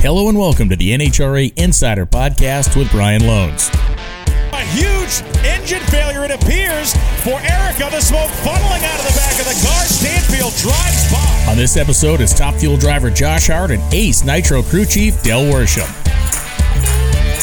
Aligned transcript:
Hello 0.00 0.30
and 0.30 0.38
welcome 0.38 0.70
to 0.70 0.76
the 0.76 0.96
NHRA 0.96 1.52
Insider 1.58 2.06
Podcast 2.06 2.74
with 2.74 2.90
Brian 2.90 3.20
Lohnes. 3.20 3.68
A 4.56 4.64
huge 4.72 5.20
engine 5.44 5.84
failure, 5.92 6.24
it 6.24 6.30
appears, 6.30 6.96
for 7.20 7.36
Erica. 7.44 7.92
The 7.92 8.00
smoke 8.00 8.32
funneling 8.40 8.80
out 8.80 8.96
of 8.96 9.04
the 9.04 9.12
back 9.12 9.36
of 9.36 9.44
the 9.44 9.60
car. 9.60 9.84
Stanfield 9.84 10.56
drives 10.56 11.12
by. 11.12 11.50
On 11.50 11.56
this 11.58 11.76
episode 11.76 12.22
is 12.22 12.32
Top 12.32 12.54
Fuel 12.54 12.78
driver 12.78 13.10
Josh 13.10 13.48
Hart 13.48 13.72
and 13.72 13.82
Ace 13.92 14.24
Nitro 14.24 14.62
crew 14.62 14.86
chief 14.86 15.22
Del 15.22 15.42
Worsham. 15.42 15.84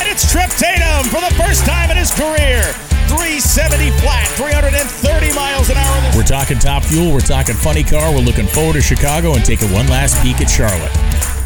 And 0.01 0.09
it's 0.09 0.25
Tripp 0.31 0.49
Tatum 0.57 1.05
for 1.13 1.21
the 1.21 1.35
first 1.37 1.63
time 1.63 1.91
in 1.91 1.97
his 1.97 2.09
career. 2.09 2.65
370 3.05 3.91
flat, 4.01 4.25
330 4.33 5.35
miles 5.35 5.69
an 5.69 5.77
hour. 5.77 6.11
We're 6.17 6.23
talking 6.23 6.57
Top 6.57 6.83
Fuel, 6.85 7.13
we're 7.13 7.19
talking 7.19 7.53
funny 7.53 7.83
car, 7.83 8.11
we're 8.11 8.25
looking 8.25 8.47
forward 8.47 8.73
to 8.73 8.81
Chicago 8.81 9.35
and 9.35 9.45
taking 9.45 9.71
one 9.71 9.85
last 9.85 10.19
peek 10.23 10.41
at 10.41 10.49
Charlotte. 10.49 11.36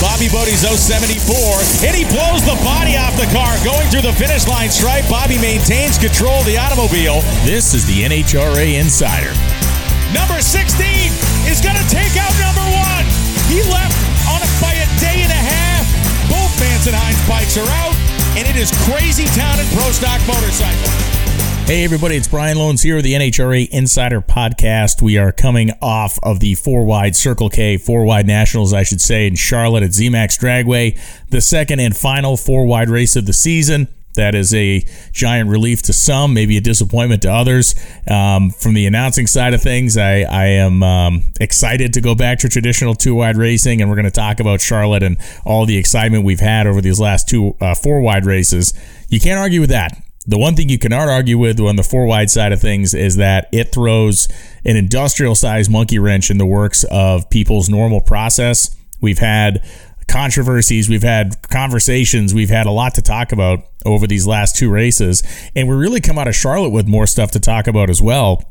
Bobby 0.00 0.28
Bode's 0.28 0.60
074, 0.60 1.88
and 1.88 1.96
he 1.96 2.04
blows 2.04 2.44
the 2.44 2.56
body 2.60 3.00
off 3.00 3.16
the 3.16 3.28
car 3.32 3.56
going 3.64 3.88
through 3.88 4.04
the 4.04 4.12
finish 4.12 4.46
line 4.46 4.68
stripe. 4.68 5.08
Bobby 5.08 5.40
maintains 5.40 5.96
control 5.96 6.40
of 6.40 6.46
the 6.46 6.58
automobile. 6.58 7.24
This 7.48 7.72
is 7.72 7.86
the 7.88 8.04
NHRA 8.04 8.76
Insider. 8.76 9.32
Number 10.12 10.40
16 10.44 10.76
is 11.48 11.64
going 11.64 11.76
to 11.80 11.86
take 11.88 12.12
out 12.20 12.32
number 12.36 12.64
one. 12.76 13.04
He 13.48 13.64
left 13.72 13.96
on 14.28 14.44
it 14.44 14.52
by 14.60 14.76
a 14.76 14.86
day 15.00 15.24
and 15.24 15.32
a 15.32 15.42
half. 15.42 15.88
Both 16.28 16.56
and 16.60 16.94
Hines 16.94 17.20
bikes 17.28 17.56
are 17.56 17.68
out, 17.80 17.96
and 18.36 18.46
it 18.46 18.56
is 18.56 18.70
crazy 18.84 19.24
town 19.32 19.58
in 19.58 19.66
Pro 19.72 19.90
Stock 19.92 20.20
Motorcycle. 20.28 21.05
Hey, 21.66 21.82
everybody, 21.82 22.14
it's 22.14 22.28
Brian 22.28 22.58
Lohnes 22.58 22.84
here 22.84 22.94
with 22.94 23.04
the 23.04 23.14
NHRA 23.14 23.68
Insider 23.70 24.20
Podcast. 24.20 25.02
We 25.02 25.18
are 25.18 25.32
coming 25.32 25.72
off 25.82 26.16
of 26.22 26.38
the 26.38 26.54
four 26.54 26.84
wide 26.84 27.16
Circle 27.16 27.50
K, 27.50 27.76
four 27.76 28.04
wide 28.04 28.24
nationals, 28.24 28.72
I 28.72 28.84
should 28.84 29.00
say, 29.00 29.26
in 29.26 29.34
Charlotte 29.34 29.82
at 29.82 29.90
ZMAX 29.90 30.38
Dragway, 30.38 30.96
the 31.30 31.40
second 31.40 31.80
and 31.80 31.96
final 31.96 32.36
four 32.36 32.66
wide 32.66 32.88
race 32.88 33.16
of 33.16 33.26
the 33.26 33.32
season. 33.32 33.88
That 34.14 34.36
is 34.36 34.54
a 34.54 34.86
giant 35.10 35.50
relief 35.50 35.82
to 35.82 35.92
some, 35.92 36.32
maybe 36.32 36.56
a 36.56 36.60
disappointment 36.60 37.22
to 37.22 37.32
others. 37.32 37.74
Um, 38.08 38.50
from 38.50 38.74
the 38.74 38.86
announcing 38.86 39.26
side 39.26 39.52
of 39.52 39.60
things, 39.60 39.96
I, 39.96 40.20
I 40.20 40.46
am 40.46 40.84
um, 40.84 41.24
excited 41.40 41.92
to 41.94 42.00
go 42.00 42.14
back 42.14 42.38
to 42.38 42.48
traditional 42.48 42.94
two 42.94 43.16
wide 43.16 43.36
racing, 43.36 43.80
and 43.80 43.90
we're 43.90 43.96
going 43.96 44.04
to 44.04 44.12
talk 44.12 44.38
about 44.38 44.60
Charlotte 44.60 45.02
and 45.02 45.16
all 45.44 45.66
the 45.66 45.78
excitement 45.78 46.22
we've 46.24 46.38
had 46.38 46.68
over 46.68 46.80
these 46.80 47.00
last 47.00 47.28
two 47.28 47.56
uh, 47.60 47.74
four 47.74 48.00
wide 48.00 48.24
races. 48.24 48.72
You 49.08 49.18
can't 49.18 49.40
argue 49.40 49.60
with 49.60 49.70
that. 49.70 50.00
The 50.28 50.38
one 50.38 50.56
thing 50.56 50.68
you 50.68 50.78
cannot 50.78 51.08
argue 51.08 51.38
with 51.38 51.60
on 51.60 51.76
the 51.76 51.84
four 51.84 52.06
wide 52.06 52.30
side 52.30 52.52
of 52.52 52.60
things 52.60 52.94
is 52.94 53.16
that 53.16 53.48
it 53.52 53.72
throws 53.72 54.26
an 54.64 54.76
industrial 54.76 55.36
sized 55.36 55.70
monkey 55.70 55.98
wrench 55.98 56.30
in 56.30 56.38
the 56.38 56.46
works 56.46 56.84
of 56.90 57.30
people's 57.30 57.68
normal 57.68 58.00
process. 58.00 58.74
We've 59.00 59.18
had 59.18 59.64
controversies, 60.08 60.88
we've 60.88 61.02
had 61.02 61.36
conversations, 61.50 62.34
we've 62.34 62.50
had 62.50 62.66
a 62.66 62.70
lot 62.70 62.94
to 62.94 63.02
talk 63.02 63.32
about 63.32 63.60
over 63.84 64.06
these 64.06 64.26
last 64.26 64.56
two 64.56 64.70
races, 64.70 65.22
and 65.54 65.68
we 65.68 65.76
really 65.76 66.00
come 66.00 66.18
out 66.18 66.26
of 66.26 66.34
Charlotte 66.34 66.70
with 66.70 66.88
more 66.88 67.06
stuff 67.06 67.30
to 67.32 67.40
talk 67.40 67.66
about 67.68 67.88
as 67.88 68.02
well. 68.02 68.42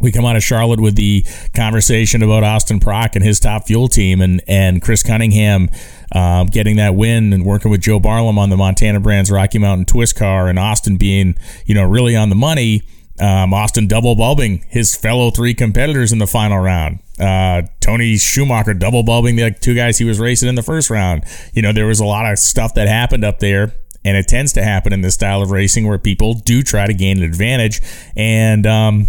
We 0.00 0.10
come 0.12 0.24
out 0.24 0.36
of 0.36 0.42
Charlotte 0.42 0.80
with 0.80 0.96
the 0.96 1.24
conversation 1.54 2.22
about 2.22 2.42
Austin 2.42 2.80
Prock 2.80 3.16
and 3.16 3.24
his 3.24 3.38
top 3.38 3.66
fuel 3.66 3.88
team, 3.88 4.20
and 4.20 4.42
and 4.48 4.82
Chris 4.82 5.02
Cunningham 5.02 5.68
um, 6.12 6.46
getting 6.46 6.76
that 6.76 6.94
win 6.94 7.32
and 7.32 7.44
working 7.44 7.70
with 7.70 7.82
Joe 7.82 8.00
Barlam 8.00 8.38
on 8.38 8.50
the 8.50 8.56
Montana 8.56 9.00
Brands 9.00 9.30
Rocky 9.30 9.58
Mountain 9.58 9.84
Twist 9.84 10.16
car, 10.16 10.48
and 10.48 10.58
Austin 10.58 10.96
being 10.96 11.36
you 11.66 11.74
know 11.74 11.84
really 11.84 12.16
on 12.16 12.30
the 12.30 12.36
money. 12.36 12.82
Um, 13.20 13.52
Austin 13.52 13.86
double 13.86 14.16
bulbing 14.16 14.64
his 14.68 14.96
fellow 14.96 15.30
three 15.30 15.52
competitors 15.52 16.10
in 16.10 16.18
the 16.18 16.26
final 16.26 16.58
round. 16.58 17.00
Uh, 17.18 17.62
Tony 17.80 18.16
Schumacher 18.16 18.72
double 18.72 19.02
bulbing 19.02 19.36
the 19.36 19.50
two 19.50 19.74
guys 19.74 19.98
he 19.98 20.06
was 20.06 20.18
racing 20.18 20.48
in 20.48 20.54
the 20.54 20.62
first 20.62 20.88
round. 20.88 21.24
You 21.52 21.60
know, 21.60 21.70
there 21.70 21.84
was 21.84 22.00
a 22.00 22.06
lot 22.06 22.32
of 22.32 22.38
stuff 22.38 22.72
that 22.74 22.88
happened 22.88 23.22
up 23.22 23.38
there, 23.40 23.74
and 24.06 24.16
it 24.16 24.26
tends 24.26 24.54
to 24.54 24.62
happen 24.62 24.94
in 24.94 25.02
this 25.02 25.14
style 25.14 25.42
of 25.42 25.50
racing 25.50 25.86
where 25.86 25.98
people 25.98 26.32
do 26.32 26.62
try 26.62 26.86
to 26.86 26.94
gain 26.94 27.18
an 27.18 27.24
advantage. 27.24 27.82
And, 28.16 28.66
um, 28.66 29.08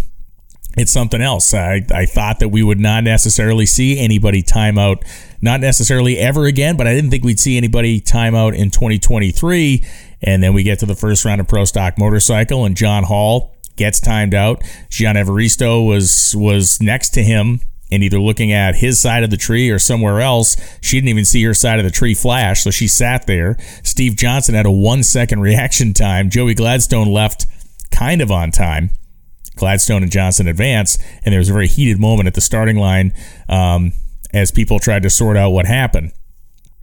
it's 0.76 0.92
something 0.92 1.20
else. 1.20 1.52
I, 1.52 1.84
I 1.92 2.06
thought 2.06 2.38
that 2.40 2.48
we 2.48 2.62
would 2.62 2.80
not 2.80 3.04
necessarily 3.04 3.66
see 3.66 3.98
anybody 3.98 4.42
time 4.42 4.78
out, 4.78 5.04
not 5.40 5.60
necessarily 5.60 6.18
ever 6.18 6.46
again, 6.46 6.76
but 6.76 6.86
I 6.86 6.94
didn't 6.94 7.10
think 7.10 7.24
we'd 7.24 7.40
see 7.40 7.56
anybody 7.56 8.00
time 8.00 8.34
out 8.34 8.54
in 8.54 8.70
2023. 8.70 9.84
And 10.22 10.42
then 10.42 10.54
we 10.54 10.62
get 10.62 10.78
to 10.78 10.86
the 10.86 10.94
first 10.94 11.24
round 11.24 11.40
of 11.40 11.48
Pro 11.48 11.64
Stock 11.64 11.98
Motorcycle, 11.98 12.64
and 12.64 12.76
John 12.76 13.04
Hall 13.04 13.54
gets 13.76 14.00
timed 14.00 14.34
out. 14.34 14.60
Jianna 14.90 15.24
Evaristo 15.24 15.86
was 15.86 16.34
was 16.36 16.80
next 16.80 17.10
to 17.10 17.22
him 17.22 17.60
and 17.90 18.02
either 18.02 18.18
looking 18.18 18.52
at 18.52 18.76
his 18.76 18.98
side 18.98 19.22
of 19.22 19.30
the 19.30 19.36
tree 19.36 19.68
or 19.68 19.78
somewhere 19.78 20.20
else. 20.20 20.56
She 20.80 20.96
didn't 20.96 21.10
even 21.10 21.26
see 21.26 21.42
her 21.44 21.52
side 21.52 21.78
of 21.78 21.84
the 21.84 21.90
tree 21.90 22.14
flash, 22.14 22.62
so 22.62 22.70
she 22.70 22.88
sat 22.88 23.26
there. 23.26 23.58
Steve 23.82 24.16
Johnson 24.16 24.54
had 24.54 24.64
a 24.64 24.70
one 24.70 25.02
second 25.02 25.40
reaction 25.42 25.92
time. 25.92 26.30
Joey 26.30 26.54
Gladstone 26.54 27.12
left 27.12 27.46
kind 27.90 28.22
of 28.22 28.30
on 28.30 28.50
time. 28.50 28.90
Gladstone 29.56 30.02
and 30.02 30.10
Johnson 30.10 30.48
advance, 30.48 30.98
and 31.24 31.32
there 31.32 31.38
was 31.38 31.48
a 31.48 31.52
very 31.52 31.68
heated 31.68 31.98
moment 31.98 32.26
at 32.26 32.34
the 32.34 32.40
starting 32.40 32.76
line 32.76 33.12
um, 33.48 33.92
as 34.32 34.50
people 34.50 34.78
tried 34.78 35.02
to 35.02 35.10
sort 35.10 35.36
out 35.36 35.50
what 35.50 35.66
happened. 35.66 36.12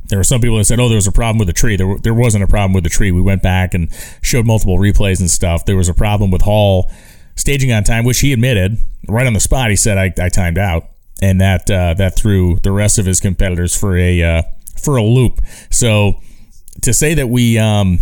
There 0.05 0.17
were 0.17 0.23
some 0.23 0.41
people 0.41 0.57
that 0.57 0.65
said, 0.65 0.79
"Oh, 0.79 0.87
there 0.87 0.95
was 0.95 1.07
a 1.07 1.11
problem 1.11 1.37
with 1.37 1.47
the 1.47 1.53
tree." 1.53 1.75
There, 1.75 1.97
there 2.01 2.13
wasn't 2.13 2.43
a 2.43 2.47
problem 2.47 2.73
with 2.73 2.83
the 2.83 2.89
tree. 2.89 3.11
We 3.11 3.21
went 3.21 3.43
back 3.43 3.73
and 3.73 3.89
showed 4.21 4.45
multiple 4.45 4.77
replays 4.77 5.19
and 5.19 5.29
stuff. 5.29 5.65
There 5.65 5.77
was 5.77 5.89
a 5.89 5.93
problem 5.93 6.31
with 6.31 6.41
Hall 6.41 6.91
staging 7.35 7.71
on 7.71 7.83
time, 7.83 8.05
which 8.05 8.19
he 8.19 8.33
admitted 8.33 8.77
right 9.07 9.27
on 9.27 9.33
the 9.33 9.39
spot. 9.39 9.69
He 9.69 9.75
said, 9.75 9.97
"I, 9.97 10.13
I 10.19 10.29
timed 10.29 10.57
out," 10.57 10.89
and 11.21 11.39
that 11.41 11.69
uh, 11.69 11.93
that 11.95 12.15
threw 12.15 12.59
the 12.63 12.71
rest 12.71 12.97
of 12.97 13.05
his 13.05 13.19
competitors 13.19 13.75
for 13.75 13.97
a 13.97 14.21
uh, 14.21 14.41
for 14.81 14.97
a 14.97 15.03
loop. 15.03 15.41
So 15.69 16.19
to 16.81 16.93
say 16.93 17.13
that 17.13 17.27
we 17.27 17.57
um, 17.57 17.99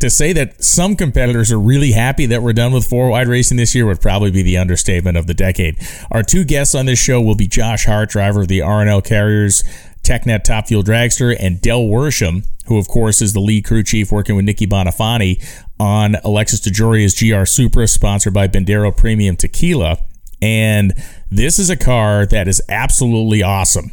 to 0.00 0.10
say 0.10 0.32
that 0.32 0.62
some 0.62 0.94
competitors 0.94 1.50
are 1.50 1.58
really 1.58 1.92
happy 1.92 2.26
that 2.26 2.42
we're 2.42 2.52
done 2.52 2.72
with 2.72 2.86
four 2.86 3.08
wide 3.10 3.28
racing 3.28 3.56
this 3.56 3.74
year 3.74 3.86
would 3.86 4.00
probably 4.00 4.30
be 4.30 4.42
the 4.42 4.56
understatement 4.56 5.16
of 5.16 5.26
the 5.26 5.34
decade. 5.34 5.76
Our 6.10 6.22
two 6.22 6.44
guests 6.44 6.74
on 6.74 6.86
this 6.86 6.98
show 6.98 7.20
will 7.20 7.34
be 7.34 7.48
Josh 7.48 7.84
Hart, 7.86 8.10
driver 8.10 8.42
of 8.42 8.48
the 8.48 8.62
R+L 8.62 9.02
Carriers 9.02 9.64
TechNet 10.02 10.44
Top 10.44 10.68
Fuel 10.68 10.82
Dragster, 10.82 11.36
and 11.38 11.60
Del 11.60 11.82
Worsham, 11.82 12.46
who 12.66 12.78
of 12.78 12.88
course 12.88 13.20
is 13.20 13.32
the 13.32 13.40
lead 13.40 13.64
crew 13.64 13.82
chief 13.82 14.12
working 14.12 14.36
with 14.36 14.44
Nicky 14.44 14.66
Boninfante 14.66 15.44
on 15.80 16.16
Alexis 16.24 16.60
DeJoria's 16.60 17.18
GR 17.18 17.44
Supra, 17.44 17.86
sponsored 17.86 18.34
by 18.34 18.48
Bandero 18.48 18.96
Premium 18.96 19.36
Tequila. 19.36 19.98
And 20.40 20.94
this 21.30 21.58
is 21.58 21.68
a 21.68 21.76
car 21.76 22.24
that 22.26 22.46
is 22.46 22.62
absolutely 22.68 23.42
awesome. 23.42 23.90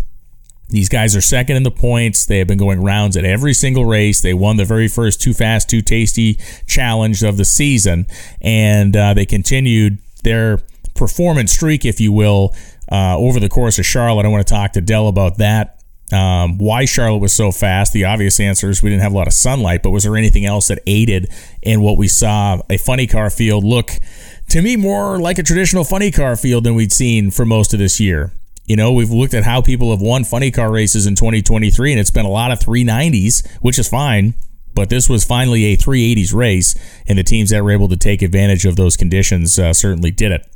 These 0.69 0.89
guys 0.89 1.15
are 1.15 1.21
second 1.21 1.57
in 1.57 1.63
the 1.63 1.71
points. 1.71 2.25
They 2.25 2.39
have 2.39 2.47
been 2.47 2.57
going 2.57 2.81
rounds 2.81 3.15
at 3.15 3.23
every 3.23 3.53
single 3.53 3.85
race. 3.85 4.21
They 4.21 4.33
won 4.33 4.57
the 4.57 4.65
very 4.65 4.87
first 4.87 5.21
Too 5.21 5.33
Fast, 5.33 5.69
Too 5.69 5.81
Tasty 5.81 6.39
challenge 6.67 7.23
of 7.23 7.37
the 7.37 7.45
season, 7.45 8.07
and 8.41 8.95
uh, 8.95 9.13
they 9.13 9.25
continued 9.25 9.99
their 10.23 10.59
performance 10.95 11.51
streak, 11.51 11.85
if 11.85 11.99
you 11.99 12.11
will, 12.11 12.55
uh, 12.91 13.17
over 13.17 13.39
the 13.39 13.49
course 13.49 13.77
of 13.77 13.85
Charlotte. 13.85 14.25
I 14.25 14.29
want 14.29 14.45
to 14.45 14.53
talk 14.53 14.73
to 14.73 14.81
Del 14.81 15.07
about 15.07 15.37
that. 15.37 15.79
Um, 16.11 16.59
why 16.59 16.85
Charlotte 16.85 17.19
was 17.19 17.33
so 17.33 17.51
fast? 17.51 17.93
The 17.93 18.05
obvious 18.05 18.39
answer 18.39 18.69
is 18.69 18.83
we 18.83 18.89
didn't 18.89 19.01
have 19.01 19.13
a 19.13 19.15
lot 19.15 19.27
of 19.27 19.33
sunlight, 19.33 19.81
but 19.83 19.89
was 19.89 20.03
there 20.03 20.15
anything 20.15 20.45
else 20.45 20.67
that 20.67 20.79
aided 20.85 21.29
in 21.61 21.81
what 21.81 21.97
we 21.97 22.07
saw? 22.07 22.61
A 22.69 22.77
funny 22.77 23.07
car 23.07 23.29
field 23.29 23.63
look 23.63 23.91
to 24.49 24.61
me 24.61 24.75
more 24.75 25.19
like 25.19 25.39
a 25.39 25.43
traditional 25.43 25.83
funny 25.83 26.11
car 26.11 26.35
field 26.35 26.63
than 26.63 26.75
we'd 26.75 26.91
seen 26.91 27.31
for 27.31 27.45
most 27.45 27.73
of 27.73 27.79
this 27.79 27.99
year. 27.99 28.31
You 28.65 28.75
know, 28.75 28.91
we've 28.91 29.11
looked 29.11 29.33
at 29.33 29.43
how 29.43 29.61
people 29.61 29.91
have 29.91 30.01
won 30.01 30.23
funny 30.23 30.51
car 30.51 30.71
races 30.71 31.05
in 31.05 31.15
2023, 31.15 31.91
and 31.91 31.99
it's 31.99 32.11
been 32.11 32.25
a 32.25 32.29
lot 32.29 32.51
of 32.51 32.59
390s, 32.59 33.47
which 33.61 33.77
is 33.77 33.87
fine. 33.87 34.33
But 34.73 34.89
this 34.89 35.07
was 35.07 35.23
finally 35.23 35.65
a 35.65 35.77
380s 35.77 36.33
race, 36.33 36.75
and 37.07 37.17
the 37.17 37.23
teams 37.23 37.51
that 37.51 37.63
were 37.63 37.71
able 37.71 37.87
to 37.87 37.95
take 37.95 38.21
advantage 38.21 38.65
of 38.65 38.75
those 38.75 38.97
conditions 38.97 39.57
uh, 39.57 39.73
certainly 39.73 40.11
did 40.11 40.31
it. 40.31 40.47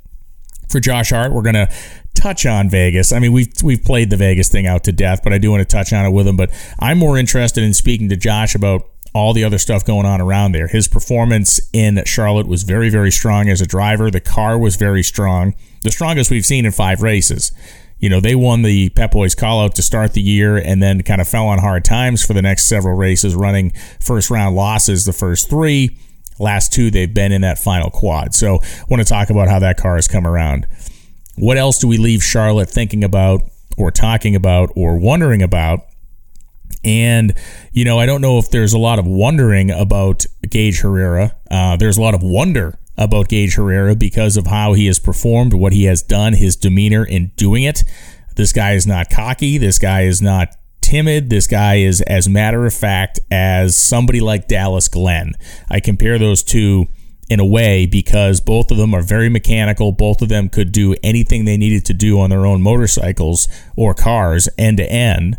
For 0.69 0.79
Josh 0.79 1.11
Hart, 1.11 1.31
we're 1.31 1.41
going 1.41 1.55
to 1.55 1.69
touch 2.15 2.45
on 2.45 2.69
Vegas. 2.69 3.13
I 3.13 3.19
mean, 3.19 3.31
we've 3.31 3.51
we've 3.63 3.83
played 3.83 4.09
the 4.09 4.17
Vegas 4.17 4.49
thing 4.49 4.67
out 4.67 4.83
to 4.83 4.91
death, 4.91 5.21
but 5.23 5.31
I 5.31 5.37
do 5.37 5.51
want 5.51 5.67
to 5.67 5.75
touch 5.75 5.93
on 5.93 6.05
it 6.05 6.11
with 6.11 6.27
him. 6.27 6.35
But 6.35 6.51
I'm 6.79 6.97
more 6.97 7.17
interested 7.17 7.63
in 7.63 7.73
speaking 7.73 8.09
to 8.09 8.17
Josh 8.17 8.55
about 8.55 8.89
all 9.13 9.33
the 9.33 9.43
other 9.43 9.57
stuff 9.57 9.85
going 9.85 10.05
on 10.05 10.21
around 10.21 10.51
there. 10.51 10.67
His 10.67 10.87
performance 10.87 11.59
in 11.73 12.03
Charlotte 12.05 12.47
was 12.47 12.63
very, 12.63 12.89
very 12.89 13.11
strong 13.11 13.49
as 13.49 13.61
a 13.61 13.65
driver. 13.65 14.11
The 14.11 14.19
car 14.19 14.59
was 14.59 14.75
very 14.75 15.01
strong, 15.01 15.55
the 15.83 15.91
strongest 15.91 16.29
we've 16.29 16.45
seen 16.45 16.65
in 16.65 16.71
five 16.71 17.01
races. 17.01 17.51
You 17.99 18.09
know, 18.09 18.19
they 18.19 18.35
won 18.35 18.61
the 18.61 18.89
Pep 18.89 19.11
Boys 19.11 19.35
call 19.35 19.61
out 19.61 19.75
to 19.75 19.81
start 19.81 20.13
the 20.13 20.21
year 20.21 20.57
and 20.57 20.81
then 20.81 21.03
kind 21.03 21.19
of 21.19 21.27
fell 21.27 21.47
on 21.47 21.59
hard 21.59 21.83
times 21.83 22.25
for 22.25 22.33
the 22.33 22.41
next 22.41 22.67
several 22.67 22.95
races, 22.95 23.35
running 23.35 23.71
first 23.99 24.29
round 24.29 24.55
losses 24.55 25.05
the 25.05 25.13
first 25.13 25.49
three. 25.49 25.97
Last 26.39 26.71
two, 26.71 26.89
they've 26.89 27.13
been 27.13 27.33
in 27.33 27.41
that 27.41 27.59
final 27.59 27.89
quad. 27.89 28.33
So, 28.33 28.59
want 28.89 29.01
to 29.01 29.05
talk 29.05 29.29
about 29.29 29.49
how 29.49 29.59
that 29.59 29.75
car 29.75 29.95
has 29.95 30.07
come 30.07 30.25
around. 30.25 30.67
What 31.35 31.57
else 31.57 31.79
do 31.79 31.87
we 31.87 31.97
leave 31.97 32.23
Charlotte 32.23 32.69
thinking 32.69 33.03
about 33.03 33.41
or 33.77 33.91
talking 33.91 34.35
about 34.35 34.71
or 34.75 34.97
wondering 34.97 35.41
about? 35.41 35.81
And, 36.83 37.33
you 37.73 37.83
know, 37.83 37.99
I 37.99 38.05
don't 38.05 38.21
know 38.21 38.37
if 38.37 38.51
there's 38.51 38.71
a 38.71 38.77
lot 38.77 38.99
of 38.99 39.05
wondering 39.05 39.69
about 39.69 40.25
Gage 40.49 40.79
Herrera. 40.79 41.35
Uh, 41.51 41.75
there's 41.75 41.97
a 41.97 42.01
lot 42.01 42.13
of 42.13 42.23
wonder 42.23 42.79
about 42.99 43.29
Gage 43.29 43.55
Herrera 43.55 43.95
because 43.95 44.37
of 44.37 44.47
how 44.47 44.73
he 44.73 44.85
has 44.87 44.99
performed, 44.99 45.53
what 45.53 45.73
he 45.73 45.85
has 45.85 46.03
done, 46.03 46.33
his 46.33 46.55
demeanor 46.55 47.03
in 47.03 47.31
doing 47.37 47.63
it. 47.63 47.83
This 48.35 48.51
guy 48.51 48.73
is 48.73 48.85
not 48.85 49.09
cocky. 49.09 49.57
This 49.57 49.79
guy 49.79 50.01
is 50.01 50.21
not 50.21 50.49
timid. 50.81 51.29
This 51.29 51.47
guy 51.47 51.75
is 51.75 52.01
as 52.01 52.27
matter 52.27 52.65
of 52.65 52.73
fact 52.73 53.19
as 53.31 53.77
somebody 53.77 54.19
like 54.19 54.47
Dallas 54.47 54.89
Glenn. 54.89 55.33
I 55.69 55.79
compare 55.79 56.19
those 56.19 56.43
two 56.43 56.87
in 57.29 57.39
a 57.39 57.45
way 57.45 57.85
because 57.85 58.41
both 58.41 58.69
of 58.69 58.77
them 58.77 58.93
are 58.93 59.01
very 59.01 59.29
mechanical. 59.29 59.91
Both 59.91 60.21
of 60.21 60.29
them 60.29 60.49
could 60.49 60.71
do 60.71 60.95
anything 61.01 61.45
they 61.45 61.57
needed 61.57 61.85
to 61.85 61.93
do 61.93 62.19
on 62.19 62.29
their 62.29 62.45
own 62.45 62.61
motorcycles 62.61 63.47
or 63.77 63.93
cars 63.93 64.49
end 64.57 64.77
to 64.77 64.91
end. 64.91 65.37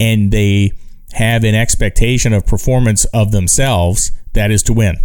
And 0.00 0.32
they 0.32 0.72
have 1.12 1.44
an 1.44 1.54
expectation 1.54 2.32
of 2.32 2.46
performance 2.46 3.04
of 3.06 3.32
themselves 3.32 4.12
that 4.32 4.50
is 4.50 4.62
to 4.62 4.72
win. 4.72 4.96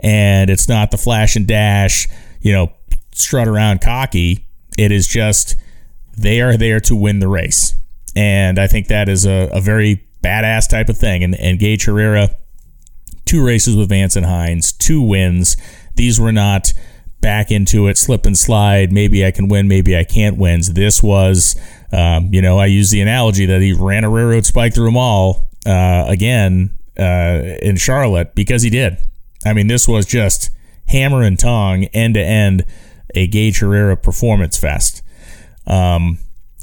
And 0.00 0.50
it's 0.50 0.68
not 0.68 0.90
the 0.90 0.98
flash 0.98 1.36
and 1.36 1.46
dash, 1.46 2.08
you 2.40 2.52
know, 2.52 2.72
strut 3.12 3.48
around 3.48 3.80
cocky. 3.80 4.46
It 4.76 4.92
is 4.92 5.06
just 5.06 5.56
they 6.16 6.40
are 6.40 6.56
there 6.56 6.80
to 6.80 6.96
win 6.96 7.20
the 7.20 7.28
race. 7.28 7.74
And 8.16 8.58
I 8.58 8.66
think 8.66 8.88
that 8.88 9.08
is 9.08 9.26
a, 9.26 9.50
a 9.52 9.60
very 9.60 10.06
badass 10.22 10.68
type 10.68 10.88
of 10.88 10.96
thing. 10.96 11.24
And, 11.24 11.34
and 11.34 11.58
Gage 11.58 11.84
Herrera, 11.84 12.34
two 13.24 13.44
races 13.44 13.76
with 13.76 13.88
Vance 13.88 14.16
and 14.16 14.26
Hines, 14.26 14.72
two 14.72 15.02
wins. 15.02 15.56
These 15.96 16.20
were 16.20 16.32
not 16.32 16.72
back 17.20 17.50
into 17.50 17.86
it, 17.88 17.96
slip 17.96 18.26
and 18.26 18.36
slide. 18.36 18.92
Maybe 18.92 19.24
I 19.24 19.30
can 19.30 19.48
win, 19.48 19.66
maybe 19.66 19.96
I 19.96 20.04
can't 20.04 20.36
win. 20.36 20.60
This 20.72 21.02
was, 21.02 21.58
um, 21.92 22.28
you 22.32 22.42
know, 22.42 22.58
I 22.58 22.66
use 22.66 22.90
the 22.90 23.00
analogy 23.00 23.46
that 23.46 23.60
he 23.62 23.72
ran 23.72 24.04
a 24.04 24.10
railroad 24.10 24.44
spike 24.44 24.74
through 24.74 24.86
them 24.86 24.96
all 24.96 25.48
uh, 25.66 26.04
again 26.06 26.76
uh, 26.98 27.40
in 27.62 27.76
Charlotte 27.76 28.34
because 28.34 28.62
he 28.62 28.70
did. 28.70 28.98
I 29.44 29.52
mean, 29.52 29.66
this 29.66 29.86
was 29.86 30.06
just 30.06 30.50
hammer 30.86 31.22
and 31.22 31.38
tong, 31.38 31.84
end 31.86 32.14
to 32.14 32.20
end, 32.20 32.64
a 33.14 33.26
Gage 33.26 33.60
Herrera 33.60 33.96
performance 33.96 34.56
fest. 34.56 35.02
Um, 35.66 36.18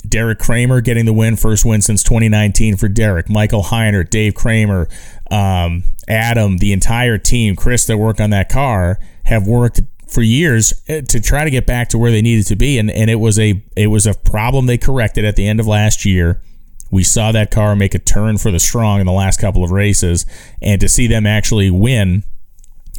Derek 0.07 0.39
Kramer 0.39 0.81
getting 0.81 1.05
the 1.05 1.13
win, 1.13 1.35
first 1.35 1.63
win 1.63 1.81
since 1.81 2.03
2019 2.03 2.77
for 2.77 2.87
Derek. 2.87 3.29
Michael 3.29 3.63
Heiner, 3.63 4.07
Dave 4.07 4.33
Kramer, 4.33 4.87
um, 5.29 5.83
Adam, 6.07 6.57
the 6.57 6.73
entire 6.73 7.17
team, 7.17 7.55
Chris 7.55 7.85
that 7.85 7.97
work 7.97 8.19
on 8.19 8.31
that 8.31 8.49
car 8.49 8.99
have 9.25 9.47
worked 9.47 9.81
for 10.07 10.21
years 10.21 10.73
uh, 10.89 11.01
to 11.01 11.21
try 11.21 11.43
to 11.43 11.49
get 11.49 11.65
back 11.65 11.87
to 11.89 11.97
where 11.97 12.11
they 12.11 12.21
needed 12.21 12.45
to 12.47 12.55
be, 12.55 12.77
and, 12.77 12.91
and 12.91 13.09
it 13.09 13.15
was 13.15 13.39
a 13.39 13.63
it 13.77 13.87
was 13.87 14.05
a 14.05 14.13
problem 14.13 14.65
they 14.65 14.77
corrected 14.77 15.23
at 15.23 15.35
the 15.35 15.47
end 15.47 15.59
of 15.59 15.67
last 15.67 16.03
year. 16.03 16.41
We 16.89 17.03
saw 17.03 17.31
that 17.31 17.51
car 17.51 17.75
make 17.75 17.95
a 17.95 17.99
turn 17.99 18.37
for 18.37 18.51
the 18.51 18.59
strong 18.59 18.99
in 18.99 19.05
the 19.05 19.13
last 19.13 19.39
couple 19.39 19.63
of 19.63 19.71
races, 19.71 20.25
and 20.61 20.81
to 20.81 20.89
see 20.89 21.07
them 21.07 21.25
actually 21.25 21.69
win 21.69 22.23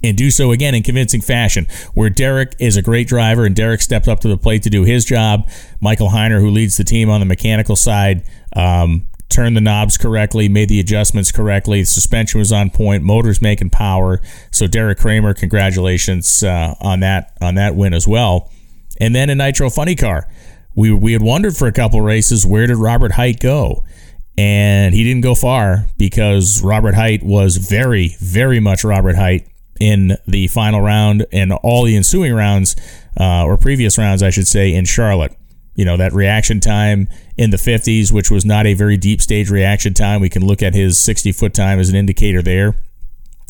and 0.03 0.17
do 0.17 0.31
so 0.31 0.53
again 0.53 0.75
in 0.75 0.83
convincing 0.83 1.21
fashion. 1.21 1.67
Where 1.95 2.11
Derek 2.11 2.55
is 2.59 2.77
a 2.77 2.83
great 2.83 3.09
driver 3.09 3.45
and 3.45 3.55
Derek 3.55 3.81
stepped 3.81 4.09
up 4.09 4.21
to 4.21 4.29
the 4.29 4.37
plate 4.37 4.63
to 4.65 4.71
do 4.71 4.85
his 4.85 5.05
job. 5.05 5.49
Michael 5.81 6.11
Heiner, 6.11 6.41
who 6.41 6.51
leads 6.51 6.77
the 6.77 6.85
team 6.85 7.09
on 7.09 7.21
the 7.21 7.27
mechanical 7.27 7.77
side, 7.77 8.25
um, 8.55 9.09
turned 9.29 9.57
the 9.57 9.61
knobs 9.61 9.97
correctly, 9.97 10.49
made 10.49 10.69
the 10.69 10.79
adjustments 10.79 11.33
correctly. 11.33 11.85
Suspension 11.85 12.39
was 12.39 12.53
on 12.53 12.71
point, 12.71 13.03
motors 13.03 13.41
making 13.41 13.71
power. 13.71 14.21
So 14.51 14.67
Derek 14.67 14.99
Kramer, 14.99 15.35
congratulations 15.35 16.43
uh, 16.43 16.75
on 16.81 17.01
that 17.01 17.37
on 17.41 17.55
that 17.57 17.75
win 17.75 17.95
as 17.95 18.07
well. 18.07 18.51
And 19.01 19.15
then 19.15 19.31
a 19.31 19.35
Nitro 19.35 19.71
Funny 19.71 19.97
Car. 19.97 20.29
We, 20.75 20.93
we 20.93 21.13
had 21.13 21.23
wondered 21.23 21.57
for 21.57 21.67
a 21.67 21.73
couple 21.73 22.01
races 22.01 22.47
where 22.47 22.67
did 22.67 22.77
Robert 22.77 23.13
Hight 23.13 23.41
go? 23.41 23.85
And 24.39 24.95
he 24.95 25.05
didn't 25.05 25.23
go 25.23 25.35
far 25.35 25.87
because 25.99 26.63
Robert 26.63 26.95
Hight 26.95 27.23
was 27.23 27.59
very, 27.59 28.17
very 28.21 28.61
much 28.61 28.83
Robert 28.83 29.17
Hight 29.17 29.47
in 29.83 30.17
the 30.29 30.47
final 30.47 30.81
round 30.81 31.27
and 31.33 31.53
all 31.53 31.83
the 31.83 31.97
ensuing 31.97 32.33
rounds, 32.33 32.77
uh, 33.19 33.45
or 33.45 33.57
previous 33.57 33.99
rounds, 33.99 34.23
I 34.23 34.31
should 34.31 34.47
say, 34.47 34.73
in 34.73 34.85
Charlotte. 34.85 35.37
You 35.75 35.85
know, 35.85 35.97
that 35.97 36.13
reaction 36.13 36.61
time 36.61 37.09
in 37.37 37.51
the 37.51 37.57
50s, 37.57 38.13
which 38.13 38.31
was 38.31 38.45
not 38.45 38.65
a 38.65 38.75
very 38.75 38.97
deep 38.97 39.21
stage 39.21 39.51
reaction 39.51 39.93
time. 39.93 40.21
We 40.21 40.29
can 40.29 40.47
look 40.47 40.63
at 40.63 40.73
his 40.73 41.01
60 41.01 41.33
foot 41.33 41.53
time 41.53 41.81
as 41.81 41.89
an 41.89 41.97
indicator 41.97 42.43
there. 42.43 42.77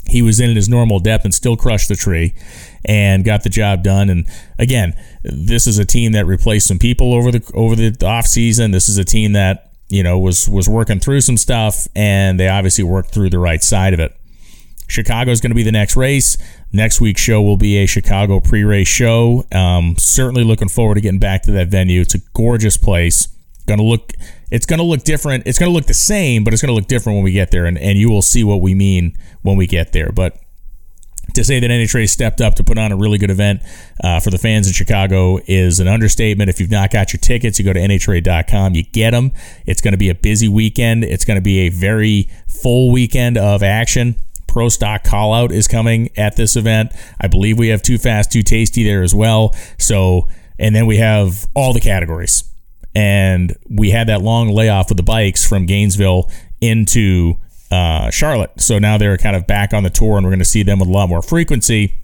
He 0.06 0.22
was 0.22 0.40
in 0.40 0.56
his 0.56 0.70
normal 0.70 1.00
depth 1.00 1.26
and 1.26 1.34
still 1.34 1.56
crushed 1.56 1.90
the 1.90 1.96
tree 1.96 2.34
and 2.82 3.24
got 3.24 3.42
the 3.42 3.50
job 3.50 3.82
done. 3.82 4.08
And 4.08 4.26
again, 4.58 4.94
this 5.22 5.66
is 5.66 5.78
a 5.78 5.84
team 5.84 6.12
that 6.12 6.24
replaced 6.24 6.66
some 6.66 6.78
people 6.78 7.12
over 7.12 7.30
the 7.30 7.50
over 7.52 7.76
the 7.76 7.94
off 8.06 8.26
season. 8.26 8.70
This 8.70 8.88
is 8.88 8.96
a 8.96 9.04
team 9.04 9.32
that 9.34 9.72
you 9.88 10.02
know 10.02 10.18
was 10.18 10.48
was 10.48 10.66
working 10.66 10.98
through 10.98 11.20
some 11.20 11.36
stuff, 11.36 11.86
and 11.94 12.40
they 12.40 12.48
obviously 12.48 12.84
worked 12.84 13.10
through 13.10 13.30
the 13.30 13.38
right 13.38 13.62
side 13.62 13.92
of 13.92 14.00
it. 14.00 14.16
Chicago 14.92 15.30
is 15.30 15.40
going 15.40 15.50
to 15.50 15.56
be 15.56 15.62
the 15.62 15.72
next 15.72 15.96
race. 15.96 16.36
Next 16.70 17.00
week's 17.00 17.20
show 17.20 17.40
will 17.40 17.56
be 17.56 17.78
a 17.78 17.86
Chicago 17.86 18.40
pre-race 18.40 18.88
show. 18.88 19.44
Um, 19.50 19.96
certainly 19.98 20.44
looking 20.44 20.68
forward 20.68 20.96
to 20.96 21.00
getting 21.00 21.18
back 21.18 21.42
to 21.42 21.52
that 21.52 21.68
venue. 21.68 22.02
It's 22.02 22.14
a 22.14 22.20
gorgeous 22.34 22.76
place. 22.76 23.28
Going 23.66 23.78
to 23.78 23.84
look. 23.84 24.12
It's 24.50 24.66
going 24.66 24.78
to 24.78 24.84
look 24.84 25.02
different. 25.02 25.46
It's 25.46 25.58
going 25.58 25.70
to 25.70 25.74
look 25.74 25.86
the 25.86 25.94
same, 25.94 26.44
but 26.44 26.52
it's 26.52 26.60
going 26.60 26.68
to 26.68 26.74
look 26.74 26.88
different 26.88 27.16
when 27.16 27.24
we 27.24 27.32
get 27.32 27.50
there, 27.50 27.64
and, 27.64 27.78
and 27.78 27.96
you 27.96 28.10
will 28.10 28.20
see 28.20 28.44
what 28.44 28.60
we 28.60 28.74
mean 28.74 29.16
when 29.40 29.56
we 29.56 29.66
get 29.66 29.92
there. 29.92 30.10
But 30.12 30.38
to 31.34 31.44
say 31.44 31.58
that 31.58 31.70
NHRA 31.70 32.06
stepped 32.08 32.42
up 32.42 32.56
to 32.56 32.64
put 32.64 32.76
on 32.76 32.92
a 32.92 32.96
really 32.96 33.16
good 33.16 33.30
event 33.30 33.62
uh, 34.04 34.20
for 34.20 34.28
the 34.28 34.36
fans 34.36 34.66
in 34.66 34.74
Chicago 34.74 35.38
is 35.46 35.80
an 35.80 35.88
understatement. 35.88 36.50
If 36.50 36.60
you've 36.60 36.70
not 36.70 36.90
got 36.90 37.14
your 37.14 37.20
tickets, 37.20 37.58
you 37.58 37.64
go 37.64 37.72
to 37.72 37.80
NHRA.com, 37.80 38.74
you 38.74 38.82
get 38.82 39.12
them. 39.12 39.32
It's 39.64 39.80
going 39.80 39.92
to 39.92 39.98
be 39.98 40.10
a 40.10 40.14
busy 40.14 40.48
weekend. 40.48 41.04
It's 41.04 41.24
going 41.24 41.38
to 41.38 41.42
be 41.42 41.60
a 41.60 41.68
very 41.70 42.28
full 42.46 42.92
weekend 42.92 43.38
of 43.38 43.62
action. 43.62 44.16
Pro 44.52 44.68
Stock 44.68 45.02
Call 45.02 45.32
Out 45.32 45.50
is 45.50 45.66
coming 45.66 46.10
at 46.16 46.36
this 46.36 46.56
event. 46.56 46.92
I 47.18 47.26
believe 47.26 47.58
we 47.58 47.68
have 47.68 47.80
Too 47.80 47.96
Fast, 47.96 48.30
Too 48.30 48.42
Tasty 48.42 48.84
there 48.84 49.02
as 49.02 49.14
well. 49.14 49.56
So, 49.78 50.28
and 50.58 50.76
then 50.76 50.86
we 50.86 50.98
have 50.98 51.48
all 51.54 51.72
the 51.72 51.80
categories. 51.80 52.44
And 52.94 53.56
we 53.70 53.90
had 53.90 54.08
that 54.08 54.20
long 54.20 54.50
layoff 54.50 54.90
with 54.90 54.98
the 54.98 55.02
bikes 55.02 55.48
from 55.48 55.64
Gainesville 55.64 56.30
into 56.60 57.36
uh, 57.70 58.10
Charlotte. 58.10 58.60
So 58.60 58.78
now 58.78 58.98
they're 58.98 59.16
kind 59.16 59.34
of 59.34 59.46
back 59.46 59.72
on 59.72 59.84
the 59.84 59.90
tour, 59.90 60.18
and 60.18 60.26
we're 60.26 60.32
going 60.32 60.40
to 60.40 60.44
see 60.44 60.62
them 60.62 60.78
with 60.78 60.88
a 60.88 60.92
lot 60.92 61.08
more 61.08 61.22
frequency 61.22 61.94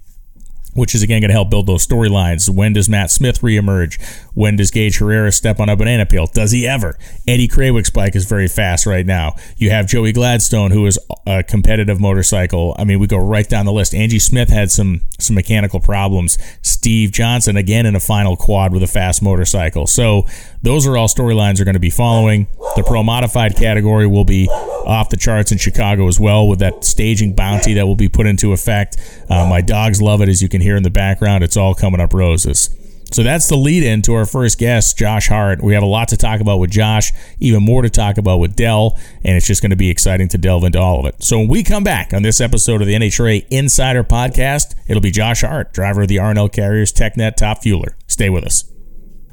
which 0.78 0.94
is 0.94 1.02
again 1.02 1.20
going 1.20 1.28
to 1.28 1.34
help 1.34 1.50
build 1.50 1.66
those 1.66 1.86
storylines. 1.86 2.48
When 2.48 2.72
does 2.72 2.88
Matt 2.88 3.10
Smith 3.10 3.40
reemerge? 3.40 4.00
When 4.34 4.56
does 4.56 4.70
Gage 4.70 4.98
Herrera 4.98 5.32
step 5.32 5.58
on 5.60 5.68
a 5.68 5.76
banana 5.76 6.06
peel? 6.06 6.26
Does 6.26 6.52
he 6.52 6.66
ever? 6.66 6.96
Eddie 7.26 7.48
Krawiec's 7.48 7.90
bike 7.90 8.14
is 8.14 8.24
very 8.24 8.48
fast 8.48 8.86
right 8.86 9.04
now. 9.04 9.34
You 9.56 9.70
have 9.70 9.86
Joey 9.86 10.12
Gladstone, 10.12 10.70
who 10.70 10.86
is 10.86 10.98
a 11.26 11.42
competitive 11.42 12.00
motorcycle. 12.00 12.76
I 12.78 12.84
mean, 12.84 13.00
we 13.00 13.06
go 13.06 13.18
right 13.18 13.48
down 13.48 13.66
the 13.66 13.72
list. 13.72 13.94
Angie 13.94 14.18
Smith 14.18 14.48
had 14.48 14.70
some 14.70 15.02
some 15.18 15.34
mechanical 15.34 15.80
problems. 15.80 16.38
Steve 16.62 17.10
Johnson 17.10 17.56
again 17.56 17.86
in 17.86 17.96
a 17.96 18.00
final 18.00 18.36
quad 18.36 18.72
with 18.72 18.82
a 18.82 18.86
fast 18.86 19.22
motorcycle. 19.22 19.86
So 19.86 20.26
those 20.62 20.86
are 20.86 20.96
all 20.96 21.08
storylines 21.08 21.60
are 21.60 21.64
going 21.64 21.74
to 21.74 21.80
be 21.80 21.90
following. 21.90 22.46
The 22.76 22.84
pro 22.84 23.02
modified 23.02 23.56
category 23.56 24.06
will 24.06 24.24
be 24.24 24.48
off 24.48 25.10
the 25.10 25.16
charts 25.16 25.52
in 25.52 25.58
Chicago 25.58 26.08
as 26.08 26.18
well 26.18 26.46
with 26.48 26.60
that 26.60 26.84
staging 26.84 27.34
bounty 27.34 27.74
that 27.74 27.86
will 27.86 27.96
be 27.96 28.08
put 28.08 28.26
into 28.26 28.52
effect. 28.52 28.96
Uh, 29.28 29.46
my 29.48 29.60
dogs 29.60 30.00
love 30.00 30.22
it, 30.22 30.28
as 30.28 30.40
you 30.40 30.48
can 30.48 30.60
hear 30.60 30.67
in 30.76 30.82
the 30.82 30.90
background. 30.90 31.44
It's 31.44 31.56
all 31.56 31.74
coming 31.74 32.00
up 32.00 32.12
roses. 32.12 32.74
So 33.10 33.22
that's 33.22 33.48
the 33.48 33.56
lead 33.56 33.84
in 33.84 34.02
to 34.02 34.12
our 34.12 34.26
first 34.26 34.58
guest, 34.58 34.98
Josh 34.98 35.28
Hart. 35.28 35.62
We 35.62 35.72
have 35.72 35.82
a 35.82 35.86
lot 35.86 36.08
to 36.08 36.16
talk 36.18 36.40
about 36.40 36.58
with 36.58 36.70
Josh, 36.70 37.10
even 37.40 37.62
more 37.62 37.80
to 37.80 37.88
talk 37.88 38.18
about 38.18 38.36
with 38.36 38.54
Del, 38.54 38.98
and 39.24 39.34
it's 39.34 39.46
just 39.46 39.62
going 39.62 39.70
to 39.70 39.76
be 39.76 39.88
exciting 39.88 40.28
to 40.28 40.36
delve 40.36 40.64
into 40.64 40.78
all 40.78 41.00
of 41.00 41.06
it. 41.06 41.22
So 41.22 41.38
when 41.38 41.48
we 41.48 41.62
come 41.62 41.82
back 41.82 42.12
on 42.12 42.22
this 42.22 42.38
episode 42.38 42.82
of 42.82 42.86
the 42.86 42.92
NHRA 42.94 43.46
Insider 43.50 44.04
Podcast, 44.04 44.74
it'll 44.86 45.00
be 45.00 45.10
Josh 45.10 45.40
Hart, 45.40 45.72
driver 45.72 46.02
of 46.02 46.08
the 46.08 46.18
R+L 46.18 46.50
Carriers 46.50 46.92
TechNet 46.92 47.36
Top 47.36 47.62
Fueler. 47.62 47.94
Stay 48.08 48.28
with 48.28 48.44
us. 48.44 48.70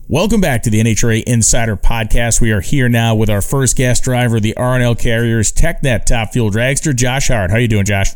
Welcome 0.07 0.39
back 0.39 0.63
to 0.63 0.69
the 0.69 0.79
NHRA 0.79 1.23
Insider 1.23 1.75
Podcast. 1.75 2.39
We 2.39 2.51
are 2.51 2.61
here 2.61 2.87
now 2.87 3.13
with 3.13 3.29
our 3.29 3.41
first 3.41 3.75
guest 3.75 4.05
driver, 4.05 4.39
the 4.39 4.55
R+L 4.55 4.95
Carriers 4.95 5.51
TechNet 5.51 6.05
Top 6.05 6.31
Fuel 6.31 6.49
Dragster, 6.49 6.95
Josh 6.95 7.27
Hart. 7.27 7.49
How 7.49 7.57
are 7.57 7.59
you 7.59 7.67
doing, 7.67 7.85
Josh? 7.85 8.13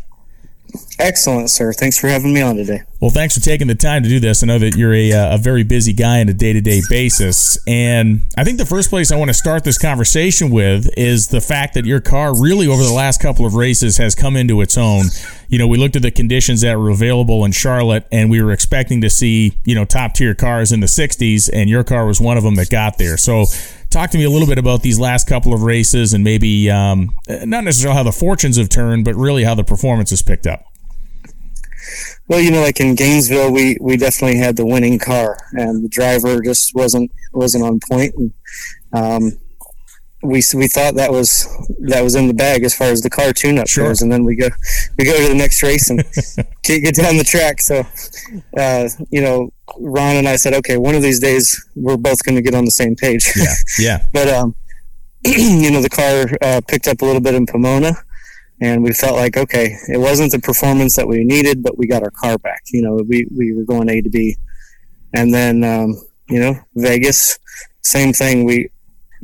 Excellent, 0.99 1.49
sir. 1.49 1.71
Thanks 1.71 1.97
for 1.97 2.07
having 2.07 2.33
me 2.33 2.41
on 2.41 2.57
today. 2.57 2.81
Well, 2.99 3.09
thanks 3.09 3.33
for 3.33 3.39
taking 3.39 3.67
the 3.67 3.75
time 3.75 4.03
to 4.03 4.09
do 4.09 4.19
this. 4.19 4.43
I 4.43 4.47
know 4.47 4.59
that 4.59 4.75
you're 4.75 4.93
a, 4.93 5.13
uh, 5.13 5.35
a 5.35 5.37
very 5.37 5.63
busy 5.63 5.93
guy 5.93 6.19
on 6.19 6.27
a 6.27 6.33
day 6.33 6.51
to 6.51 6.59
day 6.59 6.81
basis. 6.89 7.57
And 7.65 8.21
I 8.37 8.43
think 8.43 8.57
the 8.57 8.65
first 8.65 8.89
place 8.89 9.09
I 9.09 9.15
want 9.15 9.29
to 9.29 9.33
start 9.33 9.63
this 9.63 9.77
conversation 9.77 10.49
with 10.49 10.89
is 10.97 11.29
the 11.29 11.39
fact 11.39 11.75
that 11.75 11.85
your 11.85 12.01
car 12.01 12.39
really, 12.39 12.67
over 12.67 12.83
the 12.83 12.91
last 12.91 13.21
couple 13.21 13.45
of 13.45 13.53
races, 13.53 13.95
has 13.97 14.13
come 14.13 14.35
into 14.35 14.59
its 14.59 14.77
own. 14.77 15.05
You 15.47 15.57
know, 15.57 15.67
we 15.67 15.77
looked 15.77 15.95
at 15.95 16.01
the 16.01 16.11
conditions 16.11 16.61
that 16.61 16.77
were 16.77 16.89
available 16.89 17.45
in 17.45 17.53
Charlotte, 17.53 18.05
and 18.11 18.29
we 18.29 18.41
were 18.41 18.51
expecting 18.51 18.99
to 19.01 19.09
see, 19.09 19.57
you 19.63 19.75
know, 19.75 19.85
top 19.85 20.13
tier 20.13 20.35
cars 20.35 20.73
in 20.73 20.81
the 20.81 20.87
60s, 20.87 21.49
and 21.51 21.69
your 21.69 21.85
car 21.85 22.05
was 22.05 22.19
one 22.19 22.37
of 22.37 22.43
them 22.43 22.55
that 22.55 22.69
got 22.69 22.97
there. 22.97 23.15
So, 23.15 23.45
talk 23.89 24.11
to 24.11 24.17
me 24.17 24.23
a 24.23 24.29
little 24.29 24.47
bit 24.47 24.57
about 24.57 24.81
these 24.81 24.99
last 24.99 25.27
couple 25.27 25.53
of 25.53 25.63
races 25.63 26.13
and 26.13 26.23
maybe 26.23 26.69
um, 26.69 27.15
not 27.27 27.63
necessarily 27.63 27.97
how 27.97 28.03
the 28.03 28.11
fortunes 28.11 28.57
have 28.57 28.69
turned, 28.69 29.05
but 29.05 29.15
really 29.15 29.43
how 29.43 29.55
the 29.55 29.63
performance 29.63 30.09
has 30.11 30.21
picked 30.21 30.47
up. 30.47 30.65
Well, 32.27 32.39
you 32.39 32.51
know, 32.51 32.61
like 32.61 32.79
in 32.79 32.93
Gainesville, 32.93 33.51
we, 33.51 33.77
we 33.81 33.97
definitely 33.97 34.37
had 34.37 34.55
the 34.55 34.65
winning 34.65 34.99
car, 34.99 35.37
and 35.53 35.83
the 35.83 35.89
driver 35.89 36.41
just 36.41 36.75
wasn't 36.75 37.11
wasn't 37.33 37.63
on 37.63 37.79
point, 37.79 38.13
and 38.15 38.33
um, 38.93 39.39
we 40.21 40.43
we 40.53 40.67
thought 40.67 40.95
that 40.95 41.11
was 41.11 41.47
that 41.79 42.03
was 42.03 42.15
in 42.15 42.27
the 42.27 42.33
bag 42.33 42.63
as 42.63 42.75
far 42.75 42.87
as 42.87 43.01
the 43.01 43.09
car 43.09 43.31
tune-up 43.31 43.67
sure. 43.67 43.87
goes, 43.87 44.01
and 44.01 44.11
then 44.11 44.25
we 44.25 44.35
go 44.35 44.49
we 44.97 45.05
go 45.05 45.17
to 45.17 45.27
the 45.29 45.35
next 45.35 45.63
race 45.63 45.89
and 45.89 45.99
can't 46.63 46.83
get 46.83 46.95
down 46.95 47.15
the 47.15 47.23
track. 47.23 47.61
So, 47.61 47.85
uh, 48.57 48.89
you 49.11 49.21
know, 49.21 49.51
Ron 49.77 50.17
and 50.17 50.27
I 50.27 50.35
said, 50.35 50.53
okay, 50.55 50.77
one 50.77 50.95
of 50.95 51.01
these 51.01 51.19
days 51.19 51.65
we're 51.75 51.97
both 51.97 52.23
going 52.23 52.35
to 52.35 52.41
get 52.41 52.53
on 52.53 52.65
the 52.65 52.71
same 52.71 52.95
page. 52.95 53.31
Yeah, 53.35 53.53
yeah. 53.79 54.07
but 54.13 54.27
um, 54.27 54.55
you 55.25 55.71
know, 55.71 55.81
the 55.81 55.89
car 55.89 56.27
uh, 56.41 56.61
picked 56.67 56.87
up 56.87 57.01
a 57.01 57.05
little 57.05 57.21
bit 57.21 57.35
in 57.35 57.45
Pomona, 57.45 57.93
and 58.59 58.83
we 58.83 58.91
felt 58.91 59.15
like 59.15 59.37
okay, 59.37 59.77
it 59.87 59.99
wasn't 59.99 60.33
the 60.33 60.39
performance 60.39 60.97
that 60.97 61.07
we 61.07 61.23
needed, 61.23 61.63
but 61.63 61.77
we 61.77 61.87
got 61.87 62.03
our 62.03 62.11
car 62.11 62.37
back. 62.37 62.63
You 62.73 62.81
know, 62.81 62.99
we 63.07 63.25
we 63.35 63.53
were 63.53 63.63
going 63.63 63.89
A 63.89 64.01
to 64.01 64.09
B, 64.09 64.35
and 65.13 65.33
then 65.33 65.63
um, 65.63 65.95
you 66.27 66.41
know 66.41 66.55
Vegas, 66.75 67.39
same 67.83 68.11
thing. 68.11 68.43
We 68.43 68.69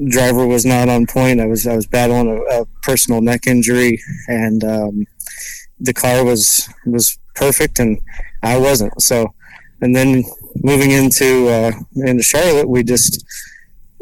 driver 0.03 0.45
was 0.45 0.65
not 0.65 0.89
on 0.89 1.05
point. 1.05 1.39
I 1.39 1.45
was 1.45 1.65
I 1.67 1.75
was 1.75 1.87
battling 1.87 2.27
a, 2.27 2.61
a 2.61 2.65
personal 2.81 3.21
neck 3.21 3.47
injury, 3.47 4.01
and 4.27 4.63
um, 4.63 5.05
the 5.79 5.93
car 5.93 6.23
was 6.23 6.69
was 6.85 7.17
perfect, 7.35 7.79
and 7.79 7.99
I 8.43 8.57
wasn't. 8.57 9.01
So, 9.01 9.33
and 9.81 9.95
then 9.95 10.23
moving 10.63 10.91
into 10.91 11.47
uh, 11.49 11.71
into 11.95 12.23
Charlotte, 12.23 12.69
we 12.69 12.83
just 12.83 13.23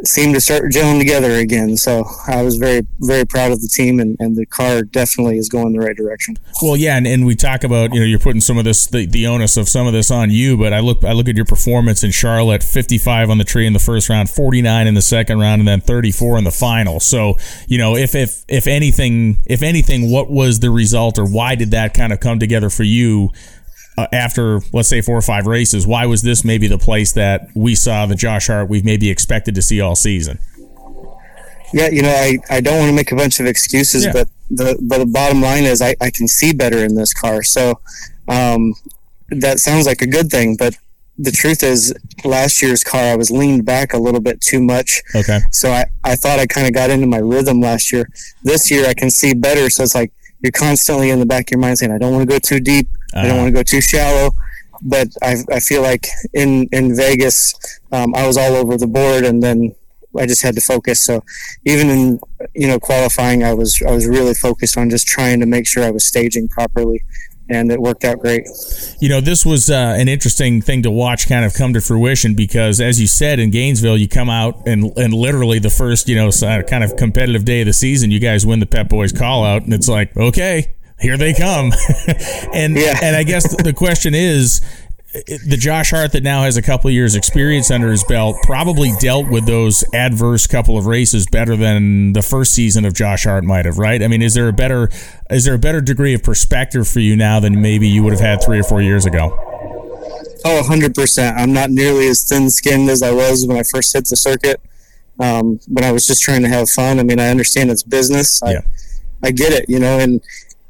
seemed 0.05 0.33
to 0.35 0.41
start 0.41 0.71
gelling 0.71 0.99
together 0.99 1.31
again. 1.31 1.77
So 1.77 2.05
I 2.27 2.41
was 2.41 2.57
very, 2.57 2.85
very 2.99 3.25
proud 3.25 3.51
of 3.51 3.61
the 3.61 3.67
team, 3.67 3.99
and, 3.99 4.17
and 4.19 4.35
the 4.35 4.45
car 4.45 4.83
definitely 4.83 5.37
is 5.37 5.49
going 5.49 5.73
the 5.73 5.79
right 5.79 5.95
direction. 5.95 6.37
Well, 6.61 6.75
yeah, 6.75 6.97
and, 6.97 7.07
and 7.07 7.25
we 7.25 7.35
talk 7.35 7.63
about 7.63 7.93
you 7.93 7.99
know 7.99 8.05
you're 8.05 8.19
putting 8.19 8.41
some 8.41 8.57
of 8.57 8.65
this 8.65 8.87
the, 8.87 9.05
the 9.05 9.27
onus 9.27 9.57
of 9.57 9.69
some 9.69 9.87
of 9.87 9.93
this 9.93 10.11
on 10.11 10.31
you, 10.31 10.57
but 10.57 10.73
I 10.73 10.79
look 10.79 11.03
I 11.03 11.13
look 11.13 11.27
at 11.27 11.35
your 11.35 11.45
performance 11.45 12.03
in 12.03 12.11
Charlotte, 12.11 12.63
55 12.63 13.29
on 13.29 13.37
the 13.37 13.43
tree 13.43 13.65
in 13.65 13.73
the 13.73 13.79
first 13.79 14.09
round, 14.09 14.29
49 14.29 14.87
in 14.87 14.93
the 14.93 15.01
second 15.01 15.39
round, 15.39 15.61
and 15.61 15.67
then 15.67 15.81
34 15.81 16.37
in 16.37 16.43
the 16.43 16.51
final. 16.51 16.99
So 16.99 17.35
you 17.67 17.77
know 17.77 17.95
if 17.95 18.15
if 18.15 18.43
if 18.47 18.67
anything 18.67 19.41
if 19.45 19.61
anything, 19.61 20.11
what 20.11 20.29
was 20.29 20.59
the 20.59 20.69
result, 20.69 21.17
or 21.17 21.25
why 21.25 21.55
did 21.55 21.71
that 21.71 21.93
kind 21.93 22.13
of 22.13 22.19
come 22.19 22.39
together 22.39 22.69
for 22.69 22.83
you? 22.83 23.31
Uh, 23.97 24.07
after 24.11 24.59
let's 24.71 24.89
say 24.89 25.01
four 25.01 25.17
or 25.17 25.21
five 25.21 25.47
races, 25.47 25.85
why 25.85 26.05
was 26.05 26.21
this 26.21 26.43
maybe 26.43 26.67
the 26.67 26.77
place 26.77 27.13
that 27.13 27.49
we 27.55 27.75
saw 27.75 28.05
the 28.05 28.15
Josh 28.15 28.47
Hart 28.47 28.69
we've 28.69 28.85
maybe 28.85 29.09
expected 29.09 29.55
to 29.55 29.61
see 29.61 29.81
all 29.81 29.95
season? 29.95 30.39
Yeah, 31.73 31.89
you 31.89 32.03
know, 32.03 32.09
I, 32.09 32.37
I 32.49 32.61
don't 32.61 32.77
want 32.77 32.89
to 32.89 32.95
make 32.95 33.11
a 33.11 33.15
bunch 33.15 33.39
of 33.39 33.47
excuses, 33.47 34.05
yeah. 34.05 34.13
but 34.13 34.29
the 34.51 34.77
but 34.81 34.99
the 34.99 35.05
bottom 35.05 35.41
line 35.41 35.63
is 35.63 35.81
I, 35.81 35.95
I 35.99 36.11
can 36.11 36.27
see 36.27 36.53
better 36.53 36.85
in 36.85 36.95
this 36.95 37.13
car. 37.13 37.43
So 37.43 37.79
um, 38.27 38.75
that 39.29 39.59
sounds 39.59 39.85
like 39.85 40.01
a 40.01 40.07
good 40.07 40.29
thing, 40.29 40.55
but 40.55 40.75
the 41.17 41.31
truth 41.31 41.61
is 41.61 41.93
last 42.23 42.61
year's 42.61 42.83
car 42.83 43.01
I 43.01 43.15
was 43.15 43.29
leaned 43.29 43.65
back 43.65 43.93
a 43.93 43.97
little 43.97 44.19
bit 44.19 44.41
too 44.41 44.61
much. 44.61 45.01
Okay. 45.13 45.39
So 45.51 45.71
I, 45.71 45.85
I 46.03 46.15
thought 46.15 46.39
I 46.39 46.47
kind 46.47 46.65
of 46.67 46.73
got 46.73 46.89
into 46.89 47.07
my 47.07 47.19
rhythm 47.19 47.59
last 47.59 47.91
year. 47.91 48.07
This 48.43 48.71
year 48.71 48.87
I 48.87 48.93
can 48.93 49.09
see 49.09 49.33
better, 49.33 49.69
so 49.69 49.83
it's 49.83 49.95
like 49.95 50.11
you're 50.43 50.51
constantly 50.51 51.09
in 51.09 51.19
the 51.19 51.25
back 51.25 51.47
of 51.47 51.51
your 51.51 51.59
mind 51.59 51.79
saying, 51.79 51.91
I 51.91 51.97
don't 51.97 52.11
want 52.11 52.29
to 52.29 52.33
go 52.33 52.37
too 52.37 52.59
deep. 52.59 52.87
Uh-huh. 53.13 53.19
I 53.19 53.21
don't 53.23 53.31
uh-huh. 53.31 53.43
want 53.43 53.47
to 53.47 53.59
go 53.59 53.63
too 53.63 53.81
shallow. 53.81 54.31
But 54.81 55.07
I, 55.21 55.37
I 55.49 55.59
feel 55.61 55.81
like 55.81 56.05
in, 56.33 56.67
in 56.73 56.95
Vegas, 56.95 57.55
um, 57.93 58.13
I 58.13 58.27
was 58.27 58.37
all 58.37 58.53
over 58.53 58.77
the 58.77 58.87
board 58.87 59.23
and 59.23 59.41
then 59.41 59.73
I 60.19 60.25
just 60.25 60.41
had 60.41 60.55
to 60.55 60.61
focus. 60.61 61.01
So 61.01 61.23
even 61.65 61.89
in, 61.89 62.19
you 62.53 62.67
know, 62.67 62.79
qualifying, 62.79 63.43
I 63.43 63.53
was, 63.53 63.81
I 63.81 63.91
was 63.91 64.05
really 64.05 64.33
focused 64.33 64.77
on 64.77 64.89
just 64.89 65.07
trying 65.07 65.39
to 65.39 65.45
make 65.45 65.65
sure 65.65 65.83
I 65.83 65.91
was 65.91 66.05
staging 66.05 66.49
properly 66.49 67.01
and 67.49 67.71
it 67.71 67.81
worked 67.81 68.03
out 68.03 68.19
great. 68.19 68.47
You 68.99 69.09
know, 69.09 69.21
this 69.21 69.45
was 69.45 69.69
uh, 69.69 69.95
an 69.97 70.07
interesting 70.07 70.61
thing 70.61 70.83
to 70.83 70.91
watch 70.91 71.27
kind 71.27 71.45
of 71.45 71.53
come 71.53 71.73
to 71.73 71.81
fruition 71.81 72.35
because, 72.35 72.79
as 72.79 72.99
you 73.01 73.07
said, 73.07 73.39
in 73.39 73.51
Gainesville, 73.51 73.97
you 73.97 74.07
come 74.07 74.29
out 74.29 74.65
and 74.65 74.95
and 74.97 75.13
literally 75.13 75.59
the 75.59 75.69
first 75.69 76.07
you 76.07 76.15
know 76.15 76.29
kind 76.63 76.83
of 76.83 76.95
competitive 76.95 77.45
day 77.45 77.61
of 77.61 77.67
the 77.67 77.73
season, 77.73 78.11
you 78.11 78.19
guys 78.19 78.45
win 78.45 78.59
the 78.59 78.65
Pep 78.65 78.89
Boys 78.89 79.11
call 79.11 79.43
out, 79.43 79.63
and 79.63 79.73
it's 79.73 79.89
like 79.89 80.15
okay. 80.17 80.75
Here 80.99 81.17
they 81.17 81.33
come, 81.33 81.73
and 82.53 82.77
yeah. 82.77 82.97
and 83.01 83.15
I 83.15 83.23
guess 83.23 83.53
the 83.61 83.73
question 83.73 84.13
is, 84.13 84.61
the 85.13 85.57
Josh 85.59 85.91
Hart 85.91 86.11
that 86.13 86.23
now 86.23 86.41
has 86.41 86.57
a 86.57 86.61
couple 86.61 86.89
years 86.89 87.15
experience 87.15 87.69
under 87.69 87.91
his 87.91 88.03
belt 88.03 88.35
probably 88.41 88.91
dealt 88.99 89.29
with 89.29 89.45
those 89.45 89.83
adverse 89.93 90.47
couple 90.47 90.75
of 90.75 90.87
races 90.87 91.27
better 91.27 91.55
than 91.55 92.13
the 92.13 92.23
first 92.23 92.53
season 92.53 92.83
of 92.83 92.95
Josh 92.95 93.25
Hart 93.25 93.43
might 93.43 93.65
have, 93.65 93.77
right? 93.77 94.01
I 94.01 94.07
mean, 94.07 94.23
is 94.23 94.33
there 94.33 94.47
a 94.47 94.53
better 94.53 94.89
is 95.29 95.45
there 95.45 95.53
a 95.53 95.59
better 95.59 95.81
degree 95.81 96.15
of 96.15 96.23
perspective 96.23 96.87
for 96.87 96.99
you 96.99 97.15
now 97.15 97.39
than 97.39 97.61
maybe 97.61 97.87
you 97.87 98.01
would 98.01 98.13
have 98.13 98.21
had 98.21 98.43
3 98.43 98.59
or 98.59 98.63
4 98.63 98.81
years 98.81 99.05
ago? 99.05 99.37
Oh, 100.45 100.61
100%. 100.67 101.37
I'm 101.37 101.53
not 101.53 101.69
nearly 101.69 102.07
as 102.07 102.27
thin-skinned 102.27 102.89
as 102.89 103.03
I 103.03 103.11
was 103.11 103.45
when 103.47 103.57
I 103.57 103.63
first 103.63 103.93
hit 103.93 104.07
the 104.09 104.15
circuit. 104.15 104.59
Um, 105.19 105.59
when 105.67 105.83
I 105.83 105.91
was 105.91 106.07
just 106.07 106.23
trying 106.23 106.41
to 106.41 106.49
have 106.49 106.69
fun. 106.69 106.99
I 106.99 107.03
mean, 107.03 107.19
I 107.19 107.29
understand 107.29 107.69
it's 107.69 107.83
business. 107.83 108.41
I, 108.41 108.53
yeah. 108.53 108.61
I 109.23 109.31
get 109.31 109.53
it, 109.53 109.69
you 109.69 109.79
know, 109.79 109.99
and 109.99 110.21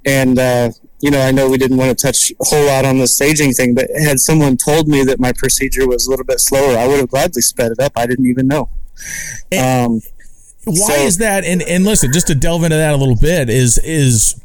and 0.06 0.38
uh, 0.38 0.72
you 1.04 1.12
know, 1.12 1.20
I 1.20 1.32
know 1.32 1.50
we 1.50 1.58
didn't 1.58 1.76
want 1.76 1.98
to 1.98 2.02
touch 2.02 2.32
a 2.32 2.46
whole 2.46 2.66
lot 2.66 2.86
on 2.86 2.98
the 2.98 3.08
staging 3.08 3.52
thing, 3.52 3.76
but 3.76 3.90
had 4.02 4.22
someone 4.22 4.56
told 4.56 4.88
me 4.88 5.04
that 5.04 5.20
my 5.20 5.34
procedure 5.34 5.86
was 5.86 6.08
a 6.08 6.10
little 6.10 6.24
bit 6.24 6.40
slower, 6.40 6.78
I 6.78 6.88
would 6.88 6.98
have 6.98 7.10
gladly 7.10 7.42
sped 7.42 7.74
it 7.74 7.80
up. 7.82 7.92
I 7.98 8.08
didn't 8.08 8.26
even 8.26 8.48
know. 8.48 8.70
Um, 9.52 10.00
why 10.64 10.74
so, 10.74 10.94
is 10.94 11.18
that? 11.18 11.44
And 11.44 11.62
and 11.62 11.84
listen, 11.84 12.14
just 12.14 12.28
to 12.28 12.36
delve 12.36 12.64
into 12.64 12.78
that 12.78 12.94
a 12.94 12.96
little 12.96 13.18
bit, 13.18 13.50
is 13.50 13.78
is 13.80 14.42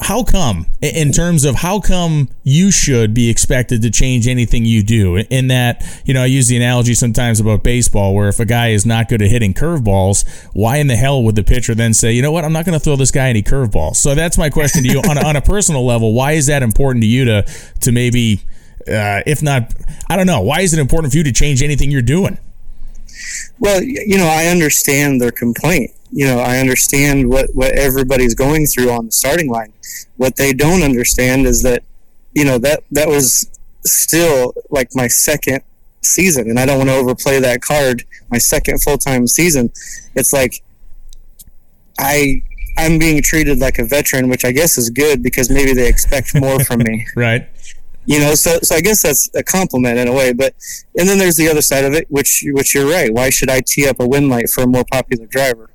how 0.00 0.24
come 0.24 0.66
in 0.80 1.12
terms 1.12 1.44
of 1.44 1.56
how 1.56 1.78
come 1.78 2.28
you 2.42 2.70
should 2.70 3.12
be 3.12 3.28
expected 3.28 3.82
to 3.82 3.90
change 3.90 4.26
anything 4.26 4.64
you 4.64 4.82
do? 4.82 5.16
In 5.16 5.48
that 5.48 5.84
you 6.04 6.14
know 6.14 6.22
i 6.22 6.26
use 6.26 6.48
the 6.48 6.56
analogy 6.56 6.94
sometimes 6.94 7.38
about 7.38 7.62
baseball 7.62 8.14
where 8.14 8.28
if 8.28 8.40
a 8.40 8.44
guy 8.44 8.68
is 8.68 8.86
not 8.86 9.08
good 9.08 9.20
at 9.20 9.30
hitting 9.30 9.52
curveballs 9.52 10.26
why 10.52 10.78
in 10.78 10.86
the 10.86 10.96
hell 10.96 11.22
would 11.22 11.36
the 11.36 11.44
pitcher 11.44 11.74
then 11.74 11.92
say 11.92 12.12
you 12.12 12.22
know 12.22 12.32
what? 12.32 12.44
I'm 12.44 12.52
not 12.52 12.64
going 12.64 12.78
to 12.78 12.82
throw 12.82 12.96
this 12.96 13.10
guy 13.10 13.28
any 13.28 13.42
curveballs. 13.42 13.96
So 13.96 14.14
that's 14.14 14.38
my 14.38 14.48
question 14.48 14.82
to 14.84 14.88
you 14.88 15.00
on, 15.00 15.18
a, 15.18 15.26
on 15.26 15.36
a 15.36 15.42
personal 15.42 15.84
level. 15.84 16.14
Why 16.14 16.32
is 16.32 16.46
that 16.46 16.62
important 16.62 17.02
to 17.02 17.08
you 17.08 17.24
to 17.26 17.42
to 17.80 17.92
maybe 17.92 18.40
uh, 18.88 19.20
if 19.26 19.42
not 19.42 19.74
i 20.08 20.16
don't 20.16 20.26
know 20.26 20.40
why 20.40 20.60
is 20.60 20.72
it 20.72 20.80
important 20.80 21.12
for 21.12 21.18
you 21.18 21.24
to 21.24 21.32
change 21.32 21.62
anything 21.62 21.90
you're 21.90 22.02
doing? 22.02 22.38
Well 23.58 23.82
you 23.82 24.16
know 24.16 24.26
i 24.26 24.46
understand 24.46 25.20
their 25.20 25.30
complaint 25.30 25.90
you 26.12 26.26
know 26.26 26.38
i 26.38 26.58
understand 26.58 27.28
what 27.28 27.48
what 27.54 27.72
everybody's 27.78 28.34
going 28.34 28.66
through 28.66 28.90
on 28.90 29.06
the 29.06 29.12
starting 29.12 29.48
line 29.48 29.72
what 30.20 30.36
they 30.36 30.52
don't 30.52 30.82
understand 30.82 31.46
is 31.46 31.62
that, 31.62 31.82
you 32.34 32.44
know, 32.44 32.58
that 32.58 32.84
that 32.90 33.08
was 33.08 33.50
still 33.86 34.52
like 34.68 34.90
my 34.94 35.06
second 35.06 35.62
season, 36.02 36.50
and 36.50 36.58
I 36.58 36.66
don't 36.66 36.76
want 36.76 36.90
to 36.90 36.94
overplay 36.94 37.40
that 37.40 37.62
card. 37.62 38.04
My 38.30 38.36
second 38.36 38.82
full 38.82 38.98
time 38.98 39.26
season, 39.26 39.72
it's 40.14 40.34
like 40.34 40.62
I 41.98 42.42
I'm 42.76 42.98
being 42.98 43.22
treated 43.22 43.60
like 43.60 43.78
a 43.78 43.84
veteran, 43.84 44.28
which 44.28 44.44
I 44.44 44.52
guess 44.52 44.76
is 44.76 44.90
good 44.90 45.22
because 45.22 45.48
maybe 45.48 45.72
they 45.72 45.88
expect 45.88 46.38
more 46.38 46.62
from 46.62 46.80
me. 46.80 47.06
right. 47.16 47.48
You 48.04 48.18
know, 48.20 48.34
so 48.34 48.58
so 48.62 48.76
I 48.76 48.82
guess 48.82 49.02
that's 49.02 49.30
a 49.34 49.42
compliment 49.42 49.98
in 49.98 50.06
a 50.06 50.12
way. 50.12 50.34
But 50.34 50.54
and 50.98 51.08
then 51.08 51.16
there's 51.16 51.38
the 51.38 51.48
other 51.48 51.62
side 51.62 51.86
of 51.86 51.94
it, 51.94 52.10
which 52.10 52.44
which 52.48 52.74
you're 52.74 52.90
right. 52.90 53.10
Why 53.10 53.30
should 53.30 53.48
I 53.48 53.62
tee 53.66 53.88
up 53.88 54.00
a 54.00 54.06
win 54.06 54.28
light 54.28 54.50
for 54.50 54.64
a 54.64 54.66
more 54.66 54.84
popular 54.84 55.24
driver? 55.24 55.70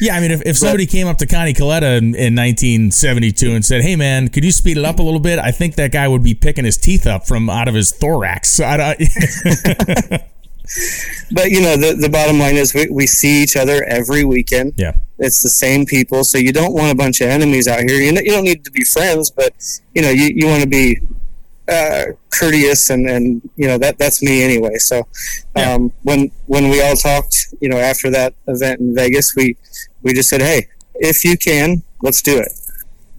Yeah, 0.00 0.16
I 0.16 0.20
mean, 0.20 0.30
if, 0.30 0.42
if 0.44 0.56
somebody 0.56 0.86
came 0.86 1.06
up 1.06 1.18
to 1.18 1.26
Connie 1.26 1.54
Kalitta 1.54 1.98
in, 1.98 2.14
in 2.14 2.34
1972 2.34 3.54
and 3.54 3.64
said, 3.64 3.82
"Hey, 3.82 3.96
man, 3.96 4.28
could 4.28 4.44
you 4.44 4.52
speed 4.52 4.78
it 4.78 4.84
up 4.84 4.98
a 4.98 5.02
little 5.02 5.20
bit?" 5.20 5.38
I 5.38 5.50
think 5.50 5.76
that 5.76 5.92
guy 5.92 6.08
would 6.08 6.22
be 6.22 6.34
picking 6.34 6.64
his 6.64 6.76
teeth 6.76 7.06
up 7.06 7.26
from 7.26 7.48
out 7.48 7.68
of 7.68 7.74
his 7.74 7.92
thorax. 7.92 8.60
I 8.64 8.76
don't. 8.76 8.98
but 11.32 11.50
you 11.50 11.60
know, 11.60 11.76
the 11.76 11.96
the 11.98 12.08
bottom 12.10 12.38
line 12.38 12.56
is 12.56 12.74
we, 12.74 12.88
we 12.90 13.06
see 13.06 13.42
each 13.42 13.56
other 13.56 13.84
every 13.84 14.24
weekend. 14.24 14.74
Yeah, 14.76 14.96
it's 15.18 15.42
the 15.42 15.50
same 15.50 15.86
people, 15.86 16.24
so 16.24 16.38
you 16.38 16.52
don't 16.52 16.74
want 16.74 16.90
a 16.90 16.94
bunch 16.94 17.20
of 17.20 17.28
enemies 17.28 17.68
out 17.68 17.80
here. 17.80 18.00
You 18.00 18.12
know, 18.12 18.20
you 18.20 18.30
don't 18.30 18.44
need 18.44 18.64
to 18.64 18.70
be 18.70 18.84
friends, 18.84 19.30
but 19.30 19.54
you 19.94 20.02
know, 20.02 20.10
you, 20.10 20.32
you 20.34 20.46
want 20.46 20.62
to 20.62 20.68
be 20.68 20.98
uh, 21.68 22.04
courteous 22.30 22.90
and, 22.90 23.08
and 23.08 23.42
you 23.56 23.66
know 23.66 23.78
that 23.78 23.98
that's 23.98 24.22
me 24.22 24.42
anyway. 24.42 24.76
So 24.76 25.06
um, 25.56 25.92
when 26.02 26.30
when 26.46 26.68
we 26.68 26.82
all 26.82 26.96
talked, 26.96 27.54
you 27.60 27.68
know, 27.68 27.78
after 27.78 28.10
that 28.10 28.34
event 28.46 28.80
in 28.80 28.94
Vegas, 28.94 29.34
we 29.36 29.56
we 30.02 30.12
just 30.12 30.28
said, 30.28 30.40
hey, 30.40 30.68
if 30.96 31.24
you 31.24 31.36
can, 31.36 31.82
let's 32.02 32.22
do 32.22 32.38
it 32.38 32.52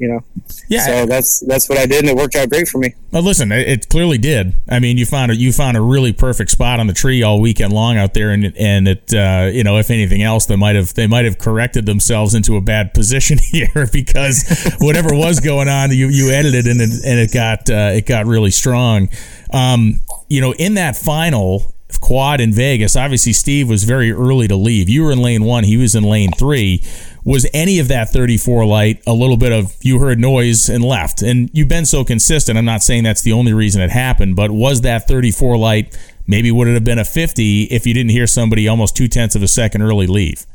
you 0.03 0.09
know. 0.09 0.23
Yeah. 0.67 0.85
So 0.85 1.05
that's 1.05 1.41
that's 1.47 1.69
what 1.69 1.77
I 1.77 1.85
did, 1.85 2.01
and 2.01 2.09
it 2.09 2.17
worked 2.17 2.35
out 2.35 2.49
great 2.49 2.67
for 2.67 2.77
me. 2.77 2.93
Well, 3.11 3.23
listen, 3.23 3.53
it, 3.53 3.69
it, 3.69 3.89
clearly 3.89 4.17
did. 4.17 4.53
I 4.67 4.79
mean, 4.79 4.97
you 4.97 5.05
found 5.05 5.31
a 5.31 5.35
you 5.35 5.53
found 5.53 5.77
a 5.77 5.81
really 5.81 6.11
perfect 6.11 6.51
spot 6.51 6.81
on 6.81 6.87
the 6.87 6.93
tree 6.93 7.23
all 7.23 7.39
weekend 7.39 7.71
long 7.71 7.95
out 7.97 8.13
there, 8.13 8.31
and 8.31 8.53
and 8.57 8.89
it 8.89 9.13
uh, 9.13 9.49
you 9.51 9.63
know 9.63 9.77
if 9.77 9.89
anything 9.89 10.21
else, 10.21 10.45
they 10.45 10.57
might 10.57 10.75
have 10.75 10.93
they 10.95 11.07
might 11.07 11.23
have 11.23 11.37
corrected 11.37 11.85
themselves 11.85 12.35
into 12.35 12.57
a 12.57 12.61
bad 12.61 12.93
position 12.93 13.37
here 13.51 13.87
because 13.93 14.75
whatever 14.81 15.15
was 15.15 15.39
going 15.39 15.69
on, 15.69 15.91
you 15.91 16.09
you 16.09 16.31
edited 16.31 16.67
and 16.67 16.81
it, 16.81 16.89
and 17.05 17.19
it 17.19 17.33
got 17.33 17.69
uh, 17.69 17.91
it 17.93 18.05
got 18.05 18.25
really 18.25 18.51
strong. 18.51 19.07
Um, 19.53 20.01
you 20.27 20.41
know, 20.41 20.53
in 20.55 20.73
that 20.73 20.97
final, 20.97 21.73
quad 22.01 22.41
in 22.41 22.51
Vegas, 22.51 22.97
obviously 22.97 23.31
Steve 23.31 23.69
was 23.69 23.85
very 23.85 24.11
early 24.11 24.49
to 24.49 24.55
leave. 24.55 24.89
You 24.89 25.03
were 25.03 25.13
in 25.13 25.19
lane 25.19 25.45
one, 25.45 25.63
he 25.63 25.77
was 25.77 25.95
in 25.95 26.03
lane 26.03 26.31
three. 26.37 26.83
Was 27.25 27.47
any 27.53 27.79
of 27.79 27.87
that 27.87 28.09
34 28.11 28.65
light 28.65 29.01
a 29.07 29.13
little 29.13 29.37
bit 29.37 29.51
of 29.51 29.75
you 29.81 29.99
heard 29.99 30.19
noise 30.19 30.69
and 30.69 30.83
left? 30.83 31.21
And 31.21 31.49
you've 31.53 31.69
been 31.69 31.85
so 31.85 32.03
consistent. 32.03 32.57
I'm 32.57 32.65
not 32.65 32.83
saying 32.83 33.03
that's 33.03 33.21
the 33.21 33.31
only 33.31 33.53
reason 33.53 33.81
it 33.81 33.91
happened, 33.91 34.35
but 34.35 34.51
was 34.51 34.81
that 34.81 35.07
34 35.07 35.57
light 35.57 35.97
maybe 36.27 36.51
would 36.51 36.67
it 36.67 36.73
have 36.73 36.83
been 36.83 36.99
a 36.99 37.05
50 37.05 37.63
if 37.63 37.85
you 37.85 37.93
didn't 37.93 38.11
hear 38.11 38.27
somebody 38.27 38.67
almost 38.67 38.95
two 38.95 39.07
tenths 39.07 39.35
of 39.35 39.43
a 39.43 39.47
second 39.47 39.81
early 39.81 40.07
leave? 40.07 40.45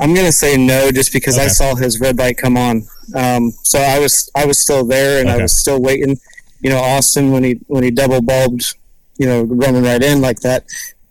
I'm 0.00 0.14
gonna 0.14 0.32
say 0.32 0.56
no, 0.56 0.90
just 0.90 1.12
because 1.12 1.36
okay. 1.36 1.44
I 1.44 1.48
saw 1.48 1.74
his 1.74 2.00
red 2.00 2.18
light 2.18 2.38
come 2.38 2.56
on. 2.56 2.82
Um, 3.14 3.52
so 3.62 3.78
I 3.78 3.98
was 3.98 4.30
I 4.34 4.46
was 4.46 4.60
still 4.60 4.84
there 4.84 5.20
and 5.20 5.28
okay. 5.28 5.38
I 5.38 5.42
was 5.42 5.60
still 5.60 5.80
waiting. 5.80 6.18
You 6.60 6.70
know, 6.70 6.78
Austin 6.78 7.30
when 7.30 7.44
he 7.44 7.60
when 7.66 7.84
he 7.84 7.90
double 7.90 8.22
bulbed 8.22 8.64
you 9.18 9.26
know, 9.26 9.42
running 9.42 9.82
right 9.82 10.02
in 10.02 10.20
like 10.20 10.40
that, 10.40 10.64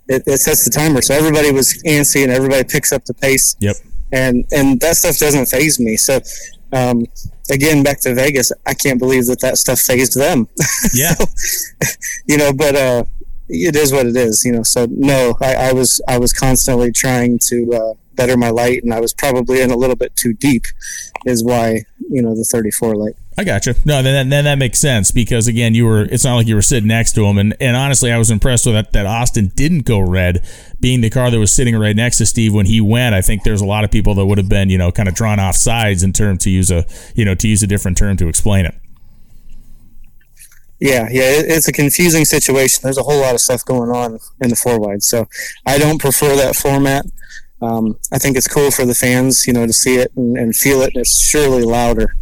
it, 0.07 0.23
it 0.25 0.37
sets 0.39 0.65
the 0.65 0.71
timer. 0.71 1.01
So 1.01 1.13
everybody 1.13 1.51
was 1.51 1.81
antsy 1.83 2.23
and 2.23 2.31
everybody 2.31 2.63
picks 2.63 2.91
up 2.91 3.05
the 3.05 3.13
pace. 3.13 3.55
Yep. 3.59 3.77
And 4.11 4.45
and 4.51 4.79
that 4.81 4.97
stuff 4.97 5.17
doesn't 5.17 5.47
phase 5.47 5.79
me. 5.79 5.97
So 5.97 6.19
um, 6.73 7.05
again, 7.49 7.83
back 7.83 7.99
to 8.01 8.13
Vegas, 8.13 8.51
I 8.65 8.73
can't 8.73 8.99
believe 8.99 9.25
that 9.27 9.41
that 9.41 9.57
stuff 9.57 9.79
phased 9.79 10.17
them. 10.17 10.47
Yeah, 10.93 11.13
so, 11.13 11.25
you 12.27 12.37
know, 12.37 12.51
but 12.51 12.75
uh, 12.75 13.03
it 13.47 13.75
is 13.75 13.91
what 13.91 14.05
it 14.05 14.15
is. 14.15 14.43
You 14.43 14.53
know, 14.53 14.63
so 14.63 14.87
no, 14.89 15.37
I, 15.41 15.69
I 15.69 15.73
was 15.73 16.01
I 16.07 16.17
was 16.17 16.33
constantly 16.33 16.91
trying 16.91 17.39
to 17.49 17.71
uh, 17.73 17.93
better 18.15 18.37
my 18.37 18.49
light, 18.49 18.83
and 18.83 18.93
I 18.93 18.99
was 18.99 19.13
probably 19.13 19.61
in 19.61 19.71
a 19.71 19.77
little 19.77 19.95
bit 19.95 20.15
too 20.15 20.33
deep, 20.33 20.65
is 21.25 21.43
why 21.43 21.83
you 22.09 22.21
know 22.21 22.35
the 22.35 22.43
34 22.43 22.95
light. 22.95 23.15
I 23.41 23.43
got 23.43 23.65
you. 23.65 23.73
No, 23.85 24.03
then, 24.03 24.29
then 24.29 24.43
that 24.45 24.59
makes 24.59 24.77
sense 24.77 25.09
because 25.09 25.47
again, 25.47 25.73
you 25.73 25.87
were. 25.87 26.03
It's 26.03 26.23
not 26.23 26.35
like 26.35 26.45
you 26.45 26.53
were 26.53 26.61
sitting 26.61 26.87
next 26.87 27.13
to 27.13 27.25
him, 27.25 27.39
and 27.39 27.55
and 27.59 27.75
honestly, 27.75 28.11
I 28.11 28.19
was 28.19 28.29
impressed 28.29 28.67
with 28.67 28.75
that. 28.75 28.91
That 28.91 29.07
Austin 29.07 29.51
didn't 29.55 29.85
go 29.85 29.99
red, 29.99 30.45
being 30.79 31.01
the 31.01 31.09
car 31.09 31.31
that 31.31 31.39
was 31.39 31.51
sitting 31.51 31.75
right 31.75 31.95
next 31.95 32.19
to 32.19 32.27
Steve 32.27 32.53
when 32.53 32.67
he 32.67 32.79
went. 32.79 33.15
I 33.15 33.21
think 33.21 33.41
there's 33.41 33.61
a 33.61 33.65
lot 33.65 33.83
of 33.83 33.89
people 33.89 34.13
that 34.13 34.27
would 34.27 34.37
have 34.37 34.47
been, 34.47 34.69
you 34.69 34.77
know, 34.77 34.91
kind 34.91 35.09
of 35.09 35.15
drawn 35.15 35.39
off 35.39 35.55
sides 35.55 36.03
in 36.03 36.13
terms 36.13 36.43
to 36.43 36.51
use 36.51 36.69
a, 36.69 36.85
you 37.15 37.25
know, 37.25 37.33
to 37.33 37.47
use 37.47 37.63
a 37.63 37.67
different 37.67 37.97
term 37.97 38.15
to 38.17 38.27
explain 38.27 38.67
it. 38.67 38.75
Yeah, 40.79 41.07
yeah, 41.09 41.23
it's 41.25 41.67
a 41.67 41.71
confusing 41.71 42.25
situation. 42.25 42.81
There's 42.83 42.99
a 42.99 43.03
whole 43.03 43.21
lot 43.21 43.33
of 43.33 43.41
stuff 43.41 43.65
going 43.65 43.89
on 43.89 44.19
in 44.41 44.49
the 44.49 44.55
four 44.55 44.79
wide, 44.79 45.01
so 45.01 45.27
I 45.65 45.79
don't 45.79 45.99
prefer 45.99 46.35
that 46.35 46.55
format. 46.55 47.07
Um, 47.59 47.97
I 48.11 48.19
think 48.19 48.37
it's 48.37 48.47
cool 48.47 48.69
for 48.69 48.85
the 48.85 48.93
fans, 48.93 49.47
you 49.47 49.53
know, 49.53 49.65
to 49.65 49.73
see 49.73 49.95
it 49.95 50.11
and, 50.15 50.37
and 50.37 50.55
feel 50.55 50.81
it. 50.81 50.91
And 50.93 50.97
It's 50.97 51.19
surely 51.19 51.63
louder 51.63 52.15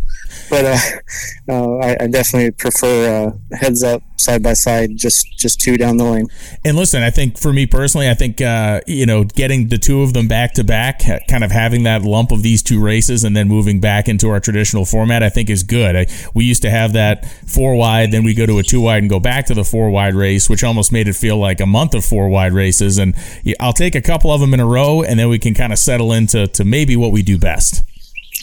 but 0.49 0.65
uh, 0.65 0.77
uh, 1.49 1.77
I, 1.77 1.97
I, 2.01 2.07
definitely 2.07 2.51
prefer 2.51 3.33
uh, 3.51 3.55
heads 3.55 3.83
up 3.83 4.01
side 4.17 4.43
by 4.43 4.53
side, 4.53 4.97
just 4.97 5.27
just 5.37 5.61
two 5.61 5.77
down 5.77 5.97
the 5.97 6.03
lane. 6.03 6.27
And 6.65 6.75
listen, 6.75 7.03
I 7.03 7.09
think 7.09 7.37
for 7.37 7.53
me 7.53 7.65
personally, 7.65 8.09
I 8.09 8.13
think 8.13 8.41
uh, 8.41 8.81
you 8.87 9.05
know 9.05 9.23
getting 9.23 9.69
the 9.69 9.77
two 9.77 10.01
of 10.01 10.13
them 10.13 10.27
back 10.27 10.53
to 10.53 10.63
back, 10.63 11.01
kind 11.27 11.43
of 11.43 11.51
having 11.51 11.83
that 11.83 12.03
lump 12.03 12.31
of 12.31 12.43
these 12.43 12.63
two 12.63 12.81
races, 12.81 13.23
and 13.23 13.35
then 13.35 13.47
moving 13.47 13.79
back 13.79 14.07
into 14.07 14.29
our 14.29 14.39
traditional 14.39 14.85
format, 14.85 15.23
I 15.23 15.29
think 15.29 15.49
is 15.49 15.63
good. 15.63 15.95
I, 15.95 16.07
we 16.33 16.45
used 16.45 16.61
to 16.63 16.69
have 16.69 16.93
that 16.93 17.25
four 17.47 17.75
wide, 17.75 18.11
then 18.11 18.23
we 18.23 18.33
go 18.33 18.45
to 18.45 18.59
a 18.59 18.63
two 18.63 18.81
wide 18.81 19.03
and 19.03 19.09
go 19.09 19.19
back 19.19 19.45
to 19.47 19.53
the 19.53 19.63
four 19.63 19.89
wide 19.89 20.15
race, 20.15 20.49
which 20.49 20.63
almost 20.63 20.91
made 20.91 21.07
it 21.07 21.13
feel 21.13 21.37
like 21.37 21.59
a 21.59 21.65
month 21.65 21.93
of 21.93 22.03
four 22.03 22.29
wide 22.29 22.53
races. 22.53 22.97
And 22.97 23.15
I'll 23.59 23.73
take 23.73 23.95
a 23.95 24.01
couple 24.01 24.31
of 24.31 24.41
them 24.41 24.53
in 24.53 24.59
a 24.59 24.67
row, 24.67 25.03
and 25.03 25.19
then 25.19 25.29
we 25.29 25.39
can 25.39 25.53
kind 25.53 25.71
of 25.71 25.79
settle 25.79 26.11
into 26.11 26.47
to 26.47 26.65
maybe 26.65 26.95
what 26.95 27.11
we 27.11 27.21
do 27.21 27.37
best. 27.37 27.83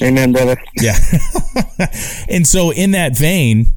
Amen, 0.02 0.32
brother. 0.32 0.56
Yeah. 0.80 0.96
and 2.28 2.46
so, 2.46 2.70
in 2.70 2.90
that 2.90 3.16
vein, 3.16 3.76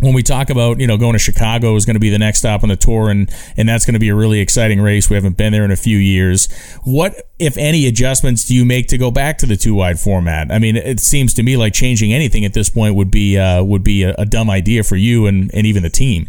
when 0.00 0.14
we 0.14 0.22
talk 0.22 0.48
about 0.50 0.78
you 0.78 0.86
know 0.86 0.96
going 0.96 1.14
to 1.14 1.18
Chicago 1.18 1.74
is 1.74 1.84
going 1.84 1.94
to 1.94 2.00
be 2.00 2.10
the 2.10 2.18
next 2.18 2.38
stop 2.38 2.62
on 2.62 2.68
the 2.68 2.76
tour 2.76 3.10
and 3.10 3.30
and 3.56 3.68
that's 3.68 3.84
going 3.84 3.94
to 3.94 4.00
be 4.00 4.08
a 4.08 4.14
really 4.14 4.40
exciting 4.40 4.80
race. 4.80 5.10
We 5.10 5.16
haven't 5.16 5.36
been 5.36 5.52
there 5.52 5.64
in 5.64 5.70
a 5.70 5.76
few 5.76 5.98
years. 5.98 6.48
What 6.84 7.14
if 7.38 7.56
any 7.56 7.86
adjustments 7.86 8.44
do 8.44 8.54
you 8.54 8.64
make 8.64 8.86
to 8.88 8.98
go 8.98 9.10
back 9.10 9.38
to 9.38 9.46
the 9.46 9.56
two 9.56 9.74
wide 9.74 9.98
format? 9.98 10.52
I 10.52 10.58
mean, 10.58 10.76
it 10.76 11.00
seems 11.00 11.34
to 11.34 11.42
me 11.42 11.56
like 11.56 11.72
changing 11.72 12.12
anything 12.12 12.44
at 12.44 12.54
this 12.54 12.70
point 12.70 12.94
would 12.94 13.10
be 13.10 13.36
uh, 13.36 13.62
would 13.64 13.82
be 13.82 14.04
a, 14.04 14.14
a 14.14 14.24
dumb 14.24 14.50
idea 14.50 14.84
for 14.84 14.96
you 14.96 15.26
and 15.26 15.50
and 15.52 15.66
even 15.66 15.82
the 15.82 15.90
team. 15.90 16.28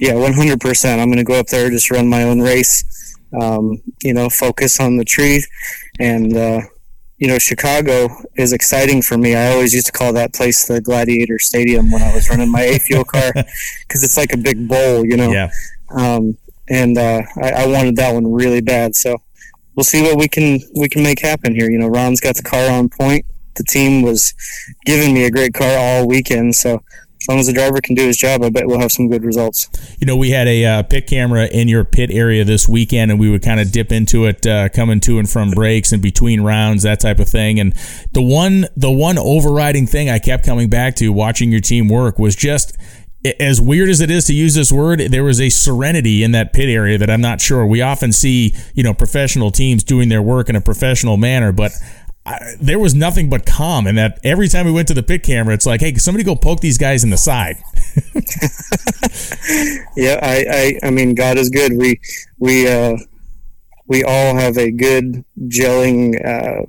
Yeah, 0.00 0.14
one 0.14 0.32
hundred 0.32 0.60
percent. 0.60 1.00
I'm 1.00 1.08
going 1.08 1.18
to 1.18 1.24
go 1.24 1.38
up 1.38 1.48
there 1.48 1.68
just 1.68 1.90
run 1.90 2.08
my 2.08 2.22
own 2.22 2.40
race. 2.40 2.84
Um, 3.38 3.80
you 4.02 4.14
know, 4.14 4.30
focus 4.30 4.80
on 4.80 4.96
the 4.96 5.04
tree 5.04 5.44
and. 5.98 6.36
Uh, 6.36 6.60
you 7.20 7.28
know, 7.28 7.38
Chicago 7.38 8.08
is 8.36 8.54
exciting 8.54 9.02
for 9.02 9.18
me. 9.18 9.34
I 9.34 9.52
always 9.52 9.74
used 9.74 9.86
to 9.86 9.92
call 9.92 10.14
that 10.14 10.32
place 10.32 10.66
the 10.66 10.80
Gladiator 10.80 11.38
Stadium 11.38 11.90
when 11.90 12.00
I 12.00 12.14
was 12.14 12.30
running 12.30 12.50
my 12.50 12.62
A 12.62 12.78
fuel 12.78 13.04
car 13.04 13.30
because 13.34 14.02
it's 14.02 14.16
like 14.16 14.32
a 14.32 14.38
big 14.38 14.66
bowl, 14.66 15.04
you 15.04 15.18
know. 15.18 15.30
Yeah. 15.30 15.50
Um, 15.90 16.38
and 16.70 16.96
uh, 16.96 17.20
I, 17.42 17.50
I, 17.50 17.66
wanted 17.66 17.96
that 17.96 18.14
one 18.14 18.32
really 18.32 18.62
bad. 18.62 18.96
So 18.96 19.18
we'll 19.74 19.84
see 19.84 20.00
what 20.02 20.16
we 20.16 20.28
can 20.28 20.60
we 20.74 20.88
can 20.88 21.02
make 21.02 21.20
happen 21.20 21.54
here. 21.54 21.70
You 21.70 21.78
know, 21.78 21.88
Ron's 21.88 22.20
got 22.20 22.36
the 22.36 22.42
car 22.42 22.70
on 22.70 22.88
point. 22.88 23.26
The 23.56 23.64
team 23.64 24.00
was 24.00 24.32
giving 24.86 25.12
me 25.12 25.24
a 25.24 25.30
great 25.30 25.52
car 25.52 25.76
all 25.76 26.08
weekend, 26.08 26.54
so 26.54 26.82
as 27.20 27.28
long 27.28 27.38
as 27.38 27.46
the 27.46 27.52
driver 27.52 27.80
can 27.80 27.94
do 27.94 28.06
his 28.06 28.16
job, 28.16 28.42
I 28.42 28.48
bet 28.48 28.66
we'll 28.66 28.80
have 28.80 28.92
some 28.92 29.08
good 29.08 29.24
results. 29.24 29.68
You 29.98 30.06
know, 30.06 30.16
we 30.16 30.30
had 30.30 30.48
a 30.48 30.64
uh, 30.64 30.82
pit 30.84 31.06
camera 31.06 31.46
in 31.46 31.68
your 31.68 31.84
pit 31.84 32.10
area 32.10 32.44
this 32.44 32.66
weekend, 32.66 33.10
and 33.10 33.20
we 33.20 33.28
would 33.30 33.42
kind 33.42 33.60
of 33.60 33.70
dip 33.70 33.92
into 33.92 34.24
it, 34.24 34.46
uh, 34.46 34.70
coming 34.70 35.00
to 35.00 35.18
and 35.18 35.28
from 35.28 35.50
breaks 35.50 35.92
and 35.92 36.00
between 36.00 36.40
rounds, 36.40 36.82
that 36.84 37.00
type 37.00 37.18
of 37.18 37.28
thing. 37.28 37.60
And 37.60 37.74
the 38.12 38.22
one, 38.22 38.66
the 38.74 38.90
one 38.90 39.18
overriding 39.18 39.86
thing 39.86 40.08
I 40.08 40.18
kept 40.18 40.46
coming 40.46 40.70
back 40.70 40.96
to 40.96 41.10
watching 41.10 41.50
your 41.50 41.60
team 41.60 41.88
work 41.88 42.18
was 42.18 42.34
just 42.34 42.76
as 43.38 43.60
weird 43.60 43.90
as 43.90 44.00
it 44.00 44.10
is 44.10 44.26
to 44.26 44.34
use 44.34 44.54
this 44.54 44.72
word, 44.72 45.00
there 45.00 45.24
was 45.24 45.40
a 45.40 45.50
serenity 45.50 46.22
in 46.22 46.32
that 46.32 46.54
pit 46.54 46.70
area 46.70 46.96
that 46.96 47.10
I'm 47.10 47.20
not 47.20 47.40
sure. 47.40 47.66
We 47.66 47.82
often 47.82 48.12
see, 48.12 48.54
you 48.74 48.82
know, 48.82 48.94
professional 48.94 49.50
teams 49.50 49.84
doing 49.84 50.08
their 50.08 50.22
work 50.22 50.48
in 50.48 50.56
a 50.56 50.60
professional 50.60 51.18
manner, 51.18 51.52
but 51.52 51.72
I, 52.30 52.54
there 52.60 52.78
was 52.78 52.94
nothing 52.94 53.28
but 53.28 53.44
calm, 53.44 53.86
and 53.86 53.98
that 53.98 54.20
every 54.22 54.48
time 54.48 54.66
we 54.66 54.72
went 54.72 54.88
to 54.88 54.94
the 54.94 55.02
pit 55.02 55.22
camera, 55.22 55.54
it's 55.54 55.66
like, 55.66 55.80
hey, 55.80 55.94
somebody 55.96 56.22
go 56.22 56.36
poke 56.36 56.60
these 56.60 56.78
guys 56.78 57.02
in 57.02 57.10
the 57.10 57.16
side. 57.16 57.56
yeah, 59.96 60.18
I, 60.22 60.78
I, 60.82 60.86
I 60.86 60.90
mean, 60.90 61.14
God 61.14 61.38
is 61.38 61.50
good. 61.50 61.72
We, 61.76 62.00
we, 62.38 62.68
uh, 62.68 62.96
we 63.86 64.04
all 64.04 64.36
have 64.36 64.56
a 64.58 64.70
good 64.70 65.24
gelling, 65.48 66.14
uh, 66.24 66.62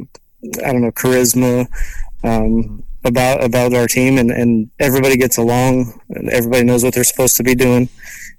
I 0.66 0.72
don't 0.72 0.82
know, 0.82 0.92
charisma 0.92 1.68
um, 2.24 2.84
about 3.04 3.44
about 3.44 3.74
our 3.74 3.88
team, 3.88 4.18
and, 4.18 4.32
and 4.32 4.72
everybody 4.80 5.18
gets 5.18 5.38
along, 5.38 6.00
and 6.10 6.30
everybody 6.30 6.64
knows 6.64 6.84
what 6.84 6.96
they're 6.96 7.04
supposed 7.04 7.38
to 7.38 7.44
be 7.44 7.54
doing, 7.54 7.90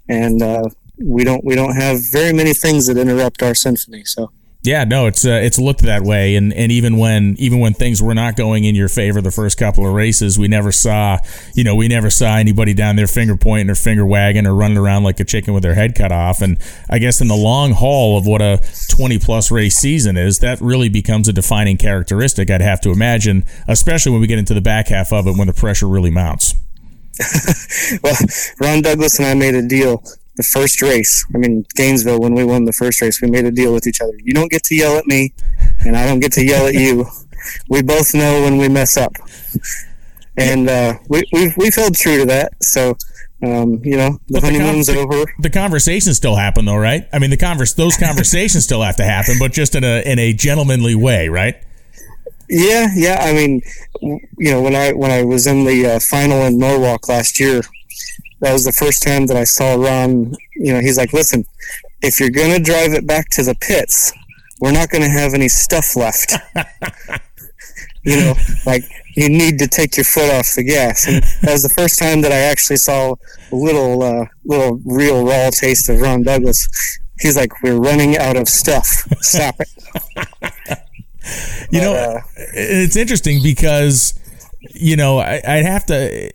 and 0.09 0.41
uh, 0.41 0.69
we 1.01 1.23
don't 1.23 1.43
we 1.45 1.55
don't 1.55 1.75
have 1.75 1.99
very 2.11 2.33
many 2.33 2.53
things 2.53 2.87
that 2.87 2.97
interrupt 2.97 3.41
our 3.41 3.55
symphony. 3.55 4.03
So. 4.03 4.31
Yeah, 4.63 4.85
no, 4.85 5.07
it's 5.07 5.25
uh, 5.25 5.41
it's 5.43 5.59
looked 5.59 5.81
that 5.81 6.03
way, 6.03 6.37
and, 6.37 6.53
and 6.53 6.71
even 6.71 6.97
when 6.97 7.35
even 7.37 7.59
when 7.59 7.73
things 7.73 8.01
were 8.01 8.13
not 8.13 8.37
going 8.37 8.63
in 8.63 8.75
your 8.75 8.87
favor 8.87 9.19
the 9.19 9.29
first 9.29 9.57
couple 9.57 9.85
of 9.85 9.93
races, 9.93 10.39
we 10.39 10.47
never 10.47 10.71
saw 10.71 11.17
you 11.53 11.65
know 11.65 11.75
we 11.75 11.89
never 11.89 12.09
saw 12.09 12.37
anybody 12.37 12.73
down 12.73 12.95
there 12.95 13.07
finger 13.07 13.35
pointing 13.35 13.69
or 13.69 13.75
finger 13.75 14.05
wagging 14.05 14.47
or 14.47 14.55
running 14.55 14.77
around 14.77 15.03
like 15.03 15.19
a 15.19 15.25
chicken 15.25 15.53
with 15.53 15.63
their 15.63 15.73
head 15.73 15.95
cut 15.95 16.13
off. 16.13 16.41
And 16.41 16.57
I 16.89 16.99
guess 16.99 17.19
in 17.19 17.27
the 17.27 17.35
long 17.35 17.73
haul 17.73 18.17
of 18.17 18.25
what 18.25 18.41
a 18.41 18.61
twenty 18.89 19.19
plus 19.19 19.51
race 19.51 19.75
season 19.75 20.15
is, 20.15 20.39
that 20.39 20.61
really 20.61 20.87
becomes 20.87 21.27
a 21.27 21.33
defining 21.33 21.75
characteristic. 21.75 22.49
I'd 22.49 22.61
have 22.61 22.79
to 22.81 22.91
imagine, 22.91 23.43
especially 23.67 24.13
when 24.13 24.21
we 24.21 24.27
get 24.27 24.39
into 24.39 24.53
the 24.53 24.61
back 24.61 24.87
half 24.87 25.11
of 25.11 25.27
it 25.27 25.37
when 25.37 25.47
the 25.47 25.53
pressure 25.53 25.89
really 25.89 26.11
mounts. 26.11 26.55
well, 28.01 28.15
Ron 28.61 28.81
Douglas 28.81 29.19
and 29.19 29.27
I 29.27 29.33
made 29.33 29.55
a 29.55 29.67
deal 29.67 30.01
the 30.35 30.43
first 30.43 30.81
race. 30.81 31.25
I 31.33 31.37
mean, 31.37 31.65
Gainesville, 31.75 32.19
when 32.19 32.33
we 32.33 32.43
won 32.43 32.65
the 32.65 32.73
first 32.73 33.01
race, 33.01 33.21
we 33.21 33.29
made 33.29 33.45
a 33.45 33.51
deal 33.51 33.73
with 33.73 33.87
each 33.87 34.01
other. 34.01 34.13
You 34.23 34.33
don't 34.33 34.51
get 34.51 34.63
to 34.65 34.75
yell 34.75 34.97
at 34.97 35.05
me, 35.05 35.33
and 35.85 35.95
I 35.95 36.05
don't 36.05 36.19
get 36.19 36.31
to 36.33 36.43
yell 36.43 36.67
at 36.67 36.73
you. 36.73 37.05
We 37.69 37.81
both 37.81 38.13
know 38.13 38.43
when 38.43 38.57
we 38.57 38.69
mess 38.69 38.97
up, 38.97 39.13
and 40.37 40.69
uh, 40.69 40.95
we 41.09 41.23
we've, 41.33 41.55
we've 41.57 41.75
held 41.75 41.95
true 41.95 42.19
to 42.19 42.25
that. 42.25 42.63
So. 42.63 42.97
Um, 43.45 43.81
you 43.83 43.97
know, 43.97 44.21
the 44.29 44.39
but 44.39 44.43
honeymoon's 44.43 44.87
the 44.87 44.97
over. 44.97 45.29
The 45.39 45.49
conversations 45.49 46.15
still 46.15 46.37
happen, 46.37 46.63
though, 46.63 46.77
right? 46.77 47.09
I 47.11 47.19
mean, 47.19 47.29
the 47.29 47.35
converse, 47.35 47.73
those 47.73 47.97
conversations 47.97 48.63
still 48.63 48.81
have 48.81 48.95
to 48.95 49.03
happen, 49.03 49.35
but 49.37 49.51
just 49.51 49.75
in 49.75 49.83
a 49.83 50.01
in 50.09 50.17
a 50.17 50.31
gentlemanly 50.31 50.95
way, 50.95 51.27
right? 51.27 51.61
Yeah, 52.49 52.87
yeah. 52.95 53.17
I 53.19 53.33
mean, 53.33 53.61
you 54.01 54.51
know, 54.51 54.61
when 54.61 54.75
I 54.75 54.93
when 54.93 55.11
I 55.11 55.23
was 55.23 55.45
in 55.45 55.65
the 55.65 55.95
uh, 55.95 55.99
final 55.99 56.43
in 56.43 56.57
Norwalk 56.57 57.09
last 57.09 57.37
year, 57.37 57.63
that 58.43 58.51
was 58.51 58.65
the 58.65 58.73
first 58.73 59.01
time 59.01 59.25
that 59.27 59.37
I 59.37 59.45
saw 59.45 59.75
Ron. 59.75 60.35
You 60.55 60.73
know, 60.73 60.81
he's 60.81 60.97
like, 60.97 61.13
listen, 61.13 61.45
if 62.01 62.19
you're 62.19 62.29
going 62.29 62.51
to 62.51 62.61
drive 62.61 62.91
it 62.91 63.07
back 63.07 63.29
to 63.29 63.43
the 63.43 63.55
pits, 63.55 64.11
we're 64.59 64.73
not 64.73 64.89
going 64.89 65.01
to 65.01 65.09
have 65.09 65.33
any 65.33 65.47
stuff 65.47 65.95
left. 65.95 66.33
you 68.03 68.17
know, 68.17 68.33
like 68.65 68.83
you 69.15 69.29
need 69.29 69.59
to 69.59 69.67
take 69.67 69.95
your 69.95 70.03
foot 70.03 70.29
off 70.29 70.55
the 70.55 70.63
gas. 70.63 71.07
And 71.07 71.23
that 71.41 71.53
was 71.53 71.63
the 71.63 71.69
first 71.69 71.97
time 71.97 72.19
that 72.21 72.33
I 72.33 72.39
actually 72.39 72.75
saw 72.75 73.15
a 73.51 73.55
little, 73.55 74.03
uh, 74.03 74.25
little 74.43 74.81
real 74.83 75.25
raw 75.25 75.49
taste 75.49 75.87
of 75.87 76.01
Ron 76.01 76.23
Douglas. 76.23 76.67
He's 77.21 77.37
like, 77.37 77.63
we're 77.63 77.79
running 77.79 78.17
out 78.17 78.35
of 78.35 78.49
stuff. 78.49 79.07
Stop 79.21 79.55
it. 79.61 79.69
you 81.71 81.79
know, 81.79 81.93
uh, 81.93 82.19
it's 82.53 82.97
interesting 82.97 83.41
because 83.41 84.19
you 84.71 84.95
know, 84.95 85.19
I, 85.19 85.41
would 85.45 85.65
have 85.65 85.85
to. 85.87 86.31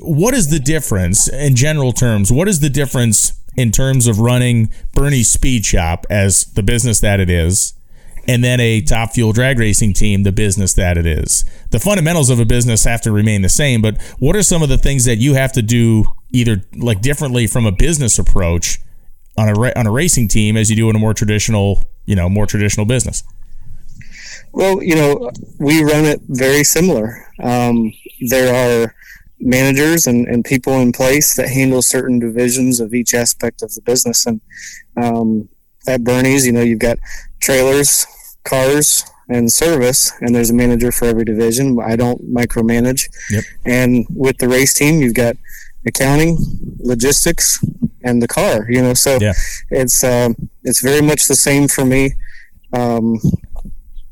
What 0.00 0.34
is 0.34 0.50
the 0.50 0.58
difference 0.58 1.28
in 1.28 1.56
general 1.56 1.92
terms? 1.92 2.32
What 2.32 2.48
is 2.48 2.60
the 2.60 2.70
difference 2.70 3.32
in 3.56 3.72
terms 3.72 4.06
of 4.06 4.18
running 4.18 4.70
Bernie's 4.94 5.28
Speed 5.28 5.64
Shop 5.64 6.06
as 6.10 6.44
the 6.54 6.62
business 6.62 7.00
that 7.00 7.20
it 7.20 7.30
is, 7.30 7.74
and 8.26 8.42
then 8.42 8.60
a 8.60 8.80
Top 8.80 9.12
Fuel 9.12 9.32
drag 9.32 9.58
racing 9.58 9.92
team, 9.92 10.22
the 10.22 10.32
business 10.32 10.74
that 10.74 10.98
it 10.98 11.06
is? 11.06 11.44
The 11.70 11.78
fundamentals 11.78 12.30
of 12.30 12.40
a 12.40 12.44
business 12.44 12.84
have 12.84 13.00
to 13.02 13.12
remain 13.12 13.42
the 13.42 13.48
same, 13.48 13.80
but 13.80 14.00
what 14.18 14.34
are 14.34 14.42
some 14.42 14.62
of 14.62 14.68
the 14.68 14.78
things 14.78 15.04
that 15.04 15.16
you 15.16 15.34
have 15.34 15.52
to 15.52 15.62
do 15.62 16.04
either 16.30 16.62
like 16.76 17.00
differently 17.00 17.46
from 17.46 17.64
a 17.64 17.72
business 17.72 18.18
approach 18.18 18.80
on 19.36 19.48
a 19.48 19.78
on 19.78 19.86
a 19.86 19.92
racing 19.92 20.28
team 20.28 20.56
as 20.56 20.68
you 20.68 20.76
do 20.76 20.90
in 20.90 20.96
a 20.96 20.98
more 20.98 21.14
traditional, 21.14 21.84
you 22.06 22.16
know, 22.16 22.28
more 22.28 22.46
traditional 22.46 22.86
business? 22.86 23.22
Well, 24.52 24.82
you 24.82 24.94
know, 24.94 25.30
we 25.58 25.82
run 25.82 26.04
it 26.04 26.20
very 26.28 26.64
similar. 26.64 27.26
Um, 27.42 27.92
there 28.28 28.54
are 28.54 28.94
managers 29.40 30.06
and, 30.06 30.26
and 30.26 30.44
people 30.44 30.74
in 30.80 30.90
place 30.92 31.36
that 31.36 31.48
handle 31.48 31.82
certain 31.82 32.18
divisions 32.18 32.80
of 32.80 32.92
each 32.94 33.14
aspect 33.14 33.62
of 33.62 33.72
the 33.74 33.82
business. 33.82 34.26
And 34.26 34.40
um, 34.96 35.48
at 35.86 36.02
Bernie's, 36.02 36.44
you 36.46 36.52
know, 36.52 36.62
you've 36.62 36.80
got 36.80 36.98
trailers, 37.40 38.06
cars, 38.44 39.04
and 39.30 39.52
service, 39.52 40.10
and 40.20 40.34
there's 40.34 40.50
a 40.50 40.54
manager 40.54 40.90
for 40.90 41.04
every 41.04 41.24
division. 41.24 41.78
I 41.80 41.96
don't 41.96 42.32
micromanage. 42.32 43.02
Yep. 43.30 43.44
And 43.66 44.06
with 44.10 44.38
the 44.38 44.48
race 44.48 44.72
team, 44.74 45.00
you've 45.00 45.14
got 45.14 45.36
accounting, 45.86 46.38
logistics, 46.78 47.62
and 48.02 48.22
the 48.22 48.28
car. 48.28 48.66
You 48.70 48.80
know, 48.82 48.94
so 48.94 49.18
Yeah. 49.20 49.34
it's 49.70 50.02
um, 50.02 50.34
it's 50.64 50.80
very 50.80 51.02
much 51.02 51.28
the 51.28 51.34
same 51.36 51.68
for 51.68 51.84
me. 51.84 52.14
Um, 52.72 53.20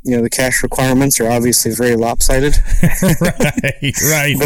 you 0.07 0.17
know, 0.17 0.23
the 0.23 0.31
cash 0.31 0.63
requirements 0.63 1.21
are 1.21 1.29
obviously 1.31 1.73
very 1.73 1.97
lopsided, 1.97 2.55
right, 3.21 3.95
right. 4.09 4.37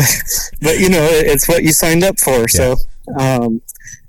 but 0.62 0.78
you 0.78 0.88
know, 0.88 1.06
it's 1.10 1.46
what 1.48 1.62
you 1.62 1.72
signed 1.72 2.02
up 2.02 2.18
for. 2.18 2.48
So 2.48 2.76
um, 3.18 3.60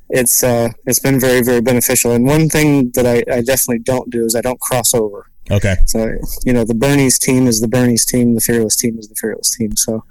it's 0.09 0.43
uh, 0.43 0.69
it's 0.85 0.99
been 0.99 1.19
very 1.19 1.41
very 1.43 1.61
beneficial. 1.61 2.13
And 2.13 2.25
one 2.25 2.47
thing 2.47 2.91
that 2.91 3.05
I, 3.05 3.17
I 3.31 3.41
definitely 3.41 3.79
don't 3.79 4.09
do 4.09 4.23
is 4.23 4.35
I 4.35 4.41
don't 4.41 4.59
cross 4.61 4.93
over. 4.93 5.27
Okay. 5.51 5.75
So 5.87 6.13
you 6.45 6.53
know, 6.53 6.63
the 6.63 6.73
Bernie's 6.73 7.19
team 7.19 7.47
is 7.47 7.59
the 7.59 7.67
Bernie's 7.67 8.05
team, 8.05 8.33
the 8.33 8.41
Fearless 8.41 8.77
team 8.77 8.97
is 8.97 9.09
the 9.09 9.15
Fearless 9.15 9.55
team. 9.55 9.75
So, 9.75 10.05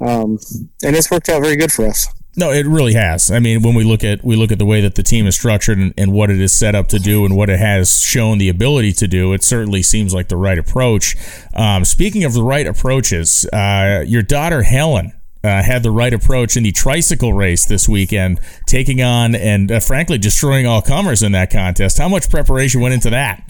um, 0.00 0.38
and 0.82 0.96
it's 0.96 1.10
worked 1.10 1.28
out 1.28 1.42
very 1.42 1.56
good 1.56 1.72
for 1.72 1.86
us. 1.86 2.06
No, 2.38 2.52
it 2.52 2.66
really 2.66 2.94
has. 2.94 3.32
I 3.32 3.40
mean, 3.40 3.62
when 3.62 3.74
we 3.74 3.82
look 3.82 4.04
at 4.04 4.22
we 4.22 4.36
look 4.36 4.52
at 4.52 4.60
the 4.60 4.64
way 4.64 4.80
that 4.80 4.94
the 4.94 5.02
team 5.02 5.26
is 5.26 5.34
structured 5.34 5.76
and, 5.76 5.92
and 5.98 6.12
what 6.12 6.30
it 6.30 6.40
is 6.40 6.56
set 6.56 6.76
up 6.76 6.86
to 6.88 7.00
do 7.00 7.24
and 7.24 7.36
what 7.36 7.50
it 7.50 7.58
has 7.58 8.00
shown 8.00 8.38
the 8.38 8.48
ability 8.48 8.92
to 8.92 9.08
do, 9.08 9.32
it 9.32 9.42
certainly 9.42 9.82
seems 9.82 10.14
like 10.14 10.28
the 10.28 10.36
right 10.36 10.56
approach. 10.56 11.16
Um, 11.52 11.84
speaking 11.84 12.22
of 12.22 12.34
the 12.34 12.44
right 12.44 12.64
approaches, 12.64 13.44
uh, 13.52 14.04
your 14.06 14.22
daughter 14.22 14.62
Helen 14.62 15.14
uh, 15.42 15.64
had 15.64 15.82
the 15.82 15.90
right 15.90 16.14
approach 16.14 16.56
in 16.56 16.62
the 16.62 16.70
tricycle 16.70 17.32
race 17.32 17.66
this 17.66 17.88
weekend, 17.88 18.38
taking 18.68 19.02
on 19.02 19.34
and 19.34 19.72
uh, 19.72 19.80
frankly 19.80 20.16
destroying 20.16 20.64
all 20.64 20.80
comers 20.80 21.24
in 21.24 21.32
that 21.32 21.50
contest. 21.50 21.98
How 21.98 22.08
much 22.08 22.30
preparation 22.30 22.80
went 22.80 22.94
into 22.94 23.10
that? 23.10 23.42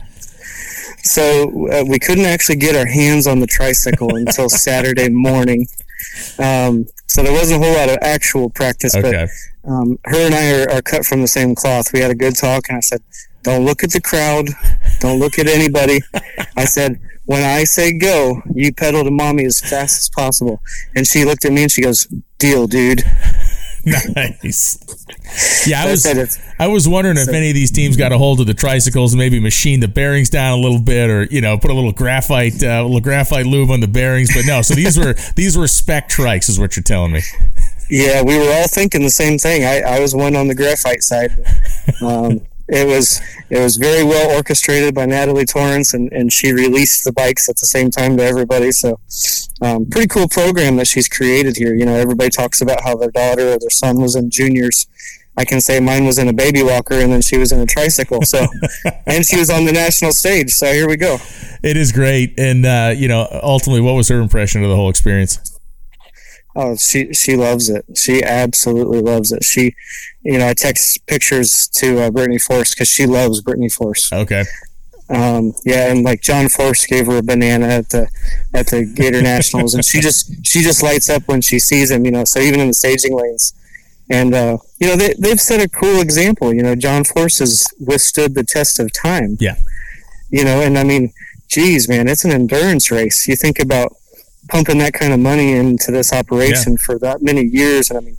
So 1.02 1.68
uh, 1.70 1.84
we 1.86 1.98
couldn't 1.98 2.24
actually 2.24 2.56
get 2.56 2.74
our 2.74 2.86
hands 2.86 3.26
on 3.26 3.40
the 3.40 3.46
tricycle 3.46 4.16
until 4.16 4.48
Saturday 4.48 5.10
morning. 5.10 5.66
Um, 6.38 6.86
so 7.06 7.22
there 7.22 7.32
wasn't 7.32 7.62
a 7.62 7.66
whole 7.66 7.76
lot 7.76 7.88
of 7.88 7.98
actual 8.02 8.50
practice, 8.50 8.94
Okay. 8.94 9.26
but 9.64 9.70
um, 9.70 9.98
her 10.04 10.26
and 10.26 10.34
I 10.34 10.62
are, 10.62 10.70
are 10.76 10.82
cut 10.82 11.04
from 11.04 11.20
the 11.22 11.28
same 11.28 11.54
cloth. 11.54 11.92
We 11.92 12.00
had 12.00 12.10
a 12.10 12.14
good 12.14 12.36
talk, 12.36 12.68
and 12.68 12.76
I 12.78 12.80
said, 12.80 13.00
"Don't 13.42 13.64
look 13.64 13.82
at 13.82 13.90
the 13.92 14.00
crowd. 14.00 14.48
Don't 15.00 15.18
look 15.18 15.38
at 15.38 15.46
anybody." 15.48 16.00
I 16.56 16.64
said, 16.64 17.00
"When 17.26 17.42
I 17.42 17.64
say 17.64 17.92
go, 17.98 18.42
you 18.54 18.72
pedal 18.72 19.04
to 19.04 19.10
mommy 19.10 19.44
as 19.46 19.60
fast 19.60 19.98
as 19.98 20.08
possible." 20.10 20.60
And 20.94 21.06
she 21.06 21.24
looked 21.24 21.44
at 21.44 21.52
me 21.52 21.62
and 21.62 21.72
she 21.72 21.82
goes, 21.82 22.06
"Deal, 22.38 22.66
dude." 22.66 23.02
Nice. 24.16 24.78
Yeah, 25.66 25.84
I 25.84 25.90
was 25.90 26.38
I 26.58 26.66
was 26.66 26.88
wondering 26.88 27.16
if 27.18 27.28
any 27.28 27.50
of 27.50 27.54
these 27.54 27.70
teams 27.70 27.96
got 27.96 28.12
a 28.12 28.18
hold 28.18 28.40
of 28.40 28.46
the 28.46 28.54
tricycles 28.54 29.12
and 29.12 29.18
maybe 29.18 29.40
machined 29.40 29.82
the 29.82 29.88
bearings 29.88 30.30
down 30.30 30.58
a 30.58 30.60
little 30.60 30.80
bit, 30.80 31.10
or 31.10 31.24
you 31.24 31.40
know, 31.40 31.58
put 31.58 31.70
a 31.70 31.74
little 31.74 31.92
graphite, 31.92 32.62
uh, 32.62 32.82
little 32.82 33.00
graphite 33.00 33.46
lube 33.46 33.70
on 33.70 33.80
the 33.80 33.88
bearings. 33.88 34.34
But 34.34 34.46
no, 34.46 34.62
so 34.62 34.74
these 34.74 34.98
were 34.98 35.14
these 35.36 35.56
were 35.56 35.66
spec 35.66 36.08
trikes, 36.08 36.48
is 36.48 36.58
what 36.58 36.76
you're 36.76 36.82
telling 36.82 37.12
me. 37.12 37.22
Yeah, 37.90 38.22
we 38.22 38.36
were 38.38 38.52
all 38.52 38.68
thinking 38.68 39.02
the 39.02 39.10
same 39.10 39.38
thing. 39.38 39.64
I, 39.64 39.80
I 39.96 40.00
was 40.00 40.14
one 40.14 40.36
on 40.36 40.46
the 40.48 40.54
graphite 40.54 41.02
side. 41.02 41.32
Um, 42.02 42.42
it 42.68 42.86
was 42.86 43.20
it 43.50 43.58
was 43.58 43.76
very 43.76 44.04
well 44.04 44.36
orchestrated 44.36 44.94
by 44.94 45.06
Natalie 45.06 45.46
Torrance, 45.46 45.94
and, 45.94 46.12
and 46.12 46.32
she 46.32 46.52
released 46.52 47.04
the 47.04 47.12
bikes 47.12 47.48
at 47.48 47.56
the 47.56 47.66
same 47.66 47.90
time 47.90 48.16
to 48.18 48.22
everybody. 48.22 48.72
So, 48.72 49.00
um, 49.62 49.86
pretty 49.86 50.08
cool 50.08 50.28
program 50.28 50.76
that 50.76 50.86
she's 50.86 51.08
created 51.08 51.56
here. 51.56 51.74
You 51.74 51.86
know, 51.86 51.94
everybody 51.94 52.30
talks 52.30 52.60
about 52.60 52.82
how 52.82 52.96
their 52.96 53.10
daughter 53.10 53.54
or 53.54 53.58
their 53.58 53.70
son 53.70 54.00
was 54.00 54.16
in 54.16 54.30
juniors. 54.30 54.86
I 55.36 55.44
can 55.44 55.60
say 55.60 55.78
mine 55.78 56.04
was 56.04 56.18
in 56.18 56.28
a 56.28 56.32
baby 56.32 56.62
walker, 56.62 56.94
and 56.94 57.12
then 57.12 57.22
she 57.22 57.38
was 57.38 57.52
in 57.52 57.60
a 57.60 57.66
tricycle. 57.66 58.22
So, 58.22 58.46
and 59.06 59.24
she 59.24 59.38
was 59.38 59.50
on 59.50 59.64
the 59.64 59.72
national 59.72 60.12
stage. 60.12 60.50
So 60.50 60.72
here 60.72 60.88
we 60.88 60.96
go. 60.96 61.18
It 61.62 61.76
is 61.76 61.92
great, 61.92 62.34
and 62.38 62.66
uh, 62.66 62.92
you 62.94 63.08
know, 63.08 63.26
ultimately, 63.42 63.80
what 63.80 63.94
was 63.94 64.08
her 64.08 64.20
impression 64.20 64.62
of 64.62 64.68
the 64.68 64.76
whole 64.76 64.90
experience? 64.90 65.57
Oh, 66.56 66.76
she 66.76 67.12
she 67.12 67.36
loves 67.36 67.68
it. 67.70 67.84
She 67.96 68.22
absolutely 68.22 69.00
loves 69.00 69.30
it. 69.32 69.44
She, 69.44 69.74
you 70.22 70.38
know, 70.38 70.48
I 70.48 70.54
text 70.54 71.06
pictures 71.06 71.68
to 71.74 72.00
uh, 72.02 72.10
Brittany 72.10 72.38
Force 72.38 72.74
because 72.74 72.88
she 72.88 73.06
loves 73.06 73.40
Brittany 73.42 73.68
Force. 73.68 74.12
Okay, 74.12 74.44
Um, 75.10 75.52
yeah, 75.64 75.90
and 75.92 76.02
like 76.04 76.20
John 76.20 76.48
Force 76.48 76.84
gave 76.86 77.06
her 77.06 77.18
a 77.18 77.22
banana 77.22 77.66
at 77.66 77.90
the 77.90 78.08
at 78.54 78.66
the 78.68 78.84
Gator 78.84 79.22
Nationals, 79.22 79.74
and 79.74 79.84
she 79.84 80.00
just 80.00 80.32
she 80.44 80.60
just 80.62 80.82
lights 80.82 81.08
up 81.08 81.22
when 81.28 81.40
she 81.40 81.58
sees 81.58 81.90
him. 81.90 82.04
You 82.04 82.10
know, 82.10 82.24
so 82.24 82.40
even 82.40 82.60
in 82.60 82.68
the 82.68 82.74
staging 82.74 83.16
lanes, 83.16 83.54
and 84.10 84.34
uh, 84.34 84.56
you 84.80 84.88
know 84.88 84.96
they 84.96 85.14
they've 85.18 85.40
set 85.40 85.60
a 85.60 85.68
cool 85.68 86.00
example. 86.00 86.52
You 86.52 86.62
know, 86.62 86.74
John 86.74 87.04
Force 87.04 87.38
has 87.38 87.66
withstood 87.78 88.34
the 88.34 88.44
test 88.44 88.80
of 88.80 88.92
time. 88.92 89.36
Yeah. 89.38 89.56
You 90.30 90.44
know, 90.44 90.60
and 90.60 90.76
I 90.76 90.84
mean, 90.84 91.12
geez, 91.48 91.88
man, 91.88 92.08
it's 92.08 92.24
an 92.24 92.32
endurance 92.32 92.90
race. 92.90 93.26
You 93.28 93.36
think 93.36 93.58
about 93.58 93.92
pumping 94.48 94.78
that 94.78 94.92
kind 94.94 95.12
of 95.12 95.20
money 95.20 95.52
into 95.52 95.90
this 95.92 96.12
operation 96.12 96.76
for 96.78 96.98
that 97.00 97.22
many 97.22 97.42
years, 97.42 97.90
and 97.90 97.98
I 97.98 98.02
mean, 98.02 98.16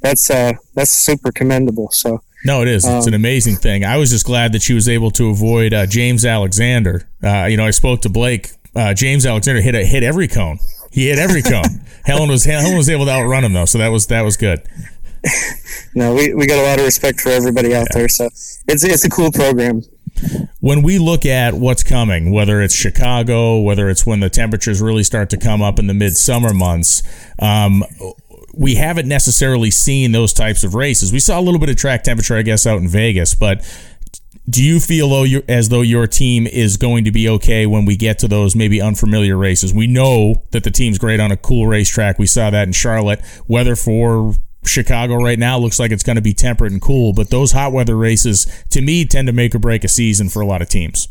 that's 0.00 0.30
uh 0.30 0.52
that's 0.74 0.90
super 0.90 1.30
commendable. 1.32 1.90
So. 1.90 2.22
no, 2.44 2.62
it 2.62 2.68
is. 2.68 2.84
It's 2.84 3.06
an 3.06 3.14
Um, 3.14 3.20
amazing 3.20 3.56
thing. 3.56 3.84
I 3.84 3.96
was 3.98 4.10
just 4.10 4.26
glad 4.26 4.52
that 4.52 4.62
she 4.62 4.74
was 4.74 4.88
able 4.88 5.10
to 5.12 5.30
avoid 5.30 5.72
uh, 5.72 5.86
James 5.86 6.24
Alexander. 6.24 7.06
Uh, 7.22 7.44
you 7.44 7.56
know, 7.56 7.66
I 7.66 7.70
spoke 7.70 8.00
to 8.02 8.08
Blake. 8.08 8.50
Uh, 8.74 8.94
James 8.94 9.24
Alexander 9.26 9.60
hit 9.60 9.74
a, 9.74 9.84
hit 9.84 10.02
every 10.02 10.26
cone. 10.28 10.58
He 10.90 11.08
hit 11.08 11.18
every 11.18 11.42
cone. 11.42 11.82
Helen 12.04 12.28
was 12.28 12.44
Helen 12.44 12.76
was 12.76 12.88
able 12.90 13.04
to 13.06 13.12
outrun 13.12 13.44
him 13.44 13.52
though, 13.52 13.64
so 13.66 13.78
that 13.78 13.88
was 13.88 14.06
that 14.08 14.22
was 14.22 14.36
good. 14.36 14.62
no, 15.94 16.14
we, 16.14 16.34
we 16.34 16.46
got 16.46 16.58
a 16.58 16.62
lot 16.62 16.78
of 16.78 16.84
respect 16.84 17.20
for 17.20 17.28
everybody 17.30 17.74
out 17.74 17.86
there. 17.92 18.08
So 18.08 18.26
it's 18.26 18.84
it's 18.84 19.04
a 19.04 19.08
cool 19.10 19.30
program. 19.30 19.82
When 20.60 20.82
we 20.82 20.98
look 20.98 21.26
at 21.26 21.54
what's 21.54 21.82
coming, 21.82 22.32
whether 22.32 22.62
it's 22.62 22.74
Chicago, 22.74 23.60
whether 23.60 23.88
it's 23.88 24.06
when 24.06 24.20
the 24.20 24.30
temperatures 24.30 24.80
really 24.80 25.02
start 25.02 25.30
to 25.30 25.36
come 25.36 25.62
up 25.62 25.78
in 25.78 25.86
the 25.86 25.94
midsummer 25.94 26.54
months, 26.54 27.02
um, 27.38 27.84
we 28.54 28.74
haven't 28.74 29.08
necessarily 29.08 29.70
seen 29.70 30.12
those 30.12 30.32
types 30.32 30.62
of 30.62 30.74
races. 30.74 31.12
We 31.12 31.20
saw 31.20 31.40
a 31.40 31.42
little 31.42 31.60
bit 31.60 31.70
of 31.70 31.76
track 31.76 32.04
temperature, 32.04 32.36
I 32.36 32.42
guess, 32.42 32.66
out 32.66 32.78
in 32.78 32.88
Vegas, 32.88 33.34
but 33.34 33.64
do 34.48 34.62
you 34.62 34.80
feel 34.80 35.42
as 35.48 35.68
though 35.68 35.82
your 35.82 36.06
team 36.06 36.46
is 36.46 36.76
going 36.76 37.04
to 37.04 37.12
be 37.12 37.28
okay 37.28 37.64
when 37.64 37.84
we 37.84 37.96
get 37.96 38.18
to 38.20 38.28
those 38.28 38.56
maybe 38.56 38.80
unfamiliar 38.80 39.36
races? 39.36 39.72
We 39.72 39.86
know 39.86 40.42
that 40.50 40.64
the 40.64 40.70
team's 40.70 40.98
great 40.98 41.20
on 41.20 41.30
a 41.30 41.36
cool 41.36 41.66
racetrack. 41.66 42.18
We 42.18 42.26
saw 42.26 42.50
that 42.50 42.66
in 42.66 42.72
Charlotte. 42.72 43.20
Weather 43.46 43.76
for 43.76 44.34
Chicago 44.64 45.16
right 45.16 45.38
now 45.38 45.58
looks 45.58 45.78
like 45.78 45.90
it's 45.90 46.02
going 46.02 46.16
to 46.16 46.22
be 46.22 46.34
temperate 46.34 46.72
and 46.72 46.80
cool, 46.80 47.12
but 47.12 47.30
those 47.30 47.52
hot 47.52 47.72
weather 47.72 47.96
races 47.96 48.46
to 48.70 48.80
me 48.80 49.04
tend 49.04 49.26
to 49.26 49.32
make 49.32 49.54
or 49.54 49.58
break 49.58 49.84
a 49.84 49.88
season 49.88 50.28
for 50.28 50.40
a 50.40 50.46
lot 50.46 50.62
of 50.62 50.68
teams. 50.68 51.08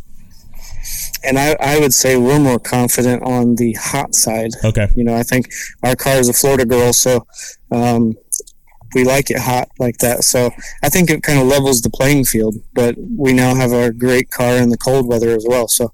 And 1.24 1.38
I, 1.38 1.56
I 1.60 1.80
would 1.80 1.94
say 1.94 2.18
we're 2.18 2.40
more 2.40 2.60
confident 2.60 3.22
on 3.24 3.56
the 3.56 3.74
hot 3.74 4.16
side. 4.16 4.52
Okay. 4.64 4.88
You 4.96 5.04
know, 5.04 5.16
I 5.16 5.24
think 5.24 5.52
our 5.84 5.96
car 5.96 6.16
is 6.16 6.30
a 6.30 6.34
Florida 6.34 6.66
girl, 6.66 6.94
so 6.94 7.28
um, 7.72 8.16
we 8.96 9.04
like 9.04 9.30
it 9.30 9.38
hot 9.38 9.70
like 9.80 9.98
that. 10.00 10.24
So 10.24 10.50
I 10.82 10.90
think 10.90 11.10
it 11.10 11.22
kind 11.22 11.40
of 11.40 11.46
levels 11.46 11.82
the 11.82 11.90
playing 11.92 12.26
field. 12.26 12.56
But 12.74 12.96
we 12.98 13.34
now 13.34 13.54
have 13.54 13.72
a 13.72 13.92
great 13.92 14.32
car 14.32 14.58
in 14.58 14.70
the 14.70 14.78
cold 14.78 15.08
weather 15.08 15.30
as 15.30 15.46
well. 15.48 15.68
So 15.68 15.94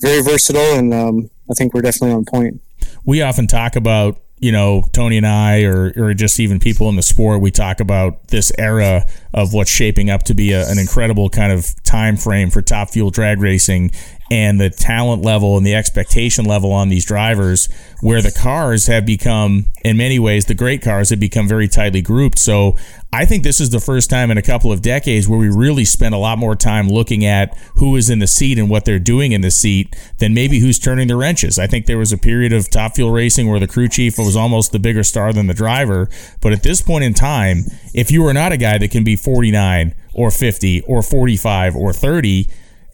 very 0.00 0.22
versatile, 0.22 0.78
and 0.78 0.94
um, 0.94 1.30
I 1.50 1.54
think 1.54 1.74
we're 1.74 1.82
definitely 1.82 2.14
on 2.14 2.24
point. 2.24 2.60
we 3.04 3.22
often 3.22 3.46
talk 3.46 3.74
about 3.74 4.20
you 4.40 4.52
know 4.52 4.84
Tony 4.92 5.16
and 5.16 5.26
I 5.26 5.62
or 5.62 5.92
or 5.96 6.14
just 6.14 6.38
even 6.40 6.60
people 6.60 6.88
in 6.88 6.96
the 6.96 7.02
sport 7.02 7.40
we 7.40 7.50
talk 7.50 7.80
about 7.80 8.28
this 8.28 8.52
era 8.58 9.04
of 9.34 9.52
what's 9.52 9.70
shaping 9.70 10.10
up 10.10 10.22
to 10.24 10.34
be 10.34 10.52
a, 10.52 10.68
an 10.68 10.78
incredible 10.78 11.28
kind 11.28 11.52
of 11.52 11.74
time 11.82 12.16
frame 12.16 12.50
for 12.50 12.62
top 12.62 12.90
fuel 12.90 13.10
drag 13.10 13.40
racing 13.40 13.90
and 14.30 14.60
the 14.60 14.70
talent 14.70 15.22
level 15.22 15.56
and 15.56 15.66
the 15.66 15.74
expectation 15.74 16.44
level 16.44 16.72
on 16.72 16.88
these 16.88 17.04
drivers 17.04 17.68
where 18.00 18.20
the 18.20 18.32
cars 18.32 18.86
have 18.86 19.06
become 19.06 19.66
in 19.84 19.96
many 19.96 20.18
ways 20.18 20.44
the 20.46 20.54
great 20.54 20.82
cars 20.82 21.10
have 21.10 21.20
become 21.20 21.48
very 21.48 21.68
tightly 21.68 22.02
grouped 22.02 22.38
so 22.38 22.76
I 23.10 23.24
think 23.24 23.42
this 23.42 23.58
is 23.58 23.70
the 23.70 23.80
first 23.80 24.10
time 24.10 24.30
in 24.30 24.36
a 24.36 24.42
couple 24.42 24.70
of 24.70 24.82
decades 24.82 25.26
where 25.26 25.38
we 25.38 25.48
really 25.48 25.86
spend 25.86 26.14
a 26.14 26.18
lot 26.18 26.36
more 26.36 26.54
time 26.54 26.88
looking 26.90 27.24
at 27.24 27.56
who 27.76 27.96
is 27.96 28.10
in 28.10 28.18
the 28.18 28.26
seat 28.26 28.58
and 28.58 28.68
what 28.68 28.84
they're 28.84 28.98
doing 28.98 29.32
in 29.32 29.40
the 29.40 29.50
seat 29.50 29.96
than 30.18 30.34
maybe 30.34 30.58
who's 30.58 30.78
turning 30.78 31.08
the 31.08 31.16
wrenches. 31.16 31.58
I 31.58 31.66
think 31.66 31.86
there 31.86 31.96
was 31.96 32.12
a 32.12 32.18
period 32.18 32.52
of 32.52 32.68
top 32.68 32.96
fuel 32.96 33.10
racing 33.10 33.48
where 33.48 33.58
the 33.58 33.66
crew 33.66 33.88
chief 33.88 34.18
was 34.18 34.36
almost 34.36 34.72
the 34.72 34.78
bigger 34.78 35.02
star 35.02 35.32
than 35.32 35.46
the 35.46 35.54
driver. 35.54 36.10
But 36.42 36.52
at 36.52 36.62
this 36.62 36.82
point 36.82 37.02
in 37.02 37.14
time, 37.14 37.64
if 37.94 38.10
you 38.10 38.26
are 38.26 38.34
not 38.34 38.52
a 38.52 38.58
guy 38.58 38.76
that 38.76 38.90
can 38.90 39.04
be 39.04 39.16
49 39.16 39.94
or 40.12 40.30
50 40.30 40.82
or 40.82 41.00
45 41.00 41.76
or 41.76 41.94
30, 41.94 42.46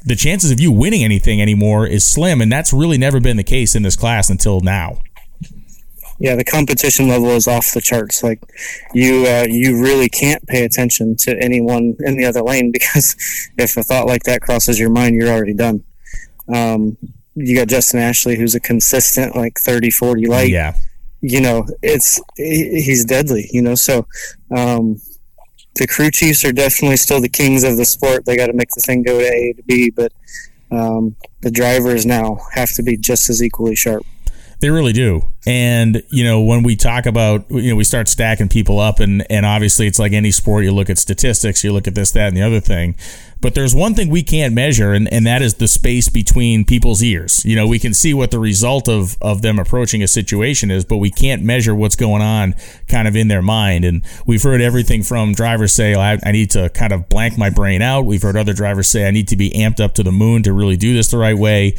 the 0.04 0.16
chances 0.16 0.50
of 0.50 0.60
you 0.60 0.70
winning 0.70 1.02
anything 1.02 1.40
anymore 1.40 1.86
is 1.86 2.04
slim. 2.04 2.40
And 2.40 2.52
that's 2.52 2.72
really 2.72 2.98
never 2.98 3.20
been 3.20 3.36
the 3.36 3.44
case 3.44 3.74
in 3.74 3.82
this 3.82 3.96
class 3.96 4.28
until 4.28 4.60
now. 4.60 4.98
Yeah, 6.20 6.36
the 6.36 6.44
competition 6.44 7.08
level 7.08 7.30
is 7.30 7.48
off 7.48 7.72
the 7.72 7.80
charts. 7.80 8.22
Like 8.22 8.40
you, 8.92 9.26
uh, 9.26 9.46
you 9.48 9.82
really 9.82 10.08
can't 10.08 10.46
pay 10.46 10.64
attention 10.64 11.16
to 11.20 11.36
anyone 11.42 11.96
in 12.00 12.16
the 12.16 12.24
other 12.24 12.42
lane 12.42 12.70
because 12.72 13.16
if 13.58 13.76
a 13.76 13.82
thought 13.82 14.06
like 14.06 14.24
that 14.24 14.42
crosses 14.42 14.78
your 14.78 14.90
mind, 14.90 15.16
you're 15.16 15.30
already 15.30 15.54
done. 15.54 15.82
Um, 16.52 16.96
you 17.34 17.56
got 17.56 17.68
Justin 17.68 18.00
Ashley, 18.00 18.36
who's 18.36 18.54
a 18.54 18.60
consistent 18.60 19.34
like 19.34 19.58
30, 19.58 19.90
40 19.90 20.26
light. 20.26 20.50
Yeah. 20.50 20.74
You 21.20 21.40
know, 21.40 21.66
it's 21.82 22.20
he's 22.36 23.04
deadly. 23.06 23.48
You 23.50 23.62
know, 23.62 23.74
so 23.74 24.06
um, 24.54 25.00
the 25.76 25.86
crew 25.86 26.10
chiefs 26.10 26.44
are 26.44 26.52
definitely 26.52 26.96
still 26.96 27.20
the 27.20 27.28
kings 27.28 27.64
of 27.64 27.76
the 27.76 27.84
sport. 27.84 28.24
They 28.24 28.36
got 28.36 28.46
to 28.46 28.52
make 28.52 28.68
the 28.74 28.80
thing 28.80 29.02
go 29.02 29.18
to 29.18 29.26
A 29.26 29.52
to 29.54 29.62
B, 29.62 29.90
but 29.90 30.12
um, 30.70 31.16
the 31.42 31.50
drivers 31.50 32.06
now 32.06 32.38
have 32.52 32.72
to 32.74 32.82
be 32.82 32.96
just 32.96 33.28
as 33.30 33.42
equally 33.42 33.74
sharp. 33.74 34.04
They 34.60 34.70
really 34.70 34.92
do. 34.92 35.26
And, 35.46 36.02
you 36.10 36.24
know, 36.24 36.40
when 36.40 36.62
we 36.62 36.74
talk 36.74 37.06
about, 37.06 37.50
you 37.50 37.70
know, 37.70 37.76
we 37.76 37.84
start 37.84 38.08
stacking 38.08 38.48
people 38.48 38.78
up 38.78 38.98
and, 38.98 39.26
and 39.28 39.44
obviously 39.44 39.86
it's 39.86 39.98
like 39.98 40.12
any 40.12 40.30
sport, 40.30 40.64
you 40.64 40.72
look 40.72 40.88
at 40.88 40.96
statistics, 40.96 41.64
you 41.64 41.72
look 41.72 41.86
at 41.86 41.94
this, 41.94 42.12
that, 42.12 42.28
and 42.28 42.36
the 42.36 42.42
other 42.42 42.60
thing. 42.60 42.94
But 43.44 43.54
there's 43.54 43.74
one 43.74 43.94
thing 43.94 44.08
we 44.08 44.22
can't 44.22 44.54
measure, 44.54 44.94
and, 44.94 45.06
and 45.12 45.26
that 45.26 45.42
is 45.42 45.56
the 45.56 45.68
space 45.68 46.08
between 46.08 46.64
people's 46.64 47.02
ears. 47.02 47.44
You 47.44 47.56
know, 47.56 47.68
we 47.68 47.78
can 47.78 47.92
see 47.92 48.14
what 48.14 48.30
the 48.30 48.38
result 48.38 48.88
of, 48.88 49.18
of 49.20 49.42
them 49.42 49.58
approaching 49.58 50.02
a 50.02 50.08
situation 50.08 50.70
is, 50.70 50.86
but 50.86 50.96
we 50.96 51.10
can't 51.10 51.42
measure 51.42 51.74
what's 51.74 51.94
going 51.94 52.22
on 52.22 52.54
kind 52.88 53.06
of 53.06 53.14
in 53.14 53.28
their 53.28 53.42
mind. 53.42 53.84
And 53.84 54.02
we've 54.24 54.42
heard 54.42 54.62
everything 54.62 55.02
from 55.02 55.34
drivers 55.34 55.74
say, 55.74 55.94
I, 55.94 56.18
I 56.24 56.32
need 56.32 56.52
to 56.52 56.70
kind 56.70 56.90
of 56.90 57.10
blank 57.10 57.36
my 57.36 57.50
brain 57.50 57.82
out. 57.82 58.06
We've 58.06 58.22
heard 58.22 58.38
other 58.38 58.54
drivers 58.54 58.88
say, 58.88 59.06
I 59.06 59.10
need 59.10 59.28
to 59.28 59.36
be 59.36 59.50
amped 59.50 59.78
up 59.78 59.92
to 59.96 60.02
the 60.02 60.10
moon 60.10 60.42
to 60.44 60.54
really 60.54 60.78
do 60.78 60.94
this 60.94 61.08
the 61.08 61.18
right 61.18 61.36
way. 61.36 61.76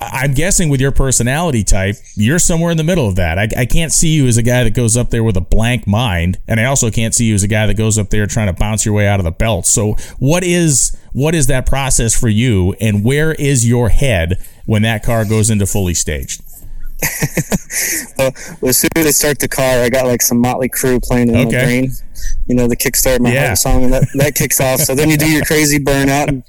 I'm 0.00 0.34
guessing 0.34 0.68
with 0.68 0.80
your 0.80 0.92
personality 0.92 1.62
type, 1.62 1.96
you're 2.14 2.38
somewhere 2.38 2.70
in 2.70 2.76
the 2.76 2.84
middle 2.84 3.08
of 3.08 3.16
that. 3.16 3.38
I, 3.38 3.48
I, 3.56 3.66
can't 3.66 3.92
see 3.92 4.08
you 4.08 4.26
as 4.26 4.36
a 4.36 4.42
guy 4.42 4.64
that 4.64 4.74
goes 4.74 4.96
up 4.96 5.10
there 5.10 5.22
with 5.22 5.36
a 5.36 5.40
blank 5.40 5.86
mind, 5.86 6.38
and 6.48 6.58
I 6.58 6.64
also 6.64 6.90
can't 6.90 7.14
see 7.14 7.26
you 7.26 7.34
as 7.34 7.42
a 7.42 7.48
guy 7.48 7.66
that 7.66 7.76
goes 7.76 7.98
up 7.98 8.10
there 8.10 8.26
trying 8.26 8.48
to 8.48 8.52
bounce 8.52 8.84
your 8.84 8.94
way 8.94 9.06
out 9.06 9.20
of 9.20 9.24
the 9.24 9.30
belt. 9.30 9.66
So, 9.66 9.92
what 10.18 10.42
is 10.42 10.96
what 11.12 11.34
is 11.34 11.46
that 11.46 11.66
process 11.66 12.18
for 12.18 12.28
you, 12.28 12.74
and 12.80 13.04
where 13.04 13.32
is 13.32 13.68
your 13.68 13.88
head 13.88 14.44
when 14.66 14.82
that 14.82 15.04
car 15.04 15.24
goes 15.24 15.50
into 15.50 15.66
fully 15.66 15.94
staged? 15.94 16.42
well, 18.18 18.32
as 18.68 18.78
soon 18.78 18.90
as 18.96 19.06
I 19.06 19.10
start 19.10 19.38
the 19.38 19.48
car, 19.48 19.80
I 19.80 19.88
got 19.88 20.06
like 20.06 20.22
some 20.22 20.38
Motley 20.38 20.68
Crue 20.68 21.02
playing 21.02 21.28
in 21.28 21.36
okay. 21.36 21.44
my 21.44 21.50
brain. 21.50 21.90
You 22.46 22.54
know, 22.54 22.68
the 22.68 22.76
Kickstart 22.76 23.20
My 23.20 23.32
yeah. 23.32 23.54
Song, 23.54 23.84
and 23.84 23.92
that, 23.92 24.08
that 24.14 24.34
kicks 24.34 24.60
off. 24.60 24.80
So 24.80 24.94
then 24.94 25.10
you 25.10 25.16
do 25.16 25.28
your 25.28 25.44
crazy 25.46 25.78
burnout, 25.78 26.28
and 26.28 26.42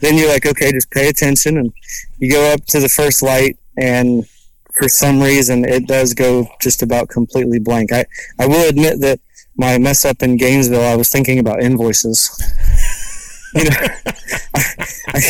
then 0.00 0.16
you're 0.16 0.28
like, 0.28 0.46
okay, 0.46 0.72
just 0.72 0.90
pay 0.90 1.08
attention. 1.08 1.56
And 1.56 1.72
you 2.18 2.30
go 2.30 2.52
up 2.52 2.64
to 2.66 2.80
the 2.80 2.88
first 2.88 3.22
light, 3.22 3.56
and 3.76 4.26
for 4.72 4.88
some 4.88 5.20
reason, 5.20 5.64
it 5.64 5.86
does 5.86 6.14
go 6.14 6.48
just 6.60 6.82
about 6.82 7.08
completely 7.08 7.58
blank. 7.58 7.92
I, 7.92 8.04
I 8.38 8.46
will 8.46 8.68
admit 8.68 9.00
that 9.00 9.20
my 9.56 9.78
mess 9.78 10.04
up 10.04 10.22
in 10.22 10.36
Gainesville, 10.36 10.82
I 10.82 10.96
was 10.96 11.10
thinking 11.10 11.38
about 11.38 11.62
invoices. 11.62 12.30
You 13.54 13.64
know, 13.64 13.76
I, 14.54 14.62
I, 15.08 15.20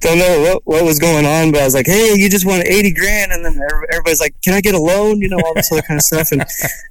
don't 0.00 0.18
know 0.18 0.40
what, 0.42 0.62
what 0.64 0.84
was 0.84 0.98
going 0.98 1.24
on, 1.24 1.52
but 1.52 1.60
I 1.60 1.64
was 1.64 1.74
like, 1.74 1.86
hey, 1.86 2.14
you 2.16 2.28
just 2.28 2.46
won 2.46 2.62
80 2.64 2.92
grand. 2.92 3.32
And 3.32 3.44
then 3.44 3.58
everybody's 3.90 4.20
like, 4.20 4.34
can 4.42 4.54
I 4.54 4.60
get 4.60 4.74
a 4.74 4.80
loan? 4.80 5.20
You 5.20 5.28
know, 5.28 5.38
all 5.44 5.54
this 5.54 5.72
other 5.72 5.82
kind 5.82 5.98
of 5.98 6.02
stuff. 6.02 6.32
And 6.32 6.44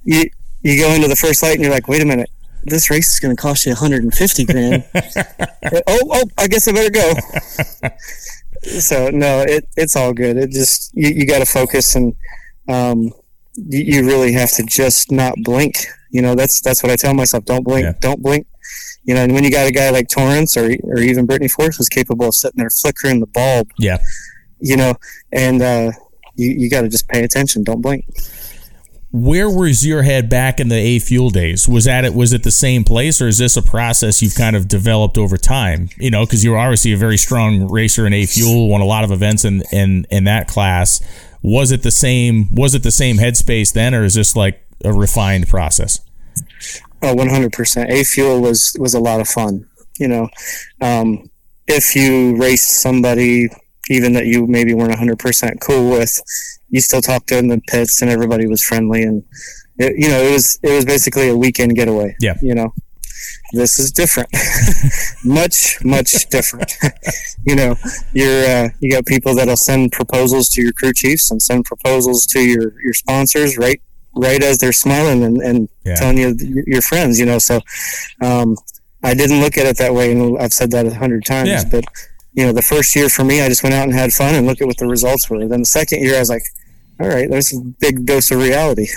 you, 0.04 0.24
you 0.62 0.80
go 0.80 0.92
into 0.92 1.08
the 1.08 1.16
first 1.16 1.42
light 1.42 1.54
and 1.54 1.62
you're 1.62 1.72
like, 1.72 1.88
wait 1.88 2.02
a 2.02 2.04
minute, 2.04 2.30
this 2.64 2.90
race 2.90 3.12
is 3.12 3.20
going 3.20 3.34
to 3.34 3.40
cost 3.40 3.66
you 3.66 3.70
150 3.72 4.44
grand. 4.44 4.84
oh, 4.94 5.80
oh, 5.88 6.24
I 6.38 6.48
guess 6.48 6.66
I 6.66 6.72
better 6.72 6.90
go. 6.90 7.12
so 8.80 9.10
no, 9.10 9.40
it, 9.40 9.68
it's 9.76 9.96
all 9.96 10.12
good. 10.12 10.36
It 10.36 10.50
just, 10.50 10.92
you, 10.94 11.10
you 11.10 11.26
got 11.26 11.38
to 11.38 11.46
focus 11.46 11.94
and, 11.94 12.14
um, 12.68 13.12
you, 13.54 13.80
you 13.80 14.06
really 14.06 14.32
have 14.32 14.50
to 14.52 14.64
just 14.64 15.12
not 15.12 15.34
blink. 15.42 15.76
You 16.10 16.22
know, 16.22 16.34
that's, 16.34 16.60
that's 16.60 16.82
what 16.82 16.90
I 16.90 16.96
tell 16.96 17.14
myself. 17.14 17.44
Don't 17.44 17.64
blink, 17.64 17.84
yeah. 17.84 17.94
don't 18.00 18.22
blink 18.22 18.46
you 19.04 19.14
know, 19.14 19.22
and 19.22 19.32
when 19.32 19.44
you 19.44 19.50
got 19.50 19.66
a 19.66 19.72
guy 19.72 19.90
like 19.90 20.08
Torrance 20.08 20.56
or 20.56 20.70
or 20.84 20.98
even 20.98 21.26
Brittany 21.26 21.48
Force 21.48 21.78
was 21.78 21.88
capable 21.88 22.28
of 22.28 22.34
sitting 22.34 22.58
there 22.58 22.70
flickering 22.70 23.20
the 23.20 23.26
bulb, 23.26 23.68
yeah, 23.78 23.98
you 24.60 24.76
know, 24.76 24.94
and 25.32 25.60
uh, 25.60 25.92
you 26.36 26.50
you 26.50 26.70
got 26.70 26.82
to 26.82 26.88
just 26.88 27.08
pay 27.08 27.24
attention, 27.24 27.64
don't 27.64 27.80
blink. 27.80 28.06
Where 29.14 29.50
was 29.50 29.86
your 29.86 30.02
head 30.02 30.30
back 30.30 30.58
in 30.58 30.68
the 30.68 30.76
A 30.76 30.98
Fuel 30.98 31.28
days? 31.28 31.68
Was 31.68 31.84
that 31.84 32.04
it? 32.04 32.14
Was 32.14 32.32
it 32.32 32.44
the 32.44 32.50
same 32.50 32.82
place, 32.82 33.20
or 33.20 33.28
is 33.28 33.36
this 33.36 33.58
a 33.58 33.62
process 33.62 34.22
you've 34.22 34.34
kind 34.34 34.56
of 34.56 34.68
developed 34.68 35.18
over 35.18 35.36
time? 35.36 35.90
You 35.98 36.10
know, 36.10 36.24
because 36.24 36.42
you're 36.42 36.56
obviously 36.56 36.92
a 36.92 36.96
very 36.96 37.18
strong 37.18 37.70
racer 37.70 38.06
in 38.06 38.14
A 38.14 38.24
Fuel, 38.24 38.68
won 38.68 38.80
a 38.80 38.86
lot 38.86 39.04
of 39.04 39.10
events 39.10 39.44
in 39.44 39.62
in 39.70 40.06
in 40.10 40.24
that 40.24 40.48
class. 40.48 41.02
Was 41.42 41.72
it 41.72 41.82
the 41.82 41.90
same? 41.90 42.48
Was 42.54 42.74
it 42.74 42.84
the 42.84 42.90
same 42.90 43.16
headspace 43.16 43.72
then, 43.72 43.94
or 43.94 44.04
is 44.04 44.14
this 44.14 44.34
like 44.34 44.64
a 44.84 44.92
refined 44.92 45.48
process? 45.48 46.00
Oh, 47.02 47.14
100%. 47.14 47.90
A 47.90 48.04
Fuel 48.04 48.40
was, 48.40 48.76
was 48.78 48.94
a 48.94 49.00
lot 49.00 49.20
of 49.20 49.28
fun. 49.28 49.66
You 49.98 50.08
know, 50.08 50.28
um, 50.80 51.30
if 51.66 51.94
you 51.94 52.36
raced 52.36 52.80
somebody, 52.80 53.48
even 53.90 54.12
that 54.14 54.26
you 54.26 54.46
maybe 54.46 54.74
weren't 54.74 54.92
100% 54.92 55.60
cool 55.60 55.90
with, 55.90 56.20
you 56.70 56.80
still 56.80 57.02
talked 57.02 57.28
to 57.28 57.38
in 57.38 57.48
the 57.48 57.60
pits 57.68 58.00
and 58.02 58.10
everybody 58.10 58.46
was 58.46 58.62
friendly. 58.62 59.02
And, 59.02 59.24
it, 59.78 59.94
you 59.98 60.08
know, 60.08 60.20
it 60.20 60.32
was, 60.32 60.58
it 60.62 60.70
was 60.70 60.84
basically 60.84 61.28
a 61.28 61.36
weekend 61.36 61.74
getaway. 61.74 62.16
Yeah. 62.20 62.34
You 62.40 62.54
know, 62.54 62.72
this 63.52 63.78
is 63.78 63.92
different 63.92 64.28
much 65.24 65.78
much 65.84 66.26
different 66.30 66.72
you 67.46 67.54
know 67.54 67.76
you're 68.12 68.44
uh, 68.44 68.68
you 68.80 68.90
got 68.90 69.04
people 69.06 69.34
that'll 69.34 69.56
send 69.56 69.92
proposals 69.92 70.48
to 70.48 70.62
your 70.62 70.72
crew 70.72 70.92
chiefs 70.92 71.30
and 71.30 71.40
send 71.40 71.64
proposals 71.64 72.26
to 72.26 72.40
your 72.40 72.72
your 72.82 72.94
sponsors 72.94 73.58
right 73.58 73.80
right 74.14 74.42
as 74.42 74.58
they're 74.58 74.72
smiling 74.72 75.24
and, 75.24 75.38
and 75.38 75.68
yeah. 75.84 75.94
telling 75.94 76.18
you 76.18 76.36
your 76.66 76.82
friends, 76.82 77.18
you 77.18 77.26
know. 77.26 77.38
So 77.38 77.60
um, 78.20 78.56
I 79.02 79.14
didn't 79.14 79.40
look 79.40 79.58
at 79.58 79.66
it 79.66 79.78
that 79.78 79.94
way, 79.94 80.12
and 80.12 80.38
I've 80.38 80.52
said 80.52 80.70
that 80.72 80.86
a 80.86 80.94
hundred 80.94 81.24
times. 81.24 81.48
Yeah. 81.48 81.64
But 81.70 81.84
you 82.34 82.46
know, 82.46 82.52
the 82.52 82.62
first 82.62 82.94
year 82.96 83.08
for 83.08 83.24
me, 83.24 83.42
I 83.42 83.48
just 83.48 83.62
went 83.62 83.74
out 83.74 83.84
and 83.84 83.92
had 83.92 84.12
fun 84.12 84.34
and 84.34 84.46
look 84.46 84.60
at 84.60 84.66
what 84.66 84.78
the 84.78 84.86
results 84.86 85.28
were. 85.28 85.46
Then 85.46 85.60
the 85.60 85.66
second 85.66 86.02
year, 86.02 86.16
I 86.16 86.20
was 86.20 86.30
like, 86.30 86.44
all 87.00 87.08
right, 87.08 87.28
there's 87.28 87.52
a 87.52 87.60
big 87.60 88.06
dose 88.06 88.30
of 88.30 88.38
reality. 88.38 88.88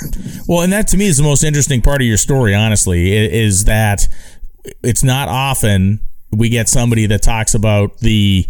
Well, 0.48 0.62
and 0.62 0.72
that 0.74 0.88
to 0.90 0.98
me 0.98 1.08
is 1.08 1.18
the 1.18 1.24
most 1.24 1.44
interesting 1.44 1.82
part 1.82 2.02
of 2.02 2.08
your 2.08 2.18
story. 2.18 2.54
Honestly, 2.54 3.14
is 3.14 3.66
that 3.66 4.08
it's 4.84 5.04
not 5.04 5.28
often 5.28 6.00
we 6.32 6.50
get 6.50 6.70
somebody 6.70 7.06
that 7.08 7.22
talks 7.24 7.54
about 7.54 8.00
the 8.00 8.46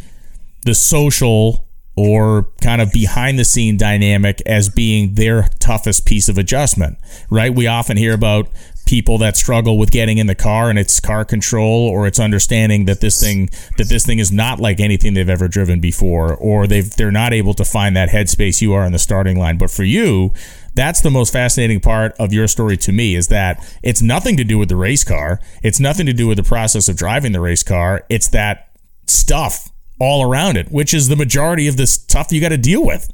the 0.65 0.75
social 0.75 1.64
or 1.95 2.49
kind 2.61 2.81
of 2.81 2.91
behind 2.91 3.39
the 3.39 3.45
scene 3.45 3.77
dynamic 3.77 4.41
as 4.45 4.69
being 4.69 5.15
their 5.15 5.47
toughest 5.59 6.05
piece 6.05 6.27
of 6.27 6.37
adjustment, 6.37 6.97
right? 7.29 7.53
We 7.53 7.67
often 7.67 7.95
hear 7.97 8.13
about 8.13 8.49
people 8.85 9.17
that 9.17 9.35
struggle 9.35 9.77
with 9.77 9.89
getting 9.89 10.19
in 10.19 10.27
the 10.27 10.35
car 10.35 10.69
and 10.69 10.77
it's 10.77 10.99
car 10.99 11.25
control 11.25 11.89
or 11.89 12.05
it's 12.05 12.19
understanding 12.19 12.85
that 12.85 13.01
this 13.01 13.19
thing 13.19 13.49
that 13.77 13.89
this 13.89 14.05
thing 14.05 14.19
is 14.19 14.31
not 14.31 14.59
like 14.59 14.79
anything 14.79 15.15
they've 15.15 15.29
ever 15.29 15.47
driven 15.47 15.79
before 15.79 16.35
or 16.35 16.67
they've 16.67 16.95
they're 16.95 17.11
not 17.11 17.33
able 17.33 17.53
to 17.55 17.65
find 17.65 17.95
that 17.95 18.09
headspace 18.09 18.61
you 18.61 18.73
are 18.73 18.85
in 18.85 18.91
the 18.91 18.99
starting 18.99 19.39
line. 19.39 19.57
But 19.57 19.71
for 19.71 19.83
you 19.83 20.33
that's 20.75 21.01
the 21.01 21.09
most 21.09 21.33
fascinating 21.33 21.79
part 21.79 22.13
of 22.19 22.33
your 22.33 22.47
story 22.47 22.77
to 22.77 22.91
me 22.91 23.15
is 23.15 23.29
that 23.29 23.65
it's 23.81 24.01
nothing 24.01 24.37
to 24.37 24.43
do 24.43 24.57
with 24.57 24.69
the 24.69 24.75
race 24.75 25.03
car. 25.03 25.39
It's 25.63 25.79
nothing 25.79 26.05
to 26.05 26.13
do 26.13 26.27
with 26.27 26.37
the 26.37 26.43
process 26.43 26.89
of 26.89 26.97
driving 26.97 27.31
the 27.31 27.39
race 27.39 27.63
car. 27.63 28.05
It's 28.09 28.27
that 28.29 28.69
stuff 29.07 29.71
all 29.99 30.29
around 30.29 30.57
it, 30.57 30.71
which 30.71 30.93
is 30.93 31.07
the 31.07 31.15
majority 31.15 31.67
of 31.67 31.77
the 31.77 31.87
stuff 31.87 32.31
you 32.31 32.41
got 32.41 32.49
to 32.49 32.57
deal 32.57 32.85
with. 32.85 33.11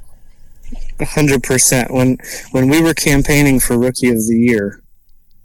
hundred 1.00 1.42
percent. 1.42 1.92
When 1.92 2.18
when 2.50 2.68
we 2.68 2.80
were 2.80 2.94
campaigning 2.94 3.60
for 3.60 3.78
Rookie 3.78 4.08
of 4.08 4.26
the 4.26 4.36
Year, 4.36 4.82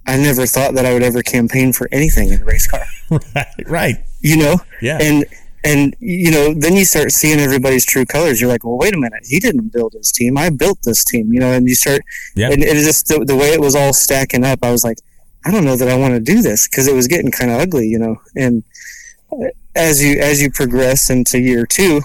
I 0.05 0.17
never 0.17 0.45
thought 0.45 0.73
that 0.75 0.85
I 0.85 0.93
would 0.93 1.03
ever 1.03 1.21
campaign 1.21 1.73
for 1.73 1.89
anything 1.91 2.29
in 2.31 2.41
a 2.41 2.45
race 2.45 2.67
car. 2.67 2.83
right, 3.35 3.63
right. 3.67 3.95
You 4.21 4.37
know, 4.37 4.55
yeah. 4.81 4.97
And 5.01 5.25
and 5.63 5.95
you 5.99 6.31
know, 6.31 6.53
then 6.53 6.73
you 6.73 6.85
start 6.85 7.11
seeing 7.11 7.39
everybody's 7.39 7.85
true 7.85 8.05
colors. 8.05 8.39
You're 8.39 8.49
like, 8.49 8.63
well, 8.63 8.77
wait 8.77 8.93
a 8.93 8.97
minute, 8.97 9.25
he 9.27 9.39
didn't 9.39 9.73
build 9.73 9.93
his 9.93 10.11
team. 10.11 10.37
I 10.37 10.49
built 10.49 10.79
this 10.83 11.03
team. 11.03 11.33
You 11.33 11.39
know, 11.39 11.51
and 11.51 11.67
you 11.67 11.75
start, 11.75 12.01
yeah. 12.35 12.51
And 12.51 12.63
it 12.63 12.73
just 12.73 13.07
the, 13.07 13.25
the 13.25 13.35
way 13.35 13.51
it 13.51 13.59
was 13.59 13.75
all 13.75 13.93
stacking 13.93 14.43
up. 14.43 14.59
I 14.63 14.71
was 14.71 14.83
like, 14.83 14.97
I 15.45 15.51
don't 15.51 15.65
know 15.65 15.75
that 15.75 15.89
I 15.89 15.97
want 15.97 16.13
to 16.13 16.19
do 16.19 16.41
this 16.41 16.67
because 16.67 16.87
it 16.87 16.95
was 16.95 17.07
getting 17.07 17.31
kind 17.31 17.51
of 17.51 17.59
ugly. 17.59 17.87
You 17.87 17.99
know, 17.99 18.21
and 18.35 18.63
as 19.75 20.03
you 20.03 20.19
as 20.19 20.41
you 20.41 20.51
progress 20.51 21.09
into 21.09 21.39
year 21.39 21.65
two, 21.65 22.01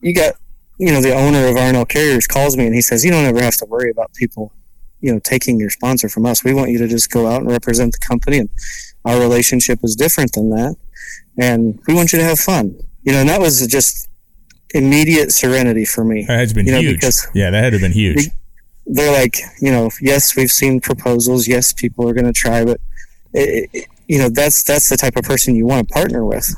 you 0.00 0.14
got 0.14 0.34
you 0.78 0.92
know 0.92 1.00
the 1.00 1.14
owner 1.14 1.46
of 1.46 1.56
R+L 1.56 1.84
Carriers 1.86 2.26
calls 2.26 2.56
me 2.56 2.66
and 2.66 2.74
he 2.74 2.80
says 2.80 3.04
you 3.04 3.10
don't 3.10 3.24
ever 3.24 3.42
have 3.42 3.56
to 3.56 3.66
worry 3.66 3.90
about 3.90 4.12
people 4.14 4.52
you 5.00 5.12
know 5.12 5.18
taking 5.18 5.58
your 5.58 5.70
sponsor 5.70 6.08
from 6.08 6.26
us. 6.26 6.44
We 6.44 6.54
want 6.54 6.70
you 6.70 6.78
to 6.78 6.88
just 6.88 7.10
go 7.10 7.26
out 7.26 7.42
and 7.42 7.50
represent 7.50 7.92
the 7.92 7.98
company, 7.98 8.38
and 8.38 8.50
our 9.04 9.20
relationship 9.20 9.80
is 9.82 9.94
different 9.96 10.32
than 10.32 10.50
that, 10.50 10.76
and 11.38 11.78
we 11.86 11.94
want 11.94 12.12
you 12.12 12.18
to 12.18 12.24
have 12.24 12.38
fun. 12.38 12.78
You 13.02 13.12
know, 13.12 13.20
and 13.20 13.28
that 13.28 13.40
was 13.40 13.66
just 13.66 14.08
immediate 14.70 15.32
serenity 15.32 15.84
for 15.84 16.04
me. 16.04 16.24
That 16.26 16.40
has 16.40 16.52
been 16.52 16.66
you 16.66 16.72
know, 16.72 16.80
huge. 16.80 16.96
Because 16.96 17.26
yeah, 17.34 17.50
that 17.50 17.64
had 17.64 17.72
to 17.72 17.78
been 17.78 17.92
huge. 17.92 18.28
They're 18.86 19.12
like, 19.12 19.36
you 19.60 19.70
know, 19.70 19.90
yes, 20.00 20.34
we've 20.34 20.50
seen 20.50 20.80
proposals. 20.80 21.46
Yes, 21.46 21.72
people 21.72 22.08
are 22.08 22.14
going 22.14 22.26
to 22.26 22.32
try, 22.32 22.64
but 22.64 22.80
it, 23.34 23.68
it, 23.72 23.88
you 24.08 24.18
know 24.18 24.28
that's 24.28 24.62
that's 24.64 24.88
the 24.88 24.96
type 24.96 25.16
of 25.16 25.24
person 25.24 25.54
you 25.54 25.66
want 25.66 25.86
to 25.86 25.94
partner 25.94 26.24
with. 26.24 26.48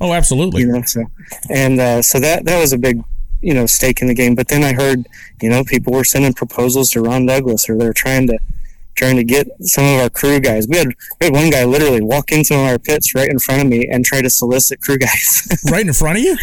Oh, 0.00 0.12
absolutely. 0.12 0.62
You 0.62 0.72
know, 0.72 0.82
so 0.82 1.04
and 1.50 1.80
uh, 1.80 2.02
so 2.02 2.20
that 2.20 2.44
that 2.44 2.60
was 2.60 2.72
a 2.72 2.78
big 2.78 3.02
you 3.40 3.54
know 3.54 3.66
stake 3.66 4.02
in 4.02 4.08
the 4.08 4.14
game. 4.14 4.34
But 4.34 4.48
then 4.48 4.62
I 4.64 4.72
heard 4.72 5.06
you 5.40 5.48
know 5.48 5.64
people 5.64 5.92
were 5.92 6.04
sending 6.04 6.32
proposals 6.32 6.90
to 6.90 7.00
Ron 7.00 7.26
Douglas, 7.26 7.70
or 7.70 7.78
they're 7.78 7.92
trying 7.92 8.26
to 8.26 8.38
trying 8.96 9.16
to 9.16 9.24
get 9.24 9.46
some 9.60 9.84
of 9.84 10.00
our 10.00 10.10
crew 10.10 10.40
guys. 10.40 10.66
We 10.68 10.76
had 10.76 10.88
we 11.20 11.26
had 11.26 11.32
one 11.32 11.50
guy 11.50 11.64
literally 11.64 12.02
walk 12.02 12.32
into 12.32 12.54
our 12.54 12.78
pits 12.78 13.14
right 13.14 13.28
in 13.28 13.38
front 13.38 13.62
of 13.62 13.68
me 13.68 13.88
and 13.88 14.04
try 14.04 14.20
to 14.20 14.28
solicit 14.28 14.80
crew 14.80 14.98
guys. 14.98 15.48
right 15.70 15.86
in 15.86 15.92
front 15.92 16.18
of 16.18 16.24
you? 16.24 16.36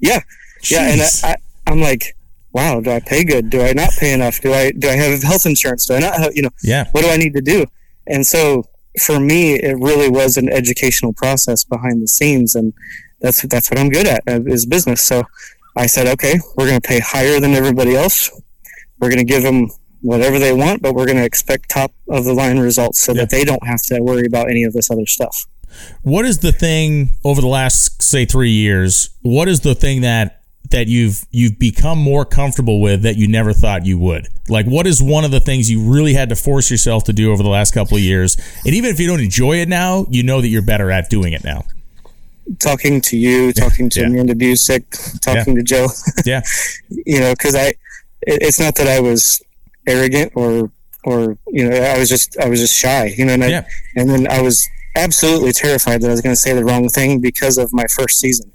Yeah, 0.00 0.20
Jeez. 0.62 0.70
yeah. 0.70 0.90
And 0.90 1.00
I, 1.02 1.06
I, 1.30 1.36
I'm 1.70 1.80
like, 1.80 2.16
wow, 2.52 2.80
do 2.80 2.90
I 2.90 3.00
pay 3.00 3.24
good? 3.24 3.50
Do 3.50 3.60
I 3.60 3.74
not 3.74 3.90
pay 3.98 4.14
enough? 4.14 4.40
Do 4.40 4.54
I 4.54 4.72
do 4.72 4.88
I 4.88 4.92
have 4.92 5.22
health 5.22 5.44
insurance? 5.44 5.86
Do 5.86 5.94
I 5.94 5.98
not 5.98 6.14
have 6.14 6.34
you 6.34 6.42
know? 6.42 6.50
Yeah. 6.62 6.88
What 6.92 7.02
do 7.02 7.10
I 7.10 7.18
need 7.18 7.34
to 7.34 7.42
do? 7.42 7.66
And 8.06 8.26
so 8.26 8.64
for 9.00 9.18
me, 9.18 9.54
it 9.54 9.78
really 9.78 10.08
was 10.08 10.36
an 10.36 10.48
educational 10.48 11.12
process 11.12 11.64
behind 11.64 12.02
the 12.02 12.08
scenes, 12.08 12.54
and 12.54 12.72
that's 13.20 13.42
that's 13.42 13.70
what 13.70 13.78
I'm 13.78 13.88
good 13.88 14.06
at 14.06 14.22
uh, 14.28 14.40
is 14.46 14.66
business. 14.66 15.02
So 15.02 15.22
I 15.76 15.86
said, 15.86 16.06
okay, 16.08 16.38
we're 16.56 16.66
going 16.66 16.80
to 16.80 16.86
pay 16.86 17.00
higher 17.00 17.40
than 17.40 17.52
everybody 17.52 17.96
else. 17.96 18.30
We're 19.00 19.08
going 19.08 19.18
to 19.18 19.24
give 19.24 19.42
them 19.42 19.70
whatever 20.02 20.38
they 20.38 20.52
want, 20.52 20.82
but 20.82 20.94
we're 20.94 21.06
going 21.06 21.18
to 21.18 21.24
expect 21.24 21.70
top 21.70 21.92
of 22.08 22.24
the 22.24 22.34
line 22.34 22.58
results 22.58 23.00
so 23.00 23.14
that 23.14 23.30
they 23.30 23.44
don't 23.44 23.66
have 23.66 23.82
to 23.84 24.00
worry 24.00 24.26
about 24.26 24.50
any 24.50 24.64
of 24.64 24.72
this 24.72 24.90
other 24.90 25.06
stuff. 25.06 25.46
What 26.02 26.24
is 26.26 26.40
the 26.40 26.52
thing 26.52 27.10
over 27.24 27.40
the 27.40 27.46
last 27.46 28.02
say 28.02 28.26
three 28.26 28.50
years? 28.50 29.10
What 29.22 29.48
is 29.48 29.60
the 29.60 29.74
thing 29.74 30.02
that 30.02 30.41
that 30.72 30.88
you've 30.88 31.24
you've 31.30 31.58
become 31.58 31.98
more 31.98 32.24
comfortable 32.24 32.80
with 32.80 33.02
that 33.02 33.16
you 33.16 33.28
never 33.28 33.52
thought 33.52 33.86
you 33.86 33.96
would? 33.98 34.28
Like 34.48 34.66
what 34.66 34.86
is 34.86 35.02
one 35.02 35.24
of 35.24 35.30
the 35.30 35.40
things 35.40 35.70
you 35.70 35.80
really 35.82 36.12
had 36.14 36.28
to 36.28 36.36
force 36.36 36.70
yourself 36.70 37.04
to 37.04 37.12
do 37.12 37.32
over 37.32 37.42
the 37.42 37.48
last 37.48 37.72
couple 37.72 37.96
of 37.96 38.02
years? 38.02 38.36
And 38.66 38.74
even 38.74 38.90
if 38.90 39.00
you 39.00 39.06
don't 39.06 39.20
enjoy 39.20 39.56
it 39.58 39.68
now, 39.68 40.06
you 40.10 40.22
know 40.22 40.40
that 40.40 40.48
you're 40.48 40.60
better 40.62 40.90
at 40.90 41.08
doing 41.08 41.32
it 41.32 41.44
now. 41.44 41.64
Talking 42.58 43.00
to 43.02 43.16
you, 43.16 43.52
talking 43.52 43.88
to 43.90 44.00
Yeah. 44.00 44.06
Amanda 44.08 44.34
Busick, 44.34 45.20
talking 45.20 45.54
to 45.54 45.62
Joe. 45.62 45.86
Yeah. 46.26 46.42
you 46.88 47.20
know, 47.20 47.32
because 47.32 47.54
I, 47.54 47.68
it, 47.68 47.76
it's 48.42 48.58
not 48.60 48.74
that 48.76 48.88
I 48.88 49.00
was 49.00 49.40
arrogant 49.86 50.32
or 50.34 50.70
or 51.04 51.36
you 51.48 51.68
know 51.68 51.76
I 51.76 51.98
was 51.98 52.08
just 52.08 52.36
I 52.38 52.48
was 52.48 52.60
just 52.60 52.74
shy, 52.78 53.06
you 53.16 53.24
know, 53.24 53.32
and 53.34 53.44
I, 53.44 53.48
Yeah. 53.48 53.64
and 53.96 54.08
then 54.10 54.28
I 54.28 54.40
was 54.42 54.68
absolutely 54.96 55.52
terrified 55.52 56.00
that 56.02 56.08
I 56.08 56.10
was 56.10 56.20
going 56.20 56.34
to 56.34 56.40
say 56.40 56.52
the 56.52 56.64
wrong 56.64 56.88
thing 56.88 57.20
because 57.20 57.58
of 57.58 57.72
my 57.72 57.86
first 57.86 58.20
season. 58.20 58.52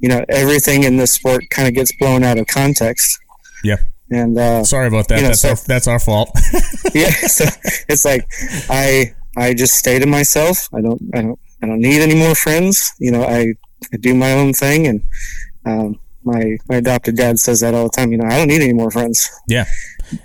You 0.00 0.08
know, 0.08 0.24
everything 0.28 0.84
in 0.84 0.96
this 0.96 1.12
sport 1.12 1.44
kind 1.50 1.66
of 1.68 1.74
gets 1.74 1.92
blown 1.98 2.22
out 2.24 2.38
of 2.38 2.46
context, 2.46 3.18
Yeah. 3.64 3.76
and 4.10 4.38
uh, 4.38 4.62
Sorry 4.64 4.86
about 4.88 5.08
that. 5.08 5.16
You 5.16 5.22
know, 5.22 5.28
that's 5.28 5.40
so- 5.42 5.50
our 5.50 5.56
that's 5.66 5.88
our 5.88 5.98
fault. 5.98 6.30
yeah, 6.94 7.10
so 7.10 7.44
it's 7.88 8.04
like 8.04 8.24
I 8.70 9.14
I 9.36 9.54
just 9.54 9.74
stay 9.74 9.98
to 9.98 10.06
myself. 10.06 10.68
I 10.74 10.80
don't 10.80 11.00
I 11.14 11.22
don't 11.22 11.38
I 11.62 11.66
don't 11.66 11.80
need 11.80 12.00
any 12.00 12.14
more 12.14 12.34
friends. 12.34 12.92
You 13.00 13.10
know, 13.12 13.22
I, 13.24 13.54
I 13.92 13.96
do 13.98 14.14
my 14.14 14.32
own 14.32 14.52
thing, 14.52 14.86
and 14.86 15.02
um, 15.66 15.98
my 16.24 16.56
my 16.68 16.76
adopted 16.76 17.16
dad 17.16 17.38
says 17.40 17.60
that 17.60 17.74
all 17.74 17.84
the 17.84 17.96
time. 17.96 18.12
You 18.12 18.18
know, 18.18 18.26
I 18.26 18.36
don't 18.38 18.48
need 18.48 18.62
any 18.62 18.72
more 18.72 18.90
friends. 18.90 19.28
yeah. 19.48 19.64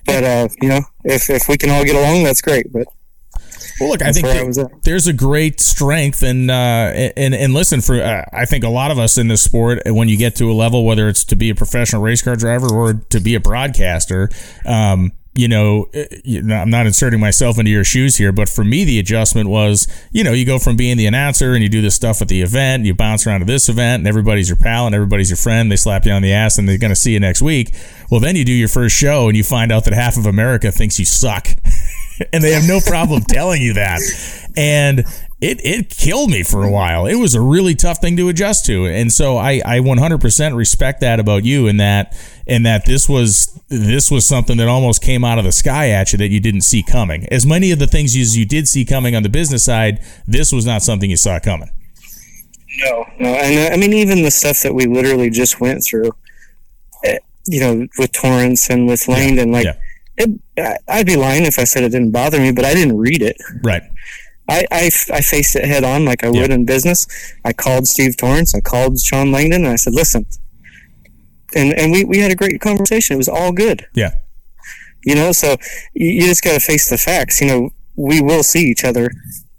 But 0.05 0.23
uh, 0.23 0.47
you 0.61 0.69
know, 0.69 0.81
if 1.03 1.29
if 1.29 1.49
we 1.49 1.57
can 1.57 1.69
all 1.71 1.83
get 1.83 1.95
along, 1.95 2.23
that's 2.23 2.41
great. 2.41 2.71
But 2.71 2.87
Well, 3.79 3.89
look, 3.89 4.01
I 4.01 4.11
think 4.11 4.27
I 4.27 4.33
that 4.35 4.47
was 4.47 4.57
at. 4.57 4.83
there's 4.83 5.07
a 5.07 5.13
great 5.13 5.59
strength, 5.59 6.23
and 6.23 6.49
uh, 6.49 7.11
and 7.17 7.33
and 7.33 7.53
listen 7.53 7.81
for 7.81 8.01
uh, 8.01 8.25
I 8.31 8.45
think 8.45 8.63
a 8.63 8.69
lot 8.69 8.91
of 8.91 8.99
us 8.99 9.17
in 9.17 9.27
this 9.27 9.41
sport, 9.41 9.81
when 9.85 10.09
you 10.09 10.17
get 10.17 10.35
to 10.37 10.51
a 10.51 10.53
level, 10.53 10.85
whether 10.85 11.07
it's 11.09 11.23
to 11.25 11.35
be 11.35 11.49
a 11.49 11.55
professional 11.55 12.01
race 12.01 12.21
car 12.21 12.35
driver 12.35 12.67
or 12.73 12.93
to 12.93 13.19
be 13.19 13.35
a 13.35 13.39
broadcaster, 13.39 14.29
um, 14.65 15.11
you 15.35 15.47
know, 15.47 15.89
uh, 15.95 16.03
you 16.23 16.41
know, 16.43 16.55
I'm 16.55 16.69
not 16.69 16.85
inserting 16.85 17.19
myself 17.19 17.57
into 17.57 17.71
your 17.71 17.83
shoes 17.83 18.17
here, 18.17 18.31
but 18.31 18.47
for 18.47 18.63
me, 18.63 18.83
the 18.83 18.99
adjustment 18.99 19.49
was, 19.49 19.87
you 20.11 20.23
know, 20.23 20.31
you 20.31 20.45
go 20.45 20.59
from 20.59 20.75
being 20.75 20.95
the 20.95 21.07
announcer 21.07 21.53
and 21.53 21.63
you 21.63 21.69
do 21.69 21.81
this 21.81 21.95
stuff 21.95 22.21
at 22.21 22.27
the 22.27 22.41
event, 22.41 22.85
you 22.85 22.93
bounce 22.93 23.25
around 23.25 23.39
to 23.39 23.45
this 23.45 23.67
event, 23.67 24.01
and 24.01 24.07
everybody's 24.07 24.49
your 24.49 24.57
pal 24.57 24.85
and 24.85 24.93
everybody's 24.93 25.29
your 25.29 25.37
friend. 25.37 25.71
They 25.71 25.75
slap 25.75 26.05
you 26.05 26.11
on 26.11 26.21
the 26.21 26.31
ass 26.31 26.57
and 26.57 26.69
they're 26.69 26.77
going 26.77 26.91
to 26.91 26.95
see 26.95 27.13
you 27.13 27.19
next 27.19 27.41
week. 27.41 27.73
Well, 28.11 28.19
then 28.19 28.35
you 28.35 28.45
do 28.45 28.53
your 28.53 28.67
first 28.67 28.95
show 28.95 29.27
and 29.27 29.35
you 29.35 29.43
find 29.43 29.71
out 29.71 29.85
that 29.85 29.93
half 29.93 30.17
of 30.17 30.27
America 30.27 30.71
thinks 30.71 30.99
you 30.99 31.05
suck. 31.05 31.47
and 32.33 32.43
they 32.43 32.51
have 32.51 32.67
no 32.67 32.79
problem 32.79 33.23
telling 33.27 33.61
you 33.61 33.73
that. 33.73 33.99
And 34.55 34.99
it, 35.41 35.59
it 35.65 35.89
killed 35.89 36.29
me 36.29 36.43
for 36.43 36.63
a 36.63 36.71
while. 36.71 37.05
It 37.05 37.15
was 37.15 37.35
a 37.35 37.41
really 37.41 37.75
tough 37.75 37.99
thing 37.99 38.15
to 38.17 38.29
adjust 38.29 38.65
to. 38.67 38.85
And 38.85 39.11
so 39.11 39.37
I, 39.37 39.61
I 39.65 39.79
100% 39.79 40.55
respect 40.55 41.01
that 41.01 41.19
about 41.19 41.43
you 41.43 41.67
and 41.67 41.79
that 41.79 42.15
and 42.47 42.65
that 42.65 42.85
this 42.85 43.09
was 43.09 43.59
this 43.69 44.11
was 44.11 44.27
something 44.27 44.57
that 44.57 44.67
almost 44.67 45.01
came 45.01 45.23
out 45.23 45.39
of 45.39 45.45
the 45.45 45.51
sky 45.51 45.89
at 45.89 46.11
you 46.11 46.17
that 46.19 46.29
you 46.29 46.39
didn't 46.39 46.61
see 46.61 46.83
coming. 46.83 47.27
As 47.31 47.45
many 47.45 47.71
of 47.71 47.79
the 47.79 47.87
things 47.87 48.15
as 48.15 48.37
you 48.37 48.45
did 48.45 48.67
see 48.67 48.85
coming 48.85 49.15
on 49.15 49.23
the 49.23 49.29
business 49.29 49.65
side, 49.65 50.03
this 50.27 50.51
was 50.51 50.65
not 50.65 50.81
something 50.81 51.09
you 51.09 51.17
saw 51.17 51.39
coming. 51.39 51.69
no, 52.85 53.05
no, 53.19 53.29
and 53.29 53.71
uh, 53.71 53.73
I 53.73 53.77
mean 53.77 53.93
even 53.93 54.23
the 54.23 54.31
stuff 54.31 54.61
that 54.63 54.73
we 54.73 54.85
literally 54.85 55.29
just 55.29 55.59
went 55.59 55.83
through, 55.83 56.11
eh, 57.03 57.17
you 57.47 57.59
know, 57.59 57.87
with 57.97 58.11
Torrence 58.11 58.69
and 58.69 58.87
with 58.87 59.07
Langdon, 59.07 59.51
like. 59.51 59.65
yeah. 59.65 59.75
It, 60.17 60.29
I- 60.57 60.77
I'd 60.87 61.05
be 61.05 61.15
lying 61.15 61.43
if 61.45 61.57
I 61.59 61.63
said 61.63 61.83
it 61.83 61.89
didn't 61.89 62.11
bother 62.11 62.39
me, 62.39 62.51
but 62.51 62.65
I 62.65 62.73
didn't 62.73 62.97
read 62.97 63.21
it. 63.21 63.37
Right. 63.63 63.83
I 64.49 64.65
I 64.71 65.21
faced 65.21 65.55
it 65.55 65.63
head 65.65 65.83
on 65.85 66.03
like 66.05 66.23
I 66.23 66.29
would 66.29 66.51
in 66.51 66.65
business. 66.65 67.07
I 67.45 67.53
called 67.53 67.87
Steve 67.87 68.17
Torrence, 68.17 68.53
I 68.53 68.59
called 68.59 68.99
Shawn 68.99 69.31
Langdon, 69.31 69.63
and 69.63 69.71
I 69.71 69.77
said, 69.77 69.93
listen. 69.93 70.25
And, 71.55 71.71
and 71.73 71.91
we, 71.91 72.03
we 72.03 72.17
had 72.19 72.31
a 72.31 72.35
great 72.35 72.59
conversation. 72.61 73.13
It 73.13 73.17
was 73.17 73.29
all 73.29 73.51
good. 73.51 73.85
Yeah. 73.95 74.11
You 75.05 75.15
know, 75.15 75.31
so 75.31 75.55
you, 75.93 76.09
you 76.09 76.21
just 76.21 76.43
got 76.43 76.53
to 76.53 76.59
face 76.59 76.89
the 76.89 76.97
facts. 76.97 77.39
You 77.41 77.47
know, 77.47 77.69
we 77.95 78.21
will 78.21 78.41
see 78.43 78.63
each 78.69 78.83
other 78.83 79.11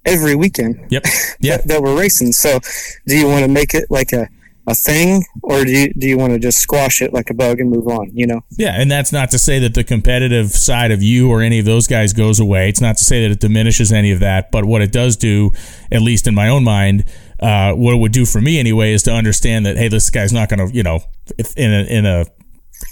every 0.05 0.35
weekend 0.35 0.87
Yep. 0.91 1.05
Yeah. 1.41 1.57
that, 1.59 1.69
that 1.69 1.83
we're 1.83 1.97
racing. 1.99 2.33
So 2.33 2.59
do 3.07 3.17
you 3.17 3.27
want 3.29 3.45
to 3.45 3.49
make 3.51 3.75
it 3.75 3.85
like 3.91 4.13
a, 4.13 4.29
a 4.67 4.75
thing 4.75 5.25
or 5.43 5.65
do 5.65 5.71
you, 5.71 5.93
do 5.95 6.07
you 6.09 6.17
want 6.17 6.33
to 6.33 6.39
just 6.39 6.59
squash 6.59 7.03
it 7.03 7.13
like 7.13 7.29
a 7.31 7.35
bug 7.35 7.61
and 7.61 7.71
move 7.71 7.87
on? 7.87 8.11
You 8.15 8.27
know? 8.27 8.41
Yeah, 8.53 8.81
and 8.81 8.91
that's 8.91 9.13
not 9.13 9.31
to 9.33 9.39
say 9.39 9.59
that 9.59 9.75
the 9.75 9.85
competitive 9.85 10.51
side 10.53 10.91
of 10.91 11.03
you 11.03 11.31
or 11.31 11.43
any 11.43 11.59
of 11.59 11.65
those 11.67 11.87
guys 11.87 12.13
goes 12.13 12.41
away. 12.41 12.69
It's 12.69 12.81
not 12.81 12.97
to 12.97 13.05
say 13.05 13.23
that 13.23 13.31
it 13.31 13.41
diminishes 13.41 13.93
any 13.93 14.11
of 14.11 14.21
that. 14.21 14.51
But 14.51 14.65
what 14.65 14.81
it 14.83 14.93
does 14.93 15.17
do, 15.17 15.53
at 15.93 16.01
least 16.01 16.27
in 16.27 16.35
my 16.35 16.49
own 16.49 16.65
mind, 16.65 17.05
uh, 17.41 17.73
what 17.75 17.95
it 17.95 17.99
would 17.99 18.13
do 18.13 18.25
for 18.25 18.41
me 18.41 18.59
anyway, 18.59 18.93
is 18.93 19.03
to 19.05 19.13
understand 19.13 19.67
that 19.67 19.77
hey, 19.77 19.89
this 19.89 20.09
guy's 20.11 20.33
not 20.33 20.49
going 20.49 20.67
to, 20.67 20.75
you 20.75 20.83
know, 20.83 21.01
if 21.37 21.57
in 21.57 21.73
a 21.73 21.83
in 21.85 22.07
a 22.07 22.25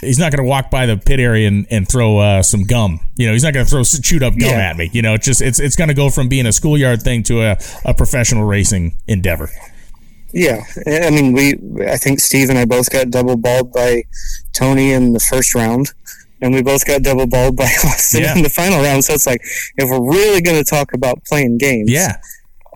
he's 0.00 0.18
not 0.18 0.32
going 0.32 0.42
to 0.44 0.48
walk 0.48 0.70
by 0.70 0.86
the 0.86 0.96
pit 0.96 1.20
area 1.20 1.48
and, 1.48 1.66
and 1.70 1.88
throw 1.88 2.18
uh, 2.18 2.42
some 2.42 2.64
gum. 2.64 3.00
You 3.16 3.26
know, 3.26 3.32
he's 3.32 3.42
not 3.42 3.52
going 3.54 3.64
to 3.66 3.70
throw 3.70 3.82
chewed 3.84 4.22
up 4.22 4.32
gum 4.38 4.50
Yeah. 4.50 4.70
at 4.70 4.76
me. 4.76 4.90
You 4.92 5.02
know, 5.02 5.14
it's 5.14 5.26
just 5.26 5.40
it's 5.40 5.58
it's 5.60 5.76
going 5.76 5.88
to 5.88 5.94
go 5.94 6.10
from 6.10 6.28
being 6.28 6.46
a 6.46 6.52
schoolyard 6.52 7.02
thing 7.02 7.22
to 7.24 7.42
a, 7.42 7.56
a 7.84 7.94
professional 7.94 8.44
racing 8.44 8.98
endeavor. 9.06 9.48
Yeah, 10.32 10.64
I 10.86 11.10
mean, 11.10 11.32
we. 11.32 11.54
I 11.86 11.96
think 11.96 12.20
Steve 12.20 12.48
and 12.48 12.58
I 12.58 12.64
both 12.64 12.90
got 12.90 13.10
double 13.10 13.36
bulbed 13.36 13.72
by 13.72 14.04
Tony 14.52 14.92
in 14.92 15.12
the 15.12 15.20
first 15.20 15.54
round, 15.54 15.92
and 16.40 16.54
we 16.54 16.62
both 16.62 16.86
got 16.86 17.02
double 17.02 17.26
bulbed 17.26 17.56
by 17.56 17.64
Austin 17.84 18.22
Yeah. 18.22 18.36
in 18.36 18.42
the 18.42 18.48
final 18.48 18.80
round. 18.82 19.04
So 19.04 19.12
it's 19.14 19.26
like, 19.26 19.42
if 19.76 19.88
we're 19.90 20.00
really 20.10 20.40
going 20.40 20.56
to 20.62 20.68
talk 20.68 20.94
about 20.94 21.22
playing 21.24 21.58
games, 21.58 21.90
Yeah, 21.90 22.16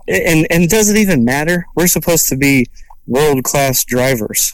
and 0.07 0.45
and 0.49 0.69
does 0.69 0.89
it 0.89 0.97
even 0.97 1.25
matter? 1.25 1.65
We're 1.75 1.87
supposed 1.87 2.27
to 2.29 2.35
be 2.37 2.67
world 3.07 3.43
class 3.43 3.83
drivers. 3.83 4.53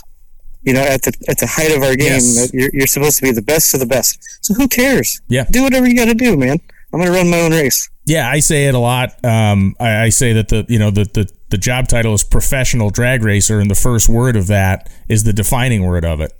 You 0.61 0.73
know, 0.73 0.81
at 0.81 1.01
the 1.01 1.11
at 1.27 1.39
the 1.39 1.47
height 1.47 1.75
of 1.75 1.83
our 1.83 1.95
game, 1.97 2.21
Yes. 2.21 2.51
you're, 2.53 2.69
you're 2.71 2.87
supposed 2.87 3.17
to 3.17 3.23
be 3.23 3.31
the 3.31 3.41
best 3.41 3.73
of 3.73 3.81
the 3.81 3.85
best. 3.85 4.17
So 4.45 4.53
who 4.53 4.69
cares? 4.69 5.19
Yeah. 5.27 5.43
do 5.51 5.61
whatever 5.63 5.85
you 5.87 5.95
got 5.95 6.05
to 6.05 6.13
do, 6.13 6.37
man. 6.37 6.57
I'm 6.93 6.99
going 7.01 7.11
to 7.11 7.17
run 7.17 7.29
my 7.29 7.39
own 7.41 7.51
race. 7.51 7.89
Yeah, 8.05 8.29
I 8.29 8.39
say 8.39 8.67
it 8.67 8.75
a 8.75 8.79
lot. 8.79 9.13
Um, 9.25 9.75
I, 9.79 10.03
I 10.03 10.09
say 10.09 10.33
that 10.33 10.47
the 10.49 10.65
you 10.69 10.77
know 10.79 10.89
the, 10.91 11.03
the 11.05 11.27
the 11.53 11.57
job 11.59 11.87
title 11.87 12.15
is 12.15 12.23
professional 12.23 12.89
drag 12.89 13.21
racer, 13.21 13.59
and 13.59 13.69
the 13.69 13.75
first 13.75 14.09
word 14.09 14.35
of 14.35 14.47
that 14.47 14.91
is 15.07 15.23
the 15.23 15.31
defining 15.31 15.83
word 15.83 16.03
of 16.03 16.19
it. 16.19 16.33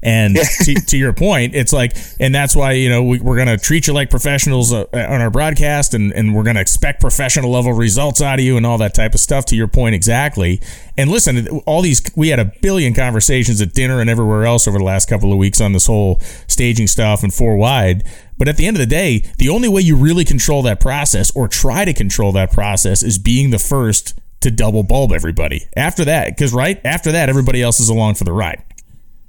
And 0.00 0.36
to, 0.36 0.74
to 0.74 0.96
your 0.96 1.12
point, 1.12 1.56
it's 1.56 1.72
like, 1.72 1.96
and 2.20 2.32
that's 2.32 2.54
why 2.54 2.72
you 2.72 2.88
know 2.88 3.02
we, 3.02 3.18
we're 3.18 3.34
going 3.34 3.48
to 3.48 3.58
treat 3.58 3.88
you 3.88 3.92
like 3.92 4.10
professionals 4.10 4.72
uh, 4.72 4.84
on 4.92 5.20
our 5.20 5.28
broadcast, 5.28 5.92
and 5.92 6.12
and 6.12 6.36
we're 6.36 6.44
going 6.44 6.54
to 6.54 6.62
expect 6.62 7.00
professional 7.00 7.50
level 7.50 7.72
results 7.72 8.22
out 8.22 8.38
of 8.38 8.44
you, 8.44 8.56
and 8.56 8.64
all 8.64 8.78
that 8.78 8.94
type 8.94 9.12
of 9.12 9.18
stuff. 9.18 9.44
To 9.46 9.56
your 9.56 9.66
point, 9.66 9.96
exactly. 9.96 10.60
And 10.96 11.10
listen, 11.10 11.48
all 11.66 11.82
these 11.82 12.00
we 12.14 12.28
had 12.28 12.38
a 12.38 12.52
billion 12.62 12.94
conversations 12.94 13.60
at 13.60 13.74
dinner 13.74 14.00
and 14.00 14.08
everywhere 14.08 14.44
else 14.44 14.68
over 14.68 14.78
the 14.78 14.84
last 14.84 15.08
couple 15.08 15.32
of 15.32 15.38
weeks 15.38 15.60
on 15.60 15.72
this 15.72 15.86
whole 15.86 16.20
staging 16.46 16.86
stuff 16.86 17.24
and 17.24 17.34
four 17.34 17.56
wide. 17.56 18.04
But 18.38 18.46
at 18.46 18.56
the 18.56 18.66
end 18.66 18.76
of 18.76 18.80
the 18.80 18.86
day, 18.86 19.24
the 19.38 19.48
only 19.48 19.68
way 19.68 19.82
you 19.82 19.96
really 19.96 20.24
control 20.24 20.62
that 20.62 20.78
process 20.78 21.34
or 21.34 21.48
try 21.48 21.84
to 21.84 21.92
control 21.92 22.30
that 22.32 22.52
process 22.52 23.02
is 23.02 23.18
being 23.18 23.50
the 23.50 23.58
first 23.58 24.14
to 24.40 24.50
double 24.50 24.82
bulb 24.82 25.12
everybody. 25.12 25.66
After 25.76 26.04
that, 26.06 26.28
because 26.28 26.52
right 26.52 26.80
after 26.84 27.12
that, 27.12 27.28
everybody 27.28 27.62
else 27.62 27.80
is 27.80 27.88
along 27.88 28.14
for 28.14 28.24
the 28.24 28.32
ride. 28.32 28.62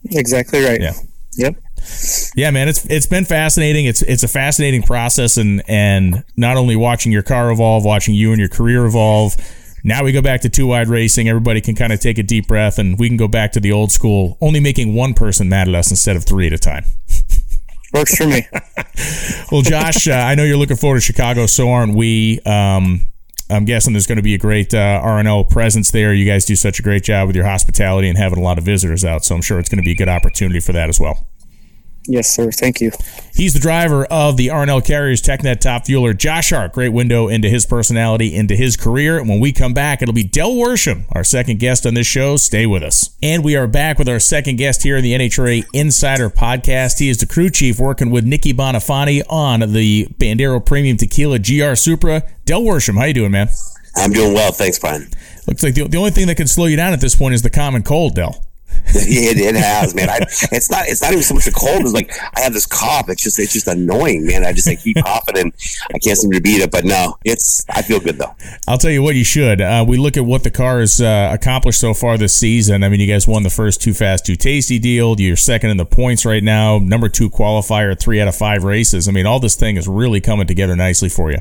Exactly 0.05 0.63
right. 0.63 0.81
Yeah. 0.81 0.93
Yep. 1.37 1.55
Yeah, 2.35 2.51
man, 2.51 2.67
it's 2.69 2.85
it's 2.85 3.07
been 3.07 3.25
fascinating. 3.25 3.85
It's 3.85 4.01
it's 4.03 4.23
a 4.23 4.27
fascinating 4.27 4.83
process, 4.83 5.37
and 5.37 5.63
and 5.67 6.23
not 6.37 6.57
only 6.57 6.75
watching 6.75 7.11
your 7.11 7.23
car 7.23 7.51
evolve, 7.51 7.83
watching 7.83 8.13
you 8.13 8.31
and 8.31 8.39
your 8.39 8.49
career 8.49 8.85
evolve. 8.85 9.35
Now 9.83 10.03
we 10.03 10.11
go 10.11 10.21
back 10.21 10.41
to 10.41 10.49
two 10.49 10.67
wide 10.67 10.89
racing. 10.89 11.27
Everybody 11.27 11.59
can 11.59 11.73
kind 11.73 11.91
of 11.91 11.99
take 11.99 12.19
a 12.19 12.23
deep 12.23 12.47
breath, 12.47 12.77
and 12.77 12.99
we 12.99 13.07
can 13.07 13.17
go 13.17 13.27
back 13.27 13.51
to 13.53 13.59
the 13.59 13.71
old 13.71 13.91
school, 13.91 14.37
only 14.39 14.59
making 14.59 14.93
one 14.93 15.15
person 15.15 15.49
mad 15.49 15.67
at 15.67 15.73
us 15.73 15.89
instead 15.89 16.15
of 16.15 16.23
three 16.23 16.45
at 16.47 16.53
a 16.53 16.57
time. 16.57 16.85
Works 17.93 18.15
for 18.15 18.27
me. 18.27 18.47
Well, 19.51 19.63
Josh, 19.63 20.07
uh, 20.07 20.13
I 20.13 20.35
know 20.35 20.43
you're 20.43 20.57
looking 20.57 20.77
forward 20.77 20.97
to 20.97 21.01
Chicago. 21.01 21.45
So 21.45 21.71
aren't 21.71 21.95
we? 21.95 22.39
Um, 22.45 23.07
I'm 23.51 23.65
guessing 23.65 23.93
there's 23.93 24.07
going 24.07 24.17
to 24.17 24.23
be 24.23 24.33
a 24.33 24.37
great 24.37 24.73
uh, 24.73 24.99
R+L 25.03 25.43
presence 25.43 25.91
there. 25.91 26.13
You 26.13 26.25
guys 26.25 26.45
do 26.45 26.55
such 26.55 26.79
a 26.79 26.83
great 26.83 27.03
job 27.03 27.27
with 27.27 27.35
your 27.35 27.45
hospitality 27.45 28.07
and 28.07 28.17
having 28.17 28.39
a 28.39 28.41
lot 28.41 28.57
of 28.57 28.63
visitors 28.63 29.03
out. 29.03 29.25
So 29.25 29.35
I'm 29.35 29.41
sure 29.41 29.59
it's 29.59 29.69
going 29.69 29.81
to 29.81 29.85
be 29.85 29.91
a 29.91 29.95
good 29.95 30.09
opportunity 30.09 30.59
for 30.59 30.71
that 30.71 30.89
as 30.89 30.99
well. 30.99 31.27
Yes, 32.07 32.31
sir. 32.31 32.51
Thank 32.51 32.81
you. 32.81 32.91
He's 33.35 33.53
the 33.53 33.59
driver 33.59 34.05
of 34.05 34.35
the 34.35 34.49
R+L 34.49 34.81
Carriers 34.81 35.21
TechNet 35.21 35.59
Top 35.59 35.85
Fueler. 35.85 36.17
Josh 36.17 36.49
Hart, 36.49 36.73
great 36.73 36.89
window 36.89 37.27
into 37.27 37.47
his 37.47 37.65
personality, 37.65 38.35
into 38.35 38.55
his 38.55 38.75
career. 38.75 39.19
And 39.19 39.29
when 39.29 39.39
we 39.39 39.51
come 39.51 39.75
back, 39.75 40.01
it'll 40.01 40.13
be 40.13 40.23
Del 40.23 40.53
Worsham, 40.53 41.03
our 41.11 41.23
second 41.23 41.59
guest 41.59 41.85
on 41.85 41.93
this 41.93 42.07
show. 42.07 42.37
Stay 42.37 42.65
with 42.65 42.81
us. 42.81 43.15
And 43.21 43.43
we 43.43 43.55
are 43.55 43.67
back 43.67 43.99
with 43.99 44.09
our 44.09 44.19
second 44.19 44.55
guest 44.55 44.81
here 44.81 44.97
in 44.97 45.03
the 45.03 45.13
NHRA 45.13 45.63
Insider 45.73 46.31
Podcast. 46.31 46.97
He 46.97 47.07
is 47.07 47.19
the 47.19 47.27
crew 47.27 47.51
chief 47.51 47.79
working 47.79 48.09
with 48.09 48.25
Nikki 48.25 48.51
Boninfante 48.51 49.21
on 49.29 49.59
the 49.71 50.07
Bandero 50.17 50.65
Premium 50.65 50.97
Tequila 50.97 51.37
GR 51.37 51.75
Supra. 51.75 52.23
Del 52.45 52.61
Worsham, 52.61 52.97
how 52.97 53.05
you 53.05 53.13
doing, 53.13 53.31
man? 53.31 53.49
I'm 53.95 54.11
doing 54.11 54.33
well, 54.33 54.51
thanks, 54.51 54.79
Brian. 54.79 55.07
Looks 55.47 55.61
like 55.61 55.75
the, 55.75 55.87
the 55.87 55.97
only 55.97 56.11
thing 56.11 56.27
that 56.27 56.35
can 56.35 56.47
slow 56.47 56.65
you 56.65 56.77
down 56.77 56.93
at 56.93 57.01
this 57.01 57.15
point 57.15 57.35
is 57.35 57.43
the 57.43 57.49
common 57.49 57.83
cold, 57.83 58.15
Del. 58.15 58.43
it, 58.93 59.37
it 59.37 59.55
has, 59.55 59.95
man. 59.95 60.09
I, 60.09 60.17
it's 60.51 60.69
not. 60.69 60.87
It's 60.87 61.01
not 61.01 61.11
even 61.11 61.23
so 61.23 61.33
much 61.33 61.45
the 61.45 61.51
cold. 61.51 61.81
It's 61.81 61.93
like 61.93 62.11
I 62.35 62.41
have 62.41 62.53
this 62.53 62.65
cough. 62.65 63.09
It's 63.09 63.23
just. 63.23 63.39
It's 63.39 63.53
just 63.53 63.67
annoying, 63.67 64.25
man. 64.25 64.45
I 64.45 64.53
just 64.53 64.67
I 64.67 64.75
keep 64.75 64.97
coughing 64.97 65.37
and 65.37 65.53
I 65.93 65.99
can't 65.99 66.17
seem 66.17 66.31
to 66.31 66.41
beat 66.41 66.61
it. 66.61 66.71
But 66.71 66.85
no, 66.85 67.17
it's. 67.23 67.65
I 67.69 67.81
feel 67.81 67.99
good 67.99 68.17
though. 68.17 68.35
I'll 68.67 68.77
tell 68.77 68.91
you 68.91 69.01
what. 69.01 69.15
You 69.15 69.23
should. 69.23 69.61
Uh, 69.61 69.85
we 69.87 69.97
look 69.97 70.17
at 70.17 70.25
what 70.25 70.43
the 70.43 70.51
car 70.51 70.79
has 70.79 70.99
uh, 70.99 71.29
accomplished 71.33 71.79
so 71.79 71.93
far 71.93 72.17
this 72.17 72.35
season. 72.35 72.83
I 72.83 72.89
mean, 72.89 72.99
you 72.99 73.07
guys 73.07 73.27
won 73.27 73.43
the 73.43 73.49
first 73.49 73.81
too 73.81 73.93
fast, 73.93 74.25
too 74.25 74.35
tasty 74.35 74.79
deal. 74.79 75.19
You're 75.19 75.35
second 75.35 75.69
in 75.69 75.77
the 75.77 75.85
points 75.85 76.25
right 76.25 76.43
now. 76.43 76.79
Number 76.79 77.09
two 77.09 77.29
qualifier, 77.29 77.99
three 77.99 78.19
out 78.19 78.27
of 78.27 78.35
five 78.35 78.63
races. 78.63 79.07
I 79.07 79.11
mean, 79.11 79.25
all 79.25 79.39
this 79.39 79.55
thing 79.55 79.77
is 79.77 79.87
really 79.87 80.21
coming 80.21 80.47
together 80.47 80.75
nicely 80.75 81.09
for 81.09 81.31
you. 81.31 81.39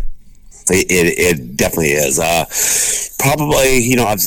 It, 0.69 0.87
it, 0.91 1.19
it 1.19 1.57
definitely 1.57 1.93
is. 1.93 2.19
Uh, 2.19 2.45
probably, 3.19 3.79
you 3.79 3.97
know, 3.97 4.05
I've 4.05 4.21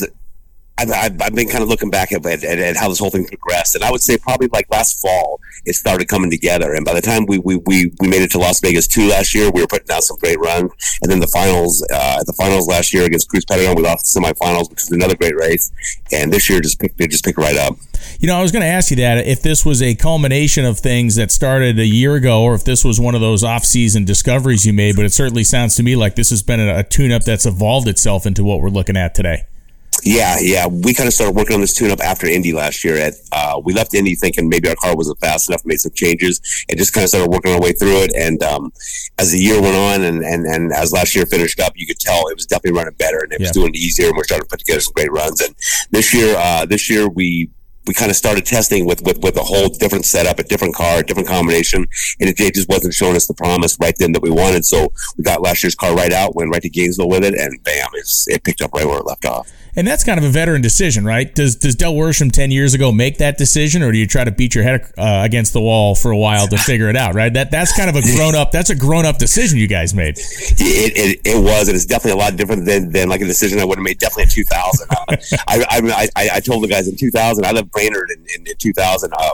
I've, 0.77 1.21
I've, 1.21 1.35
been 1.35 1.47
kind 1.47 1.63
of 1.63 1.69
looking 1.69 1.91
back 1.91 2.11
at, 2.11 2.25
at, 2.25 2.43
at, 2.43 2.75
how 2.75 2.89
this 2.89 2.99
whole 2.99 3.11
thing 3.11 3.25
progressed, 3.25 3.75
and 3.75 3.83
I 3.83 3.91
would 3.91 4.01
say 4.01 4.17
probably 4.17 4.47
like 4.47 4.69
last 4.71 4.99
fall 5.01 5.39
it 5.65 5.75
started 5.75 6.07
coming 6.07 6.31
together. 6.31 6.73
And 6.73 6.83
by 6.83 6.93
the 6.93 7.01
time 7.01 7.25
we 7.27 7.37
we, 7.39 7.57
we, 7.65 7.91
we 7.99 8.07
made 8.07 8.21
it 8.21 8.31
to 8.31 8.39
Las 8.39 8.59
Vegas 8.59 8.87
two 8.87 9.07
last 9.07 9.33
year, 9.35 9.49
we 9.51 9.61
were 9.61 9.67
putting 9.67 9.89
out 9.91 10.03
some 10.03 10.17
great 10.17 10.39
runs. 10.39 10.71
And 11.01 11.11
then 11.11 11.19
the 11.19 11.27
finals, 11.27 11.85
uh, 11.93 12.23
the 12.23 12.33
finals 12.33 12.67
last 12.67 12.93
year 12.93 13.05
against 13.05 13.29
Cruz 13.29 13.45
Pedregon, 13.45 13.75
we 13.75 13.83
lost 13.83 14.13
the 14.13 14.19
semifinals, 14.19 14.69
which 14.69 14.81
was 14.81 14.91
another 14.91 15.15
great 15.15 15.35
race. 15.35 15.71
And 16.11 16.33
this 16.33 16.49
year 16.49 16.59
just 16.59 16.79
picked 16.79 16.97
they 16.97 17.07
just 17.07 17.23
picked 17.23 17.37
right 17.37 17.55
up. 17.55 17.77
You 18.19 18.27
know, 18.27 18.37
I 18.37 18.41
was 18.41 18.51
going 18.51 18.63
to 18.63 18.67
ask 18.67 18.89
you 18.89 18.97
that 18.97 19.25
if 19.25 19.41
this 19.41 19.65
was 19.65 19.81
a 19.81 19.95
culmination 19.95 20.65
of 20.65 20.79
things 20.79 21.15
that 21.15 21.31
started 21.31 21.79
a 21.79 21.85
year 21.85 22.15
ago, 22.15 22.43
or 22.43 22.55
if 22.55 22.65
this 22.65 22.83
was 22.83 22.99
one 22.99 23.15
of 23.15 23.21
those 23.21 23.43
off-season 23.43 24.05
discoveries 24.05 24.65
you 24.65 24.73
made. 24.73 24.95
But 24.95 25.05
it 25.05 25.13
certainly 25.13 25.43
sounds 25.43 25.75
to 25.75 25.83
me 25.83 25.95
like 25.95 26.15
this 26.15 26.29
has 26.29 26.43
been 26.43 26.59
a, 26.59 26.79
a 26.79 26.83
tune-up 26.83 27.23
that's 27.23 27.45
evolved 27.45 27.87
itself 27.87 28.25
into 28.25 28.43
what 28.43 28.59
we're 28.59 28.69
looking 28.69 28.97
at 28.97 29.15
today. 29.15 29.45
Yeah, 30.03 30.37
yeah. 30.39 30.67
We 30.67 30.93
kind 30.93 31.07
of 31.07 31.13
started 31.13 31.35
working 31.35 31.55
on 31.55 31.61
this 31.61 31.73
tune 31.73 31.91
up 31.91 31.99
after 31.99 32.27
Indy 32.27 32.53
last 32.53 32.83
year. 32.83 32.97
At 32.97 33.13
uh, 33.31 33.61
we 33.63 33.73
left 33.73 33.93
Indy 33.93 34.15
thinking 34.15 34.49
maybe 34.49 34.67
our 34.69 34.75
car 34.75 34.95
wasn't 34.95 35.19
fast 35.19 35.49
enough, 35.49 35.61
made 35.65 35.79
some 35.79 35.91
changes, 35.93 36.41
and 36.69 36.77
just 36.77 36.93
kind 36.93 37.03
of 37.03 37.09
started 37.09 37.29
working 37.29 37.53
our 37.53 37.61
way 37.61 37.73
through 37.73 38.03
it. 38.03 38.11
And 38.15 38.41
um, 38.43 38.71
as 39.19 39.31
the 39.31 39.39
year 39.39 39.61
went 39.61 39.75
on, 39.75 40.03
and, 40.03 40.23
and 40.23 40.45
and 40.45 40.73
as 40.73 40.91
last 40.91 41.15
year 41.15 41.25
finished 41.25 41.59
up, 41.59 41.73
you 41.75 41.85
could 41.85 41.99
tell 41.99 42.27
it 42.27 42.35
was 42.35 42.45
definitely 42.45 42.77
running 42.77 42.95
better, 42.95 43.19
and 43.19 43.33
it 43.33 43.39
was 43.39 43.51
doing 43.51 43.75
easier, 43.75 44.07
and 44.07 44.17
we're 44.17 44.23
starting 44.23 44.45
to 44.45 44.49
put 44.49 44.59
together 44.59 44.81
some 44.81 44.93
great 44.93 45.11
runs. 45.11 45.41
And 45.41 45.55
this 45.91 46.13
year, 46.13 46.35
uh, 46.37 46.65
this 46.65 46.89
year 46.89 47.07
we 47.07 47.49
we 47.85 47.93
kind 47.93 48.09
of 48.09 48.15
started 48.15 48.45
testing 48.45 48.85
with, 48.85 49.01
with, 49.03 49.19
with 49.19 49.35
a 49.35 49.43
whole 49.43 49.67
different 49.67 50.05
setup, 50.05 50.39
a 50.39 50.43
different 50.43 50.73
car, 50.73 50.99
a 50.99 51.03
different 51.03 51.27
combination, 51.27 51.85
and 52.19 52.29
it, 52.29 52.39
it, 52.39 52.53
just 52.53 52.69
wasn't 52.69 52.93
showing 52.93 53.15
us 53.15 53.27
the 53.27 53.33
promise 53.33 53.77
right 53.79 53.95
then 53.99 54.13
that 54.13 54.21
we 54.21 54.31
wanted. 54.31 54.63
So 54.63 54.87
we 55.17 55.23
got 55.23 55.41
last 55.41 55.63
year's 55.63 55.75
car 55.75 55.93
right 55.93 56.13
out, 56.13 56.35
went 56.35 56.49
right 56.49 56.61
to 56.61 56.69
Gainesville 56.69 57.09
with 57.09 57.23
it, 57.23 57.33
and 57.33 57.61
bam, 57.63 57.89
it 57.93 58.43
picked 58.43 58.61
up 58.61 58.71
right 58.73 58.85
where 58.85 58.99
it 58.99 59.05
left 59.05 59.25
off. 59.25 59.51
And 59.75 59.87
that's 59.87 60.03
kind 60.03 60.19
of 60.19 60.23
a 60.23 60.29
veteran 60.29 60.61
decision, 60.61 61.03
right? 61.03 61.33
Does 61.33 61.55
does 61.55 61.75
Del 61.75 61.93
Worsham 61.93 62.31
ten 62.31 62.51
years 62.51 62.73
ago 62.73 62.91
make 62.91 63.17
that 63.17 63.37
decision, 63.37 63.81
or 63.81 63.91
do 63.91 63.97
you 63.97 64.05
try 64.05 64.23
to 64.23 64.31
beat 64.31 64.53
your 64.53 64.63
head 64.63 64.91
uh, 64.97 65.21
against 65.23 65.53
the 65.53 65.61
wall 65.61 65.95
for 65.95 66.11
a 66.11 66.17
while 66.17 66.47
to 66.47 66.57
figure 66.57 66.89
it 66.89 66.95
out? 66.95 67.15
Right? 67.15 67.33
That 67.33 67.49
that's 67.49 67.75
kind 67.75 67.89
of 67.89 67.95
a 67.95 68.01
grown 68.01 68.35
up. 68.35 68.51
That's 68.51 68.69
a 68.69 68.75
grown 68.75 69.05
up 69.05 69.17
decision 69.17 69.57
you 69.57 69.67
guys 69.67 69.93
made. 69.93 70.17
It, 70.19 70.93
it, 70.95 71.21
it, 71.25 71.43
was, 71.43 71.67
and 71.67 71.75
it's 71.75 71.85
definitely 71.85 72.21
a 72.21 72.23
lot 72.23 72.35
different 72.35 72.65
than, 72.65 72.91
than 72.91 73.09
like 73.09 73.21
a 73.21 73.25
decision 73.25 73.59
I 73.59 73.65
would 73.65 73.77
have 73.77 73.83
made 73.83 73.97
definitely 73.97 74.23
in 74.23 74.29
two 74.29 74.43
thousand. 74.43 74.87
Uh, 74.91 75.05
I, 75.47 76.09
I, 76.15 76.29
I 76.35 76.39
told 76.39 76.63
the 76.63 76.67
guys 76.67 76.87
in 76.87 76.95
two 76.95 77.09
thousand. 77.09 77.45
I 77.45 77.51
left 77.51 77.71
Brainerd 77.71 78.11
in, 78.11 78.25
in, 78.35 78.47
in 78.47 78.57
two 78.57 78.73
thousand. 78.73 79.13
Uh, 79.17 79.31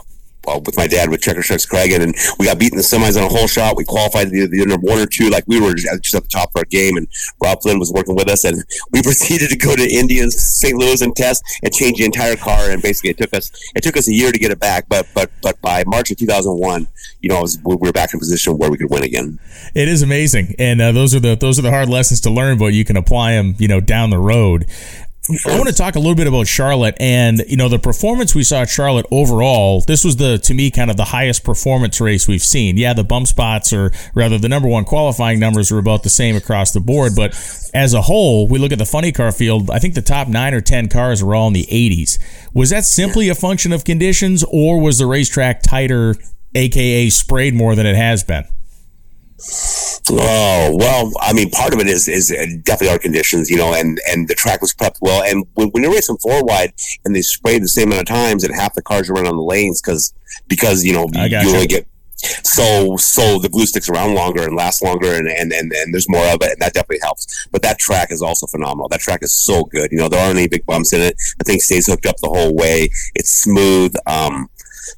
well, 0.50 0.62
with 0.62 0.78
my 0.78 0.88
dad 0.88 1.10
with 1.10 1.22
Checker 1.22 1.42
Schuck's 1.42 1.66
Kragen, 1.66 2.02
and 2.02 2.16
we 2.40 2.48
got 2.48 2.58
beaten 2.58 2.78
in 2.78 2.82
the 2.82 2.84
semis 2.84 3.18
on 3.18 3.24
a 3.24 3.30
whole 3.30 3.48
shot. 3.48 3.78
We 3.78 3.84
qualified 3.84 4.30
the, 4.32 4.48
the 4.48 4.66
number 4.66 4.88
one 4.88 5.00
or 5.00 5.06
two, 5.06 5.30
like 5.30 5.44
we 5.48 5.62
were 5.62 5.76
just 5.76 6.16
at 6.16 6.24
the 6.24 6.30
top 6.30 6.50
of 6.50 6.56
our 6.58 6.66
game, 6.66 6.98
and 6.98 7.08
Rob 7.42 7.62
Flynn 7.62 7.78
was 7.78 7.92
working 7.92 8.16
with 8.16 8.28
us, 8.30 8.44
and 8.44 8.64
we 8.92 9.02
proceeded 9.10 9.50
to 9.50 9.58
go 9.58 9.76
to 9.76 9.84
Indians, 9.84 10.36
St. 10.36 10.76
Louis, 10.76 11.02
and 11.02 11.16
test 11.16 11.44
and 11.64 11.74
change 11.74 12.00
the 12.00 12.06
entire 12.06 12.36
car. 12.36 12.72
And 12.72 12.82
basically, 12.82 13.12
it 13.12 13.18
took 13.18 13.34
us 13.34 13.52
it 13.76 13.84
took 13.84 13.96
us 13.96 14.08
a 14.08 14.14
year 14.14 14.32
to 14.32 14.40
get 14.40 14.52
it 14.52 14.60
back, 14.60 14.86
but 14.90 15.08
but 15.14 15.30
but 15.42 15.62
by 15.62 15.84
March 15.86 16.10
of 16.12 16.18
2001, 16.18 16.88
you 17.22 17.30
know, 17.30 17.42
was, 17.42 17.60
we 17.64 17.76
were 17.76 17.92
back 17.92 18.14
in 18.14 18.18
a 18.18 18.20
position 18.20 18.58
where 18.58 18.72
we 18.72 18.78
could 18.78 18.90
win 18.90 19.04
again. 19.04 19.40
It 19.76 19.88
is 19.88 20.02
amazing, 20.02 20.56
and 20.58 20.82
uh, 20.82 20.92
those 20.92 21.14
are 21.14 21.20
the 21.20 21.36
those 21.36 21.60
are 21.60 21.64
the 21.64 21.72
hard 21.72 21.90
lessons 21.90 22.22
to 22.22 22.32
learn, 22.32 22.58
but 22.58 22.68
you 22.68 22.86
can 22.86 22.98
apply 22.98 23.34
them, 23.34 23.56
you 23.60 23.68
know, 23.68 23.80
down 23.80 24.10
the 24.10 24.20
road. 24.20 24.66
I 25.30 25.58
want 25.58 25.68
to 25.68 25.76
talk 25.76 25.96
a 25.96 26.00
little 26.00 26.16
bit 26.16 26.26
about 26.26 26.48
Charlotte 26.48 26.98
and 27.00 27.44
you 27.48 27.56
know 27.56 27.70
the 27.70 27.78
performance 27.78 28.34
we 28.34 28.44
saw 28.44 28.62
at 28.62 28.70
Charlotte 28.70 29.06
overall. 29.12 29.82
This 29.82 30.04
was 30.04 30.16
the 30.16 30.40
to 30.40 30.54
me 30.56 30.72
kind 30.72 30.90
of 30.90 30.98
the 30.98 31.06
highest 31.06 31.44
performance 31.44 32.02
race 32.02 32.28
we've 32.28 32.42
seen. 32.42 32.78
Yeah, 32.78 32.94
the 32.94 33.04
bump 33.04 33.28
spots 33.28 33.72
or 33.72 33.92
rather 34.16 34.40
the 34.40 34.50
number 34.50 34.68
one 34.68 34.86
qualifying 34.86 35.40
numbers 35.40 35.72
are 35.72 35.78
about 35.78 36.02
the 36.02 36.10
same 36.10 36.36
across 36.36 36.72
the 36.72 36.80
board, 36.80 37.14
but 37.16 37.34
as 37.76 37.94
a 37.94 38.02
whole, 38.02 38.48
we 38.48 38.58
look 38.58 38.72
at 38.72 38.80
the 38.80 38.86
funny 38.86 39.12
car 39.12 39.32
field. 39.32 39.70
I 39.70 39.78
think 39.78 39.94
the 39.94 40.02
top 40.02 40.28
nine 40.28 40.56
or 40.56 40.62
ten 40.62 40.90
cars 40.90 41.24
were 41.24 41.36
all 41.36 41.48
in 41.48 41.54
the 41.54 41.68
80s. 41.70 42.18
Was 42.54 42.72
that 42.72 42.84
simply 42.84 43.30
a 43.30 43.36
function 43.36 43.72
of 43.72 43.86
conditions, 43.86 44.44
or 44.50 44.82
was 44.82 44.98
the 44.98 45.06
racetrack 45.06 45.62
tighter, 45.62 46.16
aka 46.56 47.10
sprayed 47.10 47.54
more 47.54 47.76
than 47.76 47.86
it 47.86 47.96
has 47.96 48.24
been? 48.24 48.46
Oh 50.12 50.76
well, 50.78 51.12
I 51.22 51.34
mean, 51.34 51.50
part 51.52 51.74
of 51.74 51.80
it 51.80 51.88
is 51.88 52.08
is 52.08 52.30
definitely 52.64 52.90
our 52.90 53.00
conditions, 53.00 53.50
you 53.50 53.58
know, 53.58 53.74
and 53.74 54.00
and 54.08 54.28
the 54.28 54.36
track 54.36 54.62
was 54.62 54.74
prepped 54.74 54.98
well. 55.02 55.24
And 55.24 55.46
when, 55.54 55.70
when 55.70 55.84
you're 55.84 55.94
racing 55.94 56.18
four 56.18 56.44
wide 56.44 56.74
and 57.06 57.16
they 57.16 57.22
spray 57.22 57.60
the 57.60 57.68
same 57.68 57.90
amount 57.90 58.02
of 58.02 58.08
times, 58.08 58.44
and 58.44 58.54
half 58.54 58.74
the 58.76 58.82
cars 58.82 59.10
are 59.10 59.14
running 59.14 59.30
on 59.30 59.38
the 59.38 59.44
lanes 59.44 59.82
because 59.82 60.14
because 60.48 60.84
you 60.84 60.94
know 60.94 61.08
you, 61.14 61.22
you 61.44 61.54
only 61.56 61.68
get 61.68 61.88
so 62.44 62.98
so 62.98 63.40
the 63.40 63.50
glue 63.50 63.66
sticks 63.66 63.88
around 63.88 64.14
longer 64.14 64.44
and 64.44 64.56
lasts 64.56 64.82
longer 64.82 65.14
and, 65.14 65.28
and 65.28 65.54
and 65.54 65.72
and 65.72 65.94
there's 65.94 66.10
more 66.10 66.26
of 66.28 66.42
it 66.42 66.52
and 66.52 66.62
that 66.62 66.74
definitely 66.74 67.00
helps. 67.02 67.48
But 67.52 67.62
that 67.62 67.80
track 67.80 68.12
is 68.12 68.22
also 68.22 68.46
phenomenal. 68.48 68.90
That 68.90 69.00
track 69.00 69.24
is 69.24 69.34
so 69.34 69.64
good. 69.64 69.92
You 69.92 70.00
know 70.00 70.10
there 70.10 70.20
aren't 70.20 70.38
any 70.38 70.48
big 70.48 70.66
bumps 70.66 70.92
in 70.92 71.02
it. 71.02 71.16
The 71.38 71.46
thing 71.46 71.60
stays 71.60 71.88
hooked 71.88 72.06
up 72.06 72.18
the 72.18 72.30
whole 72.30 72.54
way. 72.56 72.90
It's 73.16 73.30
smooth. 73.32 73.94
Um 74.06 74.50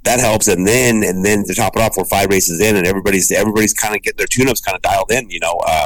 that 0.03 0.19
helps. 0.19 0.47
And 0.47 0.67
then 0.67 1.03
and 1.03 1.25
then 1.25 1.43
to 1.45 1.53
top 1.53 1.75
it 1.75 1.81
off, 1.81 1.95
we're 1.97 2.05
five 2.05 2.29
races 2.29 2.59
in, 2.59 2.75
and 2.75 2.85
everybody's 2.87 3.31
everybody's 3.31 3.73
kind 3.73 3.95
of 3.95 4.01
getting 4.01 4.17
their 4.17 4.27
tune-ups 4.27 4.61
kind 4.61 4.75
of 4.75 4.81
dialed 4.81 5.11
in. 5.11 5.29
You 5.29 5.39
know, 5.39 5.59
uh, 5.65 5.85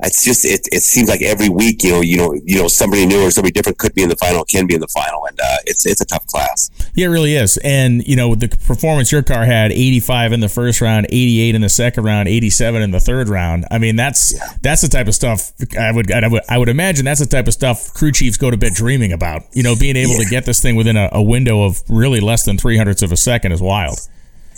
it's 0.00 0.24
just 0.24 0.44
it, 0.44 0.66
it 0.72 0.82
seems 0.82 1.08
like 1.08 1.20
every 1.20 1.48
week 1.48 1.82
you 1.82 1.90
know 1.90 2.00
you 2.00 2.16
know 2.16 2.32
you 2.44 2.60
know 2.60 2.68
somebody 2.68 3.04
new 3.04 3.22
or 3.22 3.30
somebody 3.30 3.52
different 3.52 3.76
could 3.76 3.92
be 3.94 4.02
in 4.02 4.08
the 4.08 4.16
final 4.16 4.42
can 4.44 4.66
be 4.66 4.74
in 4.74 4.80
the 4.80 4.88
final 4.88 5.26
and 5.26 5.38
uh, 5.40 5.56
it's 5.66 5.84
it's 5.84 6.00
a 6.00 6.06
tough 6.06 6.26
class 6.26 6.70
yeah 6.94 7.06
it 7.06 7.10
really 7.10 7.34
is 7.34 7.58
and 7.58 8.06
you 8.06 8.16
know 8.16 8.34
the 8.34 8.48
performance 8.48 9.12
your 9.12 9.22
car 9.22 9.44
had 9.44 9.70
85 9.70 10.32
in 10.32 10.40
the 10.40 10.48
first 10.48 10.80
round 10.80 11.06
88 11.10 11.54
in 11.54 11.60
the 11.60 11.68
second 11.68 12.04
round 12.04 12.28
87 12.28 12.80
in 12.80 12.90
the 12.92 13.00
third 13.00 13.28
round 13.28 13.66
i 13.70 13.76
mean 13.76 13.96
that's 13.96 14.34
yeah. 14.34 14.56
that's 14.62 14.80
the 14.80 14.88
type 14.88 15.06
of 15.06 15.14
stuff 15.14 15.52
I 15.78 15.92
would, 15.92 16.10
I 16.10 16.26
would 16.28 16.42
i 16.48 16.56
would 16.56 16.70
imagine 16.70 17.04
that's 17.04 17.20
the 17.20 17.26
type 17.26 17.46
of 17.46 17.52
stuff 17.52 17.92
crew 17.92 18.12
chiefs 18.12 18.38
go 18.38 18.50
to 18.50 18.56
bed 18.56 18.72
dreaming 18.72 19.12
about 19.12 19.42
you 19.52 19.62
know 19.62 19.76
being 19.76 19.96
able 19.96 20.12
yeah. 20.12 20.24
to 20.24 20.30
get 20.30 20.46
this 20.46 20.62
thing 20.62 20.76
within 20.76 20.96
a, 20.96 21.10
a 21.12 21.22
window 21.22 21.64
of 21.64 21.82
really 21.90 22.20
less 22.20 22.44
than 22.44 22.56
three 22.56 22.78
hundredths 22.78 23.02
of 23.02 23.12
a 23.12 23.16
second 23.16 23.52
is 23.52 23.60
wild 23.60 23.98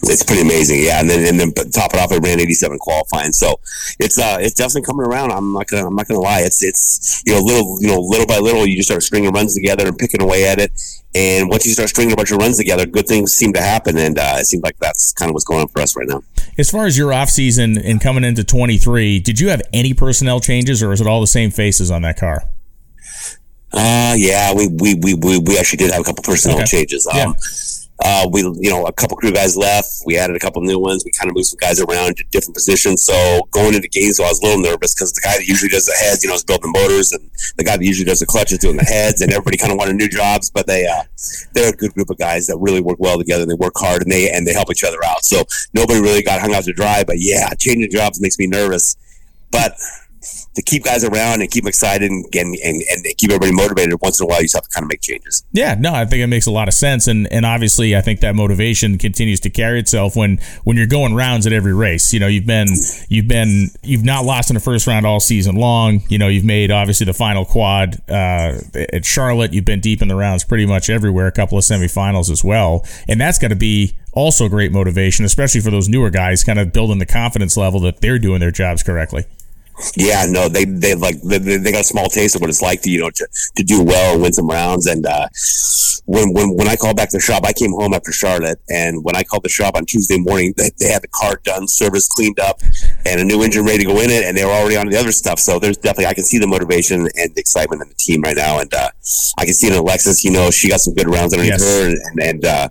it's 0.02 0.22
pretty 0.22 0.42
amazing, 0.42 0.82
yeah. 0.82 1.00
And 1.00 1.10
then 1.10 1.26
and 1.26 1.38
then 1.38 1.52
top 1.70 1.92
it 1.92 2.00
off, 2.00 2.12
I 2.12 2.18
ran 2.18 2.40
87 2.40 2.78
qualifying, 2.78 3.32
so 3.32 3.60
it's 3.98 4.18
uh 4.18 4.38
it's 4.40 4.54
definitely 4.54 4.82
coming 4.82 5.06
around. 5.06 5.32
I'm 5.32 5.52
not 5.52 5.66
gonna 5.66 5.86
I'm 5.86 5.94
not 5.94 6.08
gonna 6.08 6.20
lie. 6.20 6.40
It's 6.40 6.62
it's 6.62 7.22
you 7.26 7.34
know 7.34 7.40
little 7.40 7.82
you 7.82 7.88
know 7.88 8.00
little 8.00 8.26
by 8.26 8.38
little 8.38 8.66
you 8.66 8.76
just 8.76 8.88
start 8.88 9.02
stringing 9.02 9.30
runs 9.32 9.54
together 9.54 9.86
and 9.86 9.98
picking 9.98 10.22
away 10.22 10.46
at 10.46 10.58
it. 10.58 10.72
And 11.14 11.48
once 11.48 11.66
you 11.66 11.72
start 11.72 11.88
stringing 11.88 12.12
a 12.12 12.16
bunch 12.16 12.30
of 12.30 12.38
runs 12.38 12.56
together, 12.56 12.86
good 12.86 13.06
things 13.06 13.32
seem 13.32 13.52
to 13.54 13.60
happen, 13.60 13.98
and 13.98 14.16
uh, 14.16 14.36
it 14.38 14.46
seems 14.46 14.62
like 14.62 14.78
that's 14.78 15.12
kind 15.12 15.28
of 15.28 15.34
what's 15.34 15.44
going 15.44 15.60
on 15.60 15.68
for 15.68 15.80
us 15.80 15.96
right 15.96 16.06
now. 16.08 16.22
As 16.56 16.70
far 16.70 16.86
as 16.86 16.96
your 16.96 17.12
off 17.12 17.30
season 17.30 17.76
and 17.76 18.00
coming 18.00 18.22
into 18.22 18.44
23, 18.44 19.18
did 19.18 19.40
you 19.40 19.48
have 19.48 19.60
any 19.72 19.92
personnel 19.92 20.38
changes, 20.40 20.82
or 20.82 20.92
is 20.92 21.00
it 21.00 21.06
all 21.08 21.20
the 21.20 21.26
same 21.26 21.50
faces 21.50 21.90
on 21.90 22.02
that 22.02 22.18
car? 22.18 22.44
Uh 23.72 24.14
yeah, 24.16 24.52
we 24.54 24.68
we 24.68 24.94
we 24.94 25.14
we, 25.14 25.38
we 25.38 25.58
actually 25.58 25.76
did 25.76 25.90
have 25.92 26.00
a 26.00 26.04
couple 26.04 26.24
personnel 26.24 26.58
okay. 26.58 26.66
changes. 26.66 27.06
Um, 27.06 27.16
yeah 27.16 27.32
uh, 28.04 28.28
we, 28.32 28.40
you 28.40 28.70
know, 28.70 28.86
a 28.86 28.92
couple 28.92 29.16
crew 29.16 29.32
guys 29.32 29.56
left. 29.56 29.88
We 30.04 30.18
added 30.18 30.36
a 30.36 30.38
couple 30.38 30.62
new 30.62 30.78
ones. 30.78 31.04
We 31.04 31.12
kind 31.12 31.30
of 31.30 31.36
moved 31.36 31.46
some 31.46 31.58
guys 31.58 31.80
around 31.80 32.16
to 32.16 32.24
different 32.30 32.54
positions. 32.54 33.04
So 33.04 33.48
going 33.50 33.74
into 33.74 33.88
Gainesville, 33.88 34.26
I 34.26 34.28
was 34.28 34.40
a 34.40 34.46
little 34.46 34.62
nervous 34.62 34.94
because 34.94 35.12
the 35.12 35.20
guy 35.20 35.36
that 35.36 35.46
usually 35.46 35.68
does 35.68 35.86
the 35.86 35.96
heads, 36.00 36.24
you 36.24 36.30
know, 36.30 36.36
is 36.36 36.44
building 36.44 36.72
motors, 36.72 37.12
and 37.12 37.30
the 37.56 37.64
guy 37.64 37.76
that 37.76 37.84
usually 37.84 38.06
does 38.06 38.20
the 38.20 38.26
clutch 38.26 38.40
clutches 38.40 38.58
doing 38.58 38.76
the 38.76 38.84
heads, 38.84 39.20
and 39.20 39.30
everybody 39.32 39.56
kind 39.56 39.72
of 39.72 39.78
wanted 39.78 39.96
new 39.96 40.08
jobs. 40.08 40.50
But 40.50 40.66
they, 40.66 40.86
uh, 40.86 41.02
they're 41.52 41.72
a 41.72 41.76
good 41.76 41.92
group 41.92 42.10
of 42.10 42.18
guys 42.18 42.46
that 42.46 42.56
really 42.58 42.80
work 42.80 42.98
well 42.98 43.18
together. 43.18 43.42
And 43.42 43.50
they 43.50 43.54
work 43.54 43.74
hard, 43.76 44.02
and 44.02 44.10
they 44.10 44.30
and 44.30 44.46
they 44.46 44.52
help 44.52 44.70
each 44.70 44.84
other 44.84 44.98
out. 45.04 45.24
So 45.24 45.44
nobody 45.74 46.00
really 46.00 46.22
got 46.22 46.40
hung 46.40 46.54
out 46.54 46.64
to 46.64 46.72
dry. 46.72 47.04
But 47.06 47.16
yeah, 47.18 47.52
changing 47.58 47.90
jobs 47.90 48.20
makes 48.20 48.38
me 48.38 48.46
nervous. 48.46 48.96
But 49.50 49.72
to 50.54 50.62
keep 50.62 50.84
guys 50.84 51.04
around 51.04 51.40
and 51.40 51.50
keep 51.50 51.64
them 51.64 51.68
excited 51.68 52.10
and, 52.10 52.24
and, 52.34 52.54
and, 52.64 52.82
and 52.90 53.04
keep 53.16 53.30
everybody 53.30 53.52
motivated 53.52 53.94
once 54.00 54.20
in 54.20 54.24
a 54.24 54.26
while 54.26 54.38
you 54.38 54.44
just 54.44 54.54
have 54.54 54.64
to 54.64 54.70
kind 54.70 54.84
of 54.84 54.88
make 54.88 55.00
changes. 55.00 55.44
Yeah 55.52 55.74
no 55.78 55.94
i 55.94 56.04
think 56.04 56.22
it 56.22 56.26
makes 56.26 56.46
a 56.46 56.50
lot 56.50 56.68
of 56.68 56.74
sense 56.74 57.06
and 57.06 57.30
and 57.32 57.46
obviously 57.46 57.96
i 57.96 58.00
think 58.00 58.20
that 58.20 58.34
motivation 58.34 58.98
continues 58.98 59.40
to 59.40 59.50
carry 59.50 59.78
itself 59.78 60.16
when 60.16 60.38
when 60.64 60.76
you're 60.76 60.86
going 60.86 61.14
rounds 61.14 61.46
at 61.46 61.52
every 61.52 61.74
race. 61.74 62.12
You 62.12 62.20
know 62.20 62.26
you've 62.26 62.46
been 62.46 62.68
you've 63.08 63.28
been 63.28 63.68
you've 63.82 64.04
not 64.04 64.24
lost 64.24 64.50
in 64.50 64.54
the 64.54 64.60
first 64.60 64.86
round 64.86 65.06
all 65.06 65.20
season 65.20 65.56
long. 65.56 66.02
You 66.08 66.18
know 66.18 66.28
you've 66.28 66.44
made 66.44 66.70
obviously 66.70 67.06
the 67.06 67.14
final 67.14 67.44
quad 67.44 68.00
uh, 68.08 68.58
at 68.74 69.04
charlotte. 69.04 69.52
You've 69.52 69.64
been 69.64 69.80
deep 69.80 70.02
in 70.02 70.08
the 70.08 70.16
rounds 70.16 70.44
pretty 70.44 70.66
much 70.66 70.90
everywhere 70.90 71.26
a 71.26 71.32
couple 71.32 71.58
of 71.58 71.64
semifinals 71.64 72.30
as 72.30 72.44
well. 72.44 72.84
And 73.08 73.20
that's 73.20 73.38
got 73.38 73.48
to 73.48 73.56
be 73.56 73.96
also 74.12 74.48
great 74.48 74.72
motivation 74.72 75.24
especially 75.24 75.60
for 75.60 75.70
those 75.70 75.88
newer 75.88 76.10
guys 76.10 76.42
kind 76.42 76.58
of 76.58 76.72
building 76.72 76.98
the 76.98 77.06
confidence 77.06 77.56
level 77.56 77.78
that 77.78 78.00
they're 78.00 78.18
doing 78.18 78.40
their 78.40 78.50
jobs 78.50 78.82
correctly 78.82 79.24
Yeah, 79.96 80.26
no, 80.28 80.48
they 80.48 80.64
they 80.64 80.94
like 80.94 81.20
they, 81.22 81.38
they 81.38 81.72
got 81.72 81.80
a 81.80 81.84
small 81.84 82.08
taste 82.08 82.34
of 82.34 82.40
what 82.40 82.50
it's 82.50 82.62
like 82.62 82.82
to 82.82 82.90
you 82.90 83.00
know 83.00 83.10
to, 83.10 83.28
to 83.56 83.62
do 83.62 83.82
well 83.82 84.14
and 84.14 84.22
win 84.22 84.32
some 84.32 84.48
rounds. 84.48 84.86
And 84.86 85.06
uh, 85.06 85.28
when 86.06 86.32
when 86.32 86.56
when 86.56 86.68
I 86.68 86.76
called 86.76 86.96
back 86.96 87.10
to 87.10 87.16
the 87.16 87.22
shop, 87.22 87.44
I 87.44 87.52
came 87.52 87.72
home 87.72 87.94
after 87.94 88.12
Charlotte, 88.12 88.60
and 88.68 89.04
when 89.04 89.16
I 89.16 89.22
called 89.22 89.42
the 89.42 89.48
shop 89.48 89.74
on 89.74 89.86
Tuesday 89.86 90.18
morning, 90.18 90.54
they, 90.56 90.70
they 90.78 90.88
had 90.88 91.02
the 91.02 91.08
car 91.08 91.40
done, 91.44 91.68
service 91.68 92.08
cleaned 92.08 92.40
up, 92.40 92.60
and 93.06 93.20
a 93.20 93.24
new 93.24 93.42
engine 93.42 93.64
ready 93.64 93.78
to 93.78 93.84
go 93.84 94.00
in 94.00 94.10
it, 94.10 94.24
and 94.24 94.36
they 94.36 94.44
were 94.44 94.52
already 94.52 94.76
on 94.76 94.88
the 94.88 94.96
other 94.96 95.12
stuff. 95.12 95.38
So 95.38 95.58
there's 95.58 95.76
definitely 95.76 96.06
I 96.06 96.14
can 96.14 96.24
see 96.24 96.38
the 96.38 96.46
motivation 96.46 97.00
and 97.00 97.34
the 97.34 97.40
excitement 97.40 97.82
in 97.82 97.88
the 97.88 97.94
team 97.94 98.22
right 98.22 98.36
now, 98.36 98.60
and 98.60 98.72
uh, 98.74 98.90
I 99.38 99.44
can 99.44 99.54
see 99.54 99.68
it 99.68 99.72
in 99.72 99.78
Alexis. 99.78 100.24
You 100.24 100.32
know, 100.32 100.50
she 100.50 100.68
got 100.68 100.80
some 100.80 100.94
good 100.94 101.08
rounds 101.08 101.32
underneath 101.32 101.60
yes. 101.60 101.62
her, 101.62 101.86
and, 101.88 102.20
and 102.20 102.44
uh, 102.44 102.68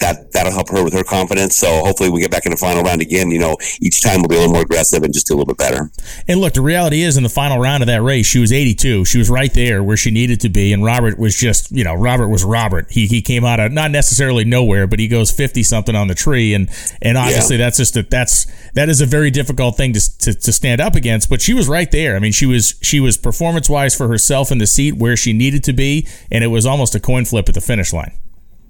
that 0.00 0.32
that'll 0.32 0.52
help 0.52 0.68
her 0.70 0.84
with 0.84 0.92
her 0.92 1.04
confidence. 1.04 1.56
So 1.56 1.68
hopefully 1.84 2.10
we 2.10 2.20
get 2.20 2.30
back 2.30 2.46
in 2.46 2.50
the 2.50 2.56
final 2.56 2.82
round 2.82 3.02
again. 3.02 3.30
You 3.30 3.38
know, 3.38 3.56
each 3.80 4.02
time 4.02 4.20
we'll 4.20 4.28
be 4.28 4.36
a 4.36 4.38
little 4.38 4.52
more 4.52 4.62
aggressive 4.62 5.02
and 5.02 5.12
just 5.12 5.26
do 5.26 5.34
a 5.34 5.36
little 5.36 5.52
bit 5.52 5.58
better. 5.58 5.90
And 6.26 6.40
look, 6.40 6.54
the 6.54 6.62
reality 6.62 7.02
is 7.02 7.16
in 7.16 7.22
the 7.22 7.28
final 7.28 7.58
round 7.58 7.82
of 7.82 7.88
that 7.88 8.02
race, 8.02 8.26
she 8.26 8.38
was 8.38 8.52
82. 8.52 9.04
She 9.04 9.18
was 9.18 9.28
right 9.28 9.52
there 9.52 9.82
where 9.82 9.96
she 9.96 10.10
needed 10.10 10.40
to 10.40 10.48
be, 10.48 10.72
and 10.72 10.84
Robert 10.84 11.18
was 11.18 11.36
just, 11.36 11.70
you 11.70 11.84
know, 11.84 11.94
Robert 11.94 12.28
was 12.28 12.44
Robert. 12.44 12.90
He 12.90 13.06
he 13.06 13.22
came 13.22 13.44
out 13.44 13.60
of 13.60 13.72
not 13.72 13.90
necessarily 13.90 14.44
nowhere, 14.44 14.86
but 14.86 14.98
he 14.98 15.08
goes 15.08 15.30
50 15.30 15.62
something 15.62 15.94
on 15.94 16.08
the 16.08 16.14
tree, 16.14 16.54
and 16.54 16.68
and 17.02 17.18
obviously 17.18 17.56
yeah. 17.56 17.66
that's 17.66 17.78
just 17.78 17.96
a, 17.96 18.02
that's 18.02 18.46
that 18.74 18.88
is 18.88 19.00
a 19.00 19.06
very 19.06 19.30
difficult 19.30 19.76
thing 19.76 19.92
to, 19.94 20.18
to 20.18 20.34
to 20.34 20.52
stand 20.52 20.80
up 20.80 20.94
against. 20.94 21.28
But 21.28 21.40
she 21.40 21.54
was 21.54 21.68
right 21.68 21.90
there. 21.90 22.16
I 22.16 22.18
mean, 22.18 22.32
she 22.32 22.46
was 22.46 22.74
she 22.82 23.00
was 23.00 23.16
performance 23.16 23.68
wise 23.68 23.94
for 23.94 24.08
herself 24.08 24.52
in 24.52 24.58
the 24.58 24.66
seat 24.66 24.92
where 24.92 25.16
she 25.16 25.32
needed 25.32 25.64
to 25.64 25.72
be, 25.72 26.06
and 26.30 26.44
it 26.44 26.48
was 26.48 26.66
almost 26.66 26.94
a 26.94 27.00
coin 27.00 27.24
flip 27.24 27.48
at 27.48 27.54
the 27.54 27.60
finish 27.60 27.92
line. 27.92 28.12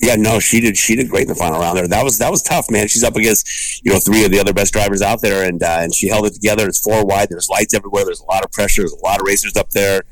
Yeah, 0.01 0.15
no, 0.17 0.39
she 0.39 0.61
did. 0.61 0.77
She 0.77 0.95
did 0.95 1.11
great 1.11 1.23
in 1.23 1.29
the 1.29 1.35
final 1.35 1.61
round 1.61 1.77
there. 1.77 1.89
That 1.89 2.05
was 2.05 2.19
that 2.19 2.31
was 2.31 2.43
tough, 2.43 2.71
man. 2.71 2.87
She's 2.87 3.03
up 3.03 3.17
against 3.17 3.85
you 3.85 3.93
know 3.93 3.99
three 3.99 4.25
of 4.25 4.31
the 4.31 4.39
other 4.39 4.53
best 4.53 4.73
drivers 4.73 5.03
out 5.03 5.21
there, 5.21 5.49
and 5.49 5.63
uh, 5.63 5.79
and 5.81 5.95
she 5.95 6.09
held 6.09 6.27
it 6.27 6.35
together. 6.35 6.69
It's 6.69 6.81
four 6.81 7.05
wide. 7.05 7.29
There's 7.31 7.49
lights 7.49 7.75
everywhere. 7.75 8.05
There's 8.05 8.21
a 8.21 8.27
lot 8.27 8.45
of 8.45 8.53
pressure. 8.53 8.83
There's 8.83 8.93
a 8.93 9.05
lot 9.05 9.21
of 9.21 9.27
racers 9.27 9.57
up 9.57 9.71
there. 9.71 10.03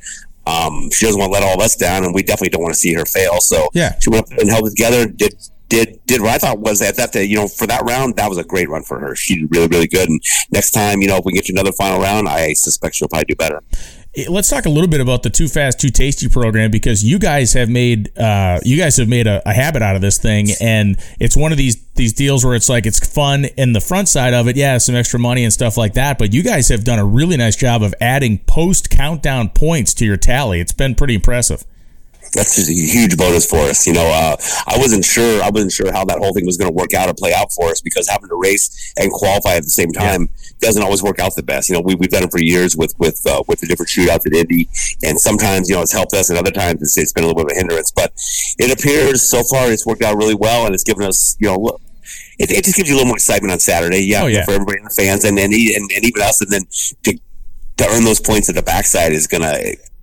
Um, 0.46 0.90
she 0.92 1.06
doesn't 1.06 1.20
want 1.20 1.30
to 1.30 1.34
let 1.34 1.42
all 1.42 1.54
of 1.54 1.60
us 1.60 1.76
down, 1.76 2.04
and 2.04 2.14
we 2.14 2.22
definitely 2.22 2.50
don't 2.50 2.62
want 2.62 2.74
to 2.74 2.80
see 2.80 2.94
her 2.94 3.04
fail. 3.04 3.40
So 3.40 3.68
yeah, 3.74 3.98
she 4.00 4.10
went 4.10 4.24
up 4.24 4.38
and 4.38 4.50
held 4.50 4.66
it 4.66 4.70
together. 4.70 5.06
Did 5.06 5.34
did 5.68 6.00
did 6.06 6.20
what 6.20 6.30
I 6.30 6.38
thought 6.38 6.58
was 6.58 6.80
at 6.82 6.96
that 6.96 7.12
day, 7.12 7.24
you 7.24 7.36
know, 7.36 7.48
for 7.48 7.66
that 7.66 7.82
round, 7.82 8.16
that 8.16 8.28
was 8.28 8.38
a 8.38 8.44
great 8.44 8.68
run 8.68 8.82
for 8.82 8.98
her. 9.00 9.16
She 9.16 9.40
did 9.40 9.54
really, 9.54 9.66
really 9.68 9.88
good. 9.88 10.08
And 10.08 10.20
next 10.50 10.70
time, 10.70 11.00
you 11.00 11.08
know, 11.08 11.16
if 11.16 11.24
we 11.24 11.32
get 11.32 11.44
to 11.46 11.52
another 11.52 11.72
final 11.72 12.00
round, 12.00 12.28
I 12.28 12.52
suspect 12.52 12.94
she'll 12.94 13.08
probably 13.08 13.26
do 13.26 13.36
better. 13.36 13.60
Let's 14.28 14.48
talk 14.48 14.64
a 14.64 14.70
little 14.70 14.88
bit 14.88 15.02
about 15.02 15.22
the 15.22 15.28
Too 15.28 15.46
Fast 15.46 15.78
Too 15.78 15.90
Tasty 15.90 16.26
program 16.28 16.70
because 16.70 17.04
you 17.04 17.18
guys 17.18 17.52
have 17.52 17.68
made 17.68 18.16
uh, 18.18 18.58
you 18.64 18.78
guys 18.78 18.96
have 18.96 19.08
made 19.08 19.26
a, 19.26 19.46
a, 19.46 19.52
habit 19.52 19.82
out 19.82 19.94
of 19.94 20.00
this 20.00 20.16
thing, 20.16 20.48
and 20.58 20.96
it's 21.20 21.36
one 21.36 21.52
of 21.52 21.58
these 21.58 21.76
these 21.96 22.14
deals 22.14 22.42
where 22.42 22.54
it's 22.54 22.70
like 22.70 22.86
it's 22.86 22.98
fun 22.98 23.44
in 23.44 23.74
the 23.74 23.80
front 23.80 24.08
side 24.08 24.32
of 24.32 24.48
it, 24.48 24.56
yeah, 24.56 24.78
some 24.78 24.94
extra 24.94 25.20
money 25.20 25.44
and 25.44 25.52
stuff 25.52 25.76
like 25.76 25.92
that. 25.94 26.18
But 26.18 26.32
you 26.32 26.42
guys 26.42 26.68
have 26.70 26.82
done 26.82 26.98
a 26.98 27.04
really 27.04 27.36
nice 27.36 27.56
job 27.56 27.82
of 27.82 27.94
adding 28.00 28.38
post 28.38 28.88
countdown 28.88 29.50
points 29.50 29.92
to 29.94 30.06
your 30.06 30.16
tally. 30.16 30.60
It's 30.60 30.72
been 30.72 30.94
pretty 30.94 31.16
impressive 31.16 31.66
that's 32.32 32.56
just 32.56 32.70
a 32.70 32.72
huge 32.72 33.16
bonus 33.16 33.46
for 33.46 33.58
us. 33.58 33.86
You 33.86 33.94
know, 33.94 34.06
uh, 34.06 34.36
I 34.66 34.78
wasn't 34.78 35.04
sure. 35.04 35.42
I 35.42 35.50
wasn't 35.50 35.72
sure 35.72 35.92
how 35.92 36.04
that 36.04 36.18
whole 36.18 36.32
thing 36.32 36.46
was 36.46 36.56
going 36.56 36.70
to 36.70 36.74
work 36.74 36.94
out 36.94 37.08
or 37.08 37.14
play 37.14 37.32
out 37.32 37.52
for 37.52 37.70
us 37.70 37.80
because 37.80 38.08
having 38.08 38.28
to 38.28 38.36
race 38.36 38.92
and 38.98 39.10
qualify 39.10 39.56
at 39.56 39.62
the 39.62 39.70
same 39.70 39.92
time 39.92 40.22
yeah. 40.22 40.50
doesn't 40.60 40.82
always 40.82 41.02
work 41.02 41.18
out 41.18 41.34
the 41.34 41.42
best. 41.42 41.68
You 41.68 41.76
know, 41.76 41.80
we, 41.80 41.94
we've 41.94 42.10
done 42.10 42.24
it 42.24 42.30
for 42.30 42.40
years 42.40 42.76
with 42.76 42.94
with 42.98 43.20
uh, 43.26 43.42
with 43.48 43.60
the 43.60 43.66
different 43.66 43.90
shootouts 43.90 44.26
at 44.26 44.32
Indy, 44.32 44.68
and 45.02 45.18
sometimes 45.18 45.68
you 45.68 45.76
know 45.76 45.82
it's 45.82 45.92
helped 45.92 46.14
us, 46.14 46.30
and 46.30 46.38
other 46.38 46.50
times 46.50 46.82
it's, 46.82 46.98
it's 46.98 47.12
been 47.12 47.24
a 47.24 47.26
little 47.26 47.44
bit 47.44 47.52
of 47.52 47.56
a 47.56 47.60
hindrance. 47.60 47.90
But 47.90 48.12
it 48.58 48.76
appears 48.78 49.28
so 49.28 49.42
far 49.42 49.70
it's 49.70 49.86
worked 49.86 50.02
out 50.02 50.16
really 50.16 50.34
well, 50.34 50.66
and 50.66 50.74
it's 50.74 50.84
given 50.84 51.04
us 51.04 51.36
you 51.40 51.48
know. 51.48 51.78
It, 52.38 52.50
it 52.50 52.64
just 52.64 52.76
gives 52.76 52.88
you 52.88 52.94
a 52.94 52.98
little 52.98 53.08
more 53.08 53.16
excitement 53.16 53.50
on 53.50 53.58
Saturday, 53.58 54.04
yeah, 54.04 54.22
oh, 54.22 54.26
yeah. 54.26 54.44
for 54.44 54.52
everybody 54.52 54.78
and 54.78 54.86
the 54.86 54.94
fans, 54.94 55.24
and 55.24 55.38
and, 55.38 55.52
and 55.52 55.90
and 55.90 56.04
even 56.04 56.22
us, 56.22 56.40
and 56.40 56.50
then 56.52 56.66
to 57.04 57.18
to 57.78 57.88
earn 57.90 58.04
those 58.04 58.20
points 58.20 58.48
at 58.48 58.54
the 58.54 58.62
backside 58.62 59.12
is 59.12 59.26
gonna 59.26 59.58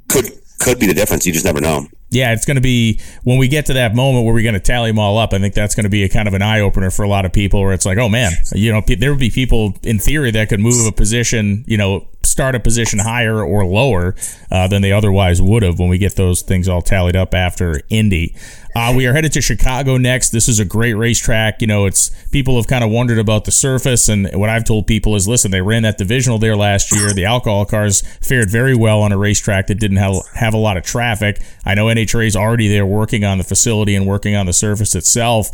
could 0.09 0.31
could 0.59 0.79
be 0.79 0.87
the 0.87 0.93
difference. 0.93 1.25
You 1.25 1.33
just 1.33 1.45
never 1.45 1.61
know 1.61 1.87
yeah, 2.13 2.31
it's 2.31 2.45
going 2.45 2.55
to 2.55 2.61
be 2.61 2.99
when 3.23 3.37
we 3.37 3.47
get 3.47 3.65
to 3.65 3.73
that 3.73 3.95
moment 3.95 4.25
where 4.25 4.33
we're 4.33 4.43
going 4.43 4.53
to 4.53 4.59
tally 4.59 4.91
them 4.91 4.99
all 4.99 5.17
up. 5.17 5.33
I 5.33 5.39
think 5.39 5.55
that's 5.55 5.73
going 5.75 5.85
to 5.85 5.89
be 5.89 6.03
a 6.03 6.09
kind 6.09 6.27
of 6.27 6.33
an 6.33 6.41
eye 6.41 6.59
opener 6.59 6.91
for 6.91 7.03
a 7.03 7.07
lot 7.07 7.25
of 7.25 7.33
people, 7.33 7.61
where 7.61 7.73
it's 7.73 7.85
like, 7.85 7.97
oh 7.97 8.07
man, 8.07 8.31
you 8.53 8.71
know, 8.71 8.81
there 8.85 9.09
would 9.09 9.19
be 9.19 9.31
people 9.31 9.75
in 9.83 9.99
theory 9.99 10.31
that 10.31 10.49
could 10.49 10.59
move 10.59 10.85
a 10.87 10.91
position, 10.91 11.63
you 11.67 11.77
know, 11.77 12.07
start 12.33 12.55
a 12.55 12.59
position 12.59 12.97
higher 12.97 13.43
or 13.43 13.63
lower 13.63 14.15
uh, 14.49 14.67
than 14.67 14.81
they 14.81 14.91
otherwise 14.91 15.39
would 15.39 15.61
have 15.61 15.77
when 15.77 15.87
we 15.87 15.99
get 15.99 16.15
those 16.15 16.41
things 16.41 16.67
all 16.67 16.81
tallied 16.81 17.15
up 17.15 17.35
after 17.35 17.81
Indy. 17.89 18.35
Uh, 18.75 18.91
we 18.95 19.05
are 19.05 19.13
headed 19.13 19.31
to 19.31 19.39
Chicago 19.39 19.97
next. 19.97 20.31
This 20.31 20.49
is 20.49 20.59
a 20.59 20.65
great 20.65 20.95
racetrack. 20.95 21.61
You 21.61 21.67
know, 21.67 21.85
it's 21.85 22.09
people 22.31 22.55
have 22.55 22.65
kind 22.65 22.83
of 22.83 22.89
wondered 22.89 23.19
about 23.19 23.45
the 23.45 23.51
surface, 23.51 24.09
and 24.09 24.27
what 24.33 24.49
I've 24.49 24.63
told 24.63 24.87
people 24.87 25.15
is, 25.15 25.27
listen, 25.27 25.51
they 25.51 25.61
ran 25.61 25.83
that 25.83 25.99
divisional 25.99 26.39
there 26.39 26.55
last 26.55 26.91
year. 26.91 27.13
The 27.13 27.25
alcohol 27.25 27.65
cars 27.65 28.01
fared 28.19 28.49
very 28.49 28.73
well 28.73 29.01
on 29.01 29.11
a 29.11 29.17
racetrack 29.17 29.67
that 29.67 29.75
didn't 29.75 29.97
have 29.97 30.15
have 30.33 30.55
a 30.55 30.57
lot 30.57 30.75
of 30.75 30.83
traffic. 30.83 31.39
I 31.63 31.75
know 31.75 31.85
NHRA 31.85 32.25
is 32.25 32.35
already 32.35 32.67
there 32.67 32.85
working 32.85 33.23
on 33.23 33.37
the 33.37 33.43
facility 33.43 33.95
and 33.95 34.07
working 34.07 34.35
on 34.35 34.47
the 34.47 34.53
surface 34.53 34.95
itself. 34.95 35.51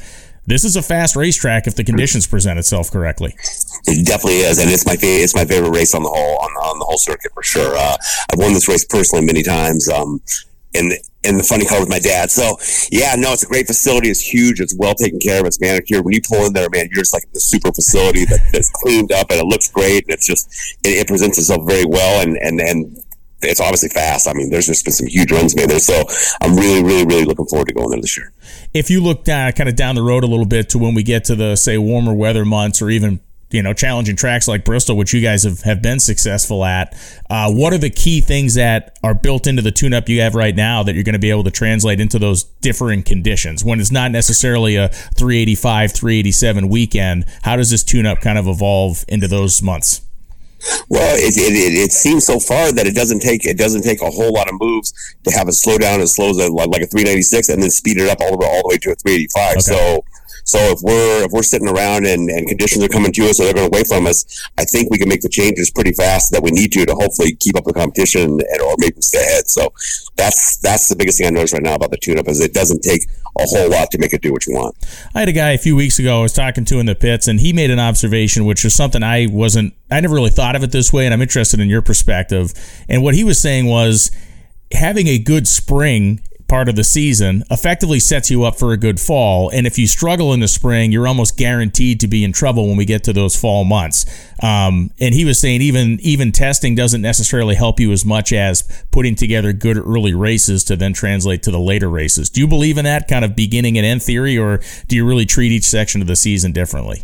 This 0.49 0.65
is 0.65 0.75
a 0.75 0.81
fast 0.81 1.15
racetrack 1.15 1.67
if 1.67 1.75
the 1.75 1.83
conditions 1.83 2.25
present 2.25 2.57
itself 2.57 2.89
correctly. 2.89 3.35
It 3.85 4.03
definitely 4.07 4.39
is, 4.39 4.57
and 4.57 4.71
it's 4.71 4.83
my 4.83 4.95
favorite. 4.95 5.23
It's 5.23 5.35
my 5.35 5.45
favorite 5.45 5.69
race 5.69 5.93
on 5.93 6.01
the 6.01 6.09
whole 6.09 6.37
on, 6.39 6.49
on 6.49 6.79
the 6.79 6.85
whole 6.85 6.97
circuit 6.97 7.31
for 7.35 7.43
sure. 7.43 7.77
Uh, 7.77 7.95
I've 8.33 8.39
won 8.39 8.53
this 8.53 8.67
race 8.67 8.83
personally 8.83 9.23
many 9.25 9.43
times. 9.43 9.87
Um, 9.87 10.19
in 10.73 10.91
in 11.23 11.37
the 11.37 11.43
funny 11.43 11.65
car 11.65 11.79
with 11.79 11.89
my 11.89 11.99
dad. 11.99 12.31
So 12.31 12.57
yeah, 12.91 13.15
no, 13.15 13.33
it's 13.33 13.43
a 13.43 13.47
great 13.47 13.67
facility. 13.67 14.09
It's 14.09 14.21
huge. 14.21 14.59
It's 14.59 14.75
well 14.75 14.95
taken 14.95 15.19
care 15.19 15.39
of. 15.39 15.45
It's 15.45 15.59
manicured. 15.59 16.03
When 16.03 16.13
you 16.13 16.21
pull 16.21 16.45
in 16.45 16.53
there, 16.53 16.69
man, 16.71 16.87
you're 16.91 17.01
just 17.01 17.13
like 17.13 17.31
the 17.31 17.39
super 17.39 17.71
facility 17.71 18.25
that, 18.25 18.39
that's 18.53 18.69
cleaned 18.71 19.11
up 19.11 19.29
and 19.29 19.39
it 19.39 19.45
looks 19.45 19.69
great. 19.69 20.05
And 20.05 20.13
it's 20.13 20.25
just 20.25 20.47
it, 20.83 20.97
it 20.97 21.07
presents 21.07 21.37
itself 21.37 21.67
very 21.67 21.85
well. 21.85 22.21
And 22.21 22.37
and 22.37 22.59
and 22.59 22.97
it's 23.41 23.61
obviously 23.61 23.89
fast. 23.89 24.27
I 24.27 24.33
mean, 24.33 24.49
there's 24.49 24.67
just 24.67 24.83
been 24.83 24.93
some 24.93 25.07
huge 25.07 25.31
runs 25.31 25.55
made 25.55 25.69
there. 25.69 25.79
So 25.79 26.03
I'm 26.41 26.55
really, 26.55 26.83
really, 26.83 27.05
really 27.05 27.25
looking 27.25 27.45
forward 27.45 27.67
to 27.69 27.73
going 27.73 27.89
there 27.89 28.01
this 28.01 28.17
year. 28.17 28.31
If 28.73 28.89
you 28.89 29.01
look 29.01 29.23
down, 29.23 29.51
kind 29.53 29.69
of 29.69 29.75
down 29.75 29.95
the 29.95 30.03
road 30.03 30.23
a 30.23 30.27
little 30.27 30.45
bit 30.45 30.69
to 30.69 30.77
when 30.77 30.93
we 30.93 31.03
get 31.03 31.23
to 31.25 31.35
the 31.35 31.55
say 31.55 31.77
warmer 31.77 32.13
weather 32.13 32.45
months 32.45 32.81
or 32.81 32.89
even 32.89 33.19
you 33.51 33.63
know 33.63 33.73
challenging 33.73 34.15
tracks 34.15 34.47
like 34.47 34.63
Bristol, 34.63 34.95
which 34.97 35.13
you 35.13 35.21
guys 35.21 35.43
have, 35.43 35.61
have 35.61 35.81
been 35.81 35.99
successful 35.99 36.65
at. 36.65 36.95
Uh, 37.29 37.51
what 37.51 37.73
are 37.73 37.77
the 37.77 37.89
key 37.89 38.21
things 38.21 38.55
that 38.55 38.97
are 39.03 39.13
built 39.13 39.47
into 39.47 39.61
the 39.61 39.71
tune-up 39.71 40.09
you 40.09 40.21
have 40.21 40.35
right 40.35 40.55
now 40.55 40.83
that 40.83 40.93
you're 40.93 41.03
going 41.03 41.13
to 41.13 41.19
be 41.19 41.29
able 41.29 41.43
to 41.43 41.51
translate 41.51 41.99
into 41.99 42.19
those 42.19 42.43
differing 42.43 43.03
conditions 43.03 43.63
when 43.63 43.79
it's 43.79 43.91
not 43.91 44.11
necessarily 44.11 44.75
a 44.75 44.89
385, 44.89 45.91
387 45.93 46.69
weekend? 46.69 47.25
How 47.43 47.55
does 47.55 47.71
this 47.71 47.83
tune-up 47.83 48.21
kind 48.21 48.37
of 48.37 48.47
evolve 48.47 49.03
into 49.07 49.27
those 49.27 49.61
months? 49.61 50.01
Well, 50.89 51.16
it, 51.16 51.38
it, 51.38 51.53
it, 51.53 51.74
it, 51.74 51.91
seems 51.91 52.26
so 52.26 52.39
far 52.39 52.72
that 52.72 52.86
it 52.86 52.95
doesn't 52.95 53.20
take 53.20 53.45
it 53.45 53.57
doesn't 53.57 53.84
take 53.84 54.01
a 54.01 54.10
whole 54.10 54.34
lot 54.34 54.49
of 54.49 54.60
moves 54.60 54.93
to 55.24 55.32
have 55.32 55.47
it 55.47 55.53
slow 55.53 55.78
down 55.78 56.01
as 56.01 56.16
slow 56.16 56.32
as 56.32 56.38
a, 56.38 56.51
like 56.51 56.82
a 56.82 56.88
396 56.88 57.49
and 57.49 57.64
then 57.64 57.70
speed 57.70 57.97
it 57.97 58.10
up 58.10 58.20
all 58.22 58.32
the 58.32 58.38
way 58.38 58.47
all 58.47 58.62
the 58.64 58.70
way 58.70 58.78
to 58.78 58.91
a 58.91 58.95
385. 58.95 59.51
Okay. 59.51 59.60
So 59.60 60.03
so 60.49 60.57
if 60.71 60.79
we're 60.81 61.25
if 61.25 61.31
we're 61.31 61.43
sitting 61.43 61.69
around 61.69 62.07
and, 62.07 62.27
and 62.27 62.47
conditions 62.47 62.83
are 62.83 62.87
coming 62.87 63.11
to 63.11 63.29
us 63.29 63.39
or 63.39 63.43
they're 63.43 63.53
going 63.53 63.67
away 63.67 63.83
from 63.83 64.07
us, 64.07 64.25
I 64.57 64.65
think 64.65 64.89
we 64.89 64.97
can 64.97 65.07
make 65.07 65.21
the 65.21 65.29
changes 65.29 65.69
pretty 65.69 65.93
fast 65.93 66.31
that 66.31 66.41
we 66.41 66.49
need 66.49 66.71
to 66.71 66.87
to 66.87 66.95
hopefully 66.95 67.35
keep 67.35 67.55
up 67.55 67.65
the 67.65 67.73
competition 67.73 68.23
and, 68.23 68.61
or 68.61 68.75
them 68.75 68.99
stay 68.99 69.21
ahead. 69.21 69.47
So 69.47 69.71
that's 70.15 70.57
that's 70.57 70.89
the 70.89 70.95
biggest 70.95 71.19
thing 71.19 71.27
I 71.27 71.29
notice 71.29 71.53
right 71.53 71.61
now 71.61 71.75
about 71.75 71.91
the 71.91 71.97
tune-up 71.97 72.27
is 72.27 72.39
it 72.39 72.55
doesn't 72.55 72.81
take 72.81 73.01
a 73.37 73.43
whole 73.43 73.69
lot 73.69 73.91
to 73.91 73.99
make 73.99 74.11
it 74.11 74.23
do 74.23 74.31
what 74.31 74.47
you 74.47 74.55
want. 74.55 74.75
I 75.13 75.19
had 75.19 75.29
a 75.29 75.33
guy 75.33 75.51
a 75.51 75.59
few 75.59 75.75
weeks 75.75 75.99
ago 75.99 76.17
I 76.17 76.21
was 76.23 76.33
talking 76.33 76.65
to 76.65 76.79
in 76.79 76.87
the 76.87 76.95
pits, 76.95 77.27
and 77.27 77.39
he 77.39 77.53
made 77.53 77.69
an 77.69 77.79
observation, 77.79 78.45
which 78.45 78.65
is 78.65 78.73
something 78.73 79.03
I 79.03 79.27
wasn't 79.29 79.75
I 79.91 80.01
never 80.01 80.15
really 80.15 80.31
thought 80.31 80.55
of 80.55 80.63
it 80.63 80.71
this 80.71 80.91
way, 80.91 81.05
and 81.05 81.13
I'm 81.13 81.21
interested 81.21 81.59
in 81.59 81.69
your 81.69 81.83
perspective. 81.83 82.53
And 82.89 83.03
what 83.03 83.13
he 83.13 83.23
was 83.23 83.39
saying 83.39 83.67
was 83.67 84.09
having 84.71 85.05
a 85.05 85.19
good 85.19 85.47
spring 85.47 86.21
part 86.49 86.67
of 86.67 86.75
the 86.75 86.83
season 86.83 87.43
effectively 87.49 87.99
sets 87.99 88.29
you 88.29 88.43
up 88.43 88.57
for 88.57 88.73
a 88.73 88.77
good 88.77 88.99
fall. 88.99 89.49
And 89.49 89.65
if 89.65 89.77
you 89.77 89.87
struggle 89.87 90.33
in 90.33 90.39
the 90.39 90.47
spring, 90.47 90.91
you're 90.91 91.07
almost 91.07 91.37
guaranteed 91.37 91.99
to 92.01 92.07
be 92.07 92.23
in 92.23 92.33
trouble 92.33 92.67
when 92.67 92.75
we 92.75 92.85
get 92.85 93.03
to 93.05 93.13
those 93.13 93.35
fall 93.35 93.63
months. 93.63 94.05
Um, 94.43 94.91
and 94.99 95.13
he 95.13 95.23
was 95.23 95.39
saying 95.39 95.61
even 95.61 95.99
even 96.01 96.31
testing 96.31 96.75
doesn't 96.75 97.01
necessarily 97.01 97.55
help 97.55 97.79
you 97.79 97.91
as 97.91 98.03
much 98.03 98.33
as 98.33 98.63
putting 98.91 99.15
together 99.15 99.53
good 99.53 99.77
early 99.77 100.13
races 100.13 100.63
to 100.65 100.75
then 100.75 100.93
translate 100.93 101.43
to 101.43 101.51
the 101.51 101.59
later 101.59 101.89
races. 101.89 102.29
Do 102.29 102.41
you 102.41 102.47
believe 102.47 102.77
in 102.77 102.85
that 102.85 103.07
kind 103.07 103.23
of 103.23 103.35
beginning 103.35 103.77
and 103.77 103.85
end 103.85 104.03
theory, 104.03 104.37
or 104.37 104.59
do 104.87 104.95
you 104.95 105.05
really 105.05 105.25
treat 105.25 105.51
each 105.51 105.65
section 105.65 106.01
of 106.01 106.07
the 106.07 106.15
season 106.15 106.51
differently? 106.51 107.03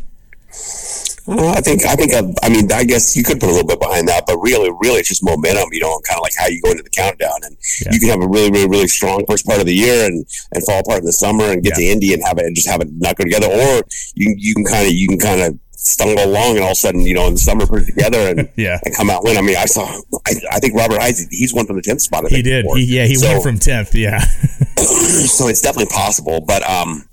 Well, 1.28 1.58
I 1.58 1.62
think 1.62 1.86
I 1.86 1.96
think 1.96 2.14
uh, 2.14 2.24
I 2.44 2.50
mean 2.50 2.72
I 2.72 2.84
guess 2.84 3.16
you 3.16 3.24
could 3.24 3.40
put 3.40 3.50
a 3.50 3.52
little 3.52 3.68
bit 3.68 3.80
behind 3.80 4.08
that, 4.08 4.26
but 4.28 4.38
really, 4.38 4.70
really, 4.82 5.00
it's 5.00 5.10
just 5.10 5.24
momentum. 5.24 5.70
You 5.72 5.82
know, 5.82 6.00
kind 6.08 6.18
of 6.18 6.22
like 6.22 6.34
how 6.38 6.48
you 6.48 6.62
go 6.62 6.72
into 6.72 6.84
the 6.84 6.90
countdown, 6.90 7.40
and 7.44 7.58
yeah. 7.84 7.92
you 7.92 8.00
can 8.00 8.10
have 8.10 8.22
a 8.22 8.28
really, 8.28 8.52
really, 8.52 8.70
really 8.70 8.88
strong 8.88 9.26
first 9.28 9.46
part 9.46 9.60
of 9.60 9.66
the 9.66 9.74
year 9.74 10.06
and 10.06 10.26
and 10.54 10.64
fall 10.66 10.80
apart 10.80 11.00
in 11.00 11.06
the 11.06 11.14
summer 11.14 11.46
and 11.46 11.64
get 11.64 11.74
yeah. 11.80 11.86
to 11.86 11.92
Indy 11.92 12.14
and 12.14 12.24
have 12.24 12.38
it 12.38 12.46
and 12.46 12.56
just 12.56 12.70
have 12.70 12.82
it 12.82 12.90
not 12.92 13.16
go 13.16 13.24
together, 13.24 13.48
or 13.48 13.84
you 14.14 14.36
you 14.38 14.54
can 14.54 14.66
kind 14.66 14.86
of 14.86 14.94
you 14.94 15.08
can 15.08 15.18
kind 15.18 15.42
of 15.42 15.60
stumble 15.86 16.24
along 16.24 16.56
and 16.56 16.62
all 16.62 16.70
of 16.70 16.72
a 16.72 16.76
sudden 16.76 17.02
you 17.02 17.14
know 17.14 17.28
in 17.28 17.34
the 17.34 17.40
summer 17.40 17.68
put 17.68 17.84
it 17.84 17.86
together 17.86 18.18
and 18.18 18.50
yeah 18.56 18.80
and 18.84 18.96
come 18.96 19.10
out 19.10 19.24
win. 19.24 19.38
I 19.38 19.42
mean, 19.42 19.58
I 19.58 19.66
saw 19.66 19.86
I, 20.28 20.34
I 20.52 20.60
think 20.60 20.76
Robert 20.76 21.00
Hight 21.00 21.16
he's 21.32 21.54
won 21.54 21.66
from 21.66 21.76
the 21.76 21.82
tenth 21.82 22.02
spot. 22.02 22.28
he 22.30 22.42
did. 22.42 22.66
He, 22.76 22.98
yeah, 22.98 23.06
he 23.06 23.16
so, 23.16 23.30
went 23.30 23.44
from 23.44 23.60
tenth. 23.60 23.96
Yeah. 23.96 24.20
so 24.78 25.48
it's 25.48 25.62
definitely 25.62 25.92
possible, 25.92 26.42
but 26.42 26.68
um 26.70 27.08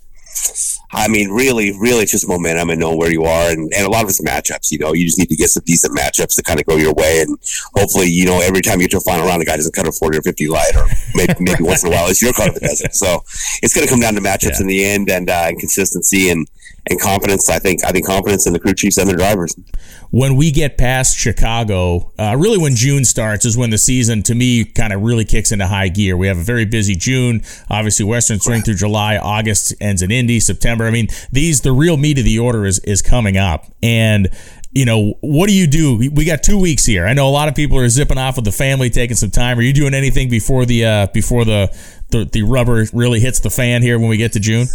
I 0.94 1.08
mean, 1.08 1.30
really, 1.30 1.72
really, 1.72 2.02
it's 2.02 2.12
just 2.12 2.28
momentum 2.28 2.68
and 2.68 2.78
knowing 2.78 2.98
where 2.98 3.10
you 3.10 3.24
are, 3.24 3.50
and, 3.50 3.72
and 3.72 3.86
a 3.86 3.90
lot 3.90 4.02
of 4.02 4.10
it's 4.10 4.20
matchups. 4.20 4.70
You 4.70 4.78
know, 4.78 4.92
you 4.92 5.06
just 5.06 5.18
need 5.18 5.30
to 5.30 5.36
get 5.36 5.48
some 5.48 5.62
decent 5.64 5.96
matchups 5.96 6.36
to 6.36 6.42
kind 6.42 6.60
of 6.60 6.66
go 6.66 6.76
your 6.76 6.92
way, 6.92 7.22
and 7.22 7.38
hopefully, 7.74 8.08
you 8.08 8.26
know, 8.26 8.40
every 8.42 8.60
time 8.60 8.80
you 8.80 8.88
get 8.88 8.92
to 8.92 8.96
a 8.98 9.00
final 9.00 9.26
round, 9.26 9.40
a 9.40 9.44
guy 9.46 9.56
doesn't 9.56 9.74
cut 9.74 9.88
a 9.88 9.92
forty 9.92 10.18
or 10.18 10.22
fifty 10.22 10.48
light, 10.48 10.76
or 10.76 10.86
maybe, 11.14 11.32
maybe 11.40 11.64
once 11.64 11.82
in 11.82 11.92
a 11.92 11.96
while 11.96 12.08
it's 12.08 12.20
your 12.20 12.34
car 12.34 12.52
that 12.52 12.60
does 12.60 12.82
it. 12.82 12.94
So 12.94 13.24
it's 13.62 13.74
going 13.74 13.86
to 13.86 13.90
come 13.90 14.00
down 14.00 14.14
to 14.14 14.20
matchups 14.20 14.58
yeah. 14.58 14.60
in 14.60 14.66
the 14.66 14.84
end, 14.84 15.10
and, 15.10 15.30
uh, 15.30 15.46
and 15.48 15.58
consistency, 15.58 16.28
and 16.28 16.46
and 16.90 17.00
confidence. 17.00 17.48
I 17.48 17.58
think 17.58 17.84
I 17.84 17.90
think 17.90 18.06
confidence 18.06 18.46
in 18.46 18.52
the 18.52 18.60
crew 18.60 18.74
chiefs 18.74 18.98
and 18.98 19.08
the 19.08 19.14
drivers. 19.14 19.54
When 20.10 20.36
we 20.36 20.50
get 20.50 20.76
past 20.76 21.16
Chicago, 21.16 22.12
uh, 22.18 22.36
really 22.38 22.58
when 22.58 22.74
June 22.74 23.04
starts 23.04 23.44
is 23.44 23.56
when 23.56 23.70
the 23.70 23.78
season, 23.78 24.22
to 24.24 24.34
me, 24.34 24.64
kind 24.64 24.92
of 24.92 25.00
really 25.02 25.24
kicks 25.24 25.52
into 25.52 25.66
high 25.66 25.88
gear. 25.88 26.16
We 26.16 26.26
have 26.26 26.38
a 26.38 26.42
very 26.42 26.64
busy 26.64 26.94
June. 26.94 27.42
Obviously, 27.70 28.04
Western 28.04 28.40
Swing 28.40 28.62
through 28.62 28.74
July, 28.74 29.16
August 29.16 29.74
ends 29.80 30.02
in 30.02 30.10
Indy, 30.10 30.40
September. 30.40 30.84
I 30.84 30.90
mean, 30.90 31.08
these 31.30 31.60
the 31.60 31.72
real 31.72 31.96
meat 31.96 32.18
of 32.18 32.24
the 32.24 32.38
order 32.38 32.66
is 32.66 32.78
is 32.80 33.00
coming 33.00 33.36
up, 33.36 33.66
and 33.82 34.28
you 34.72 34.86
know, 34.86 35.14
what 35.20 35.48
do 35.48 35.54
you 35.54 35.66
do? 35.66 36.10
We 36.12 36.24
got 36.24 36.42
two 36.42 36.58
weeks 36.58 36.86
here. 36.86 37.06
I 37.06 37.12
know 37.12 37.28
a 37.28 37.30
lot 37.30 37.48
of 37.48 37.54
people 37.54 37.78
are 37.78 37.88
zipping 37.88 38.16
off 38.16 38.36
with 38.36 38.46
the 38.46 38.52
family, 38.52 38.88
taking 38.88 39.16
some 39.16 39.30
time. 39.30 39.58
Are 39.58 39.62
you 39.62 39.74
doing 39.74 39.92
anything 39.92 40.30
before 40.30 40.64
the 40.64 40.84
uh, 40.84 41.06
before 41.08 41.44
the, 41.44 41.70
the 42.10 42.24
the 42.24 42.42
rubber 42.42 42.86
really 42.92 43.20
hits 43.20 43.40
the 43.40 43.50
fan 43.50 43.82
here 43.82 43.98
when 43.98 44.08
we 44.08 44.16
get 44.16 44.32
to 44.32 44.40
June? 44.40 44.66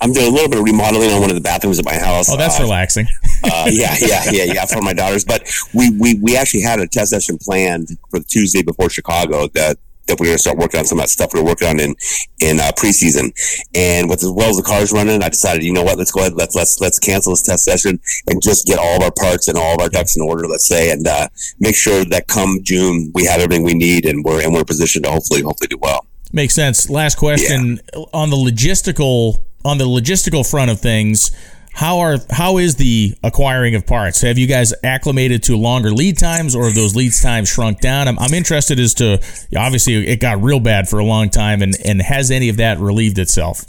I'm 0.00 0.12
doing 0.12 0.28
a 0.28 0.30
little 0.30 0.48
bit 0.48 0.58
of 0.58 0.64
remodeling 0.64 1.10
on 1.10 1.20
one 1.20 1.30
of 1.30 1.36
the 1.36 1.42
bathrooms 1.42 1.78
at 1.78 1.84
my 1.84 1.96
house. 1.96 2.30
Oh, 2.30 2.36
that's 2.36 2.58
uh, 2.60 2.62
relaxing. 2.62 3.06
uh, 3.44 3.68
yeah, 3.70 3.94
yeah, 4.00 4.24
yeah, 4.30 4.44
yeah, 4.44 4.66
for 4.66 4.80
my 4.80 4.92
daughters. 4.92 5.24
But 5.24 5.50
we, 5.74 5.90
we, 5.90 6.14
we 6.14 6.36
actually 6.36 6.62
had 6.62 6.80
a 6.80 6.86
test 6.86 7.10
session 7.10 7.38
planned 7.38 7.88
for 8.10 8.20
Tuesday 8.20 8.62
before 8.62 8.90
Chicago 8.90 9.48
that 9.48 9.78
that 10.10 10.18
we're 10.18 10.26
going 10.26 10.36
to 10.36 10.42
start 10.42 10.58
working 10.58 10.80
on 10.80 10.86
some 10.86 10.98
of 10.98 11.04
that 11.04 11.08
stuff 11.08 11.32
we 11.32 11.40
are 11.40 11.44
working 11.44 11.68
on 11.68 11.80
in 11.80 11.94
in 12.40 12.60
uh, 12.60 12.72
preseason. 12.76 13.32
And 13.74 14.08
with 14.08 14.22
as 14.22 14.30
well 14.30 14.50
as 14.50 14.56
the 14.56 14.62
cars 14.62 14.92
running, 14.92 15.22
I 15.22 15.28
decided, 15.28 15.62
you 15.62 15.72
know 15.72 15.82
what, 15.82 15.98
let's 15.98 16.10
go 16.10 16.20
ahead, 16.20 16.34
let's 16.34 16.54
let's 16.54 16.80
let's 16.80 16.98
cancel 16.98 17.32
this 17.32 17.42
test 17.42 17.64
session 17.64 18.00
and 18.26 18.42
just 18.42 18.66
get 18.66 18.78
all 18.78 18.96
of 18.96 19.02
our 19.02 19.12
parts 19.12 19.48
and 19.48 19.56
all 19.56 19.74
of 19.74 19.80
our 19.80 19.88
ducks 19.88 20.16
in 20.16 20.22
order. 20.22 20.46
Let's 20.46 20.66
say, 20.66 20.90
and 20.90 21.06
uh, 21.06 21.28
make 21.58 21.76
sure 21.76 22.04
that 22.06 22.26
come 22.26 22.60
June 22.62 23.10
we 23.14 23.24
have 23.26 23.40
everything 23.40 23.64
we 23.64 23.74
need 23.74 24.04
and 24.04 24.24
we're 24.24 24.42
and 24.42 24.52
we're 24.52 24.64
positioned 24.64 25.04
to 25.04 25.10
hopefully 25.10 25.42
hopefully 25.42 25.68
do 25.68 25.78
well. 25.78 26.06
Makes 26.32 26.54
sense. 26.54 26.88
Last 26.88 27.16
question 27.16 27.80
yeah. 27.92 28.04
on 28.12 28.30
the 28.30 28.36
logistical 28.36 29.40
on 29.64 29.78
the 29.78 29.84
logistical 29.84 30.48
front 30.48 30.70
of 30.70 30.80
things, 30.80 31.30
how 31.72 31.98
are 32.00 32.18
how 32.30 32.58
is 32.58 32.76
the 32.76 33.14
acquiring 33.22 33.74
of 33.74 33.86
parts? 33.86 34.22
Have 34.22 34.38
you 34.38 34.46
guys 34.46 34.74
acclimated 34.82 35.42
to 35.44 35.56
longer 35.56 35.90
lead 35.90 36.18
times, 36.18 36.54
or 36.56 36.64
have 36.64 36.74
those 36.74 36.96
lead 36.96 37.12
times 37.12 37.48
shrunk 37.48 37.80
down? 37.80 38.08
I'm, 38.08 38.18
I'm 38.18 38.34
interested 38.34 38.80
as 38.80 38.94
to 38.94 39.20
obviously 39.56 40.06
it 40.06 40.20
got 40.20 40.42
real 40.42 40.60
bad 40.60 40.88
for 40.88 40.98
a 40.98 41.04
long 41.04 41.30
time, 41.30 41.62
and 41.62 41.74
and 41.84 42.02
has 42.02 42.30
any 42.30 42.48
of 42.48 42.56
that 42.56 42.78
relieved 42.78 43.18
itself? 43.18 43.64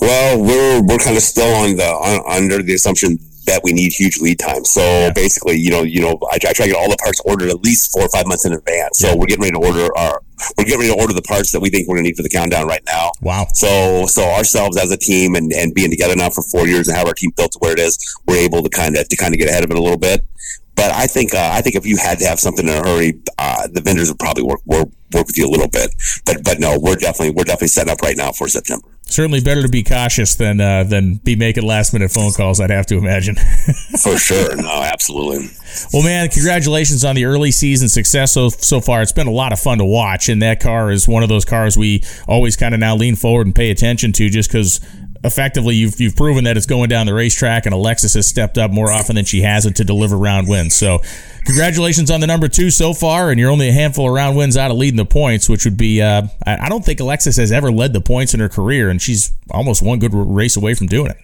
Well, 0.00 0.38
we're 0.40 0.82
we're 0.82 0.98
kind 0.98 1.16
of 1.16 1.22
still 1.22 1.54
on 1.54 1.76
the 1.76 1.84
on, 1.84 2.42
under 2.42 2.62
the 2.62 2.74
assumption 2.74 3.18
that 3.48 3.62
we 3.64 3.72
need 3.72 3.92
huge 3.92 4.18
lead 4.20 4.38
time. 4.38 4.64
So 4.64 4.80
yeah. 4.80 5.12
basically, 5.12 5.56
you 5.56 5.70
know, 5.70 5.82
you 5.82 6.00
know, 6.00 6.18
I, 6.30 6.36
I, 6.36 6.52
try 6.52 6.66
to 6.66 6.72
get 6.72 6.76
all 6.76 6.88
the 6.88 6.96
parts 6.96 7.20
ordered 7.24 7.48
at 7.48 7.60
least 7.62 7.92
four 7.92 8.02
or 8.02 8.08
five 8.10 8.26
months 8.26 8.44
in 8.44 8.52
advance. 8.52 8.98
So 8.98 9.08
yeah. 9.08 9.14
we're 9.14 9.26
getting 9.26 9.42
ready 9.42 9.58
to 9.58 9.66
order 9.66 9.96
our, 9.96 10.22
we're 10.56 10.64
getting 10.64 10.80
ready 10.80 10.92
to 10.92 11.00
order 11.00 11.14
the 11.14 11.22
parts 11.22 11.50
that 11.52 11.60
we 11.60 11.70
think 11.70 11.88
we're 11.88 11.96
going 11.96 12.04
to 12.04 12.10
need 12.10 12.16
for 12.16 12.22
the 12.22 12.28
countdown 12.28 12.66
right 12.66 12.82
now. 12.86 13.10
Wow. 13.22 13.46
So, 13.54 14.06
so 14.06 14.22
ourselves 14.22 14.76
as 14.76 14.90
a 14.90 14.96
team 14.96 15.34
and, 15.34 15.52
and 15.52 15.74
being 15.74 15.90
together 15.90 16.14
now 16.14 16.30
for 16.30 16.42
four 16.42 16.68
years 16.68 16.88
and 16.88 16.96
have 16.96 17.08
our 17.08 17.14
team 17.14 17.32
built 17.36 17.52
to 17.52 17.58
where 17.60 17.72
it 17.72 17.80
is, 17.80 17.98
we're 18.26 18.36
able 18.36 18.62
to 18.62 18.68
kind 18.70 18.96
of, 18.96 19.08
to 19.08 19.16
kind 19.16 19.34
of 19.34 19.38
get 19.38 19.48
ahead 19.48 19.64
of 19.64 19.70
it 19.70 19.76
a 19.76 19.82
little 19.82 19.98
bit. 19.98 20.24
But 20.76 20.92
I 20.92 21.08
think, 21.08 21.34
uh, 21.34 21.50
I 21.52 21.60
think 21.60 21.74
if 21.74 21.84
you 21.84 21.96
had 21.96 22.20
to 22.20 22.26
have 22.26 22.38
something 22.38 22.68
in 22.68 22.72
a 22.72 22.78
hurry, 22.78 23.20
uh, 23.36 23.66
the 23.72 23.80
vendors 23.80 24.08
would 24.10 24.20
probably 24.20 24.44
work, 24.44 24.60
work, 24.64 24.88
work 25.12 25.26
with 25.26 25.36
you 25.36 25.48
a 25.48 25.50
little 25.50 25.68
bit. 25.68 25.90
But, 26.24 26.44
but 26.44 26.60
no, 26.60 26.78
we're 26.78 26.94
definitely, 26.94 27.30
we're 27.30 27.44
definitely 27.44 27.68
setting 27.68 27.92
up 27.92 28.00
right 28.00 28.16
now 28.16 28.30
for 28.30 28.46
September 28.46 28.88
certainly 29.08 29.40
better 29.40 29.62
to 29.62 29.68
be 29.68 29.82
cautious 29.82 30.34
than 30.36 30.60
uh, 30.60 30.84
than 30.84 31.14
be 31.16 31.36
making 31.36 31.64
last 31.64 31.92
minute 31.92 32.10
phone 32.10 32.32
calls. 32.32 32.60
I'd 32.60 32.70
have 32.70 32.86
to 32.86 32.96
imagine. 32.96 33.34
For 34.02 34.16
sure, 34.16 34.56
no, 34.56 34.82
absolutely. 34.82 35.50
Well, 35.92 36.02
man, 36.02 36.28
congratulations 36.28 37.04
on 37.04 37.14
the 37.14 37.24
early 37.24 37.50
season 37.50 37.88
success 37.88 38.32
so 38.32 38.48
so 38.48 38.80
far. 38.80 39.02
It's 39.02 39.12
been 39.12 39.26
a 39.26 39.32
lot 39.32 39.52
of 39.52 39.58
fun 39.58 39.78
to 39.78 39.84
watch, 39.84 40.28
and 40.28 40.40
that 40.42 40.60
car 40.60 40.90
is 40.90 41.08
one 41.08 41.22
of 41.22 41.28
those 41.28 41.44
cars 41.44 41.76
we 41.76 42.04
always 42.26 42.56
kind 42.56 42.74
of 42.74 42.80
now 42.80 42.94
lean 42.94 43.16
forward 43.16 43.46
and 43.46 43.54
pay 43.54 43.70
attention 43.70 44.12
to, 44.12 44.28
just 44.28 44.50
because 44.50 44.80
effectively 45.24 45.74
you've 45.74 46.00
you've 46.00 46.16
proven 46.16 46.44
that 46.44 46.56
it's 46.56 46.66
going 46.66 46.88
down 46.88 47.06
the 47.06 47.14
racetrack, 47.14 47.66
and 47.66 47.74
Alexis 47.74 48.14
has 48.14 48.26
stepped 48.26 48.58
up 48.58 48.70
more 48.70 48.92
often 48.92 49.16
than 49.16 49.24
she 49.24 49.42
hasn't 49.42 49.76
to 49.76 49.84
deliver 49.84 50.16
round 50.16 50.48
wins. 50.48 50.74
So, 50.74 51.00
congratulations 51.44 52.10
on 52.10 52.20
the 52.20 52.26
number 52.26 52.48
two 52.48 52.70
so 52.70 52.92
far, 52.94 53.30
and 53.30 53.38
you're 53.38 53.50
only 53.50 53.68
a 53.68 53.72
handful 53.72 54.08
of 54.08 54.14
round 54.14 54.36
wins 54.36 54.56
out 54.56 54.70
of 54.70 54.76
leading 54.76 54.96
the 54.96 55.04
points, 55.04 55.48
which 55.48 55.64
would 55.64 55.76
be 55.76 56.00
uh, 56.00 56.22
I, 56.46 56.68
don't 56.68 56.84
think 56.84 57.00
Alexis 57.00 57.36
has 57.36 57.52
ever 57.52 57.70
led 57.70 57.92
the 57.92 58.00
points 58.00 58.34
in 58.34 58.40
her 58.40 58.48
career, 58.48 58.90
and 58.90 59.00
she's 59.00 59.32
almost 59.50 59.82
one 59.82 59.98
good 59.98 60.14
race 60.14 60.56
away 60.56 60.74
from 60.74 60.86
doing 60.86 61.10
it. 61.10 61.18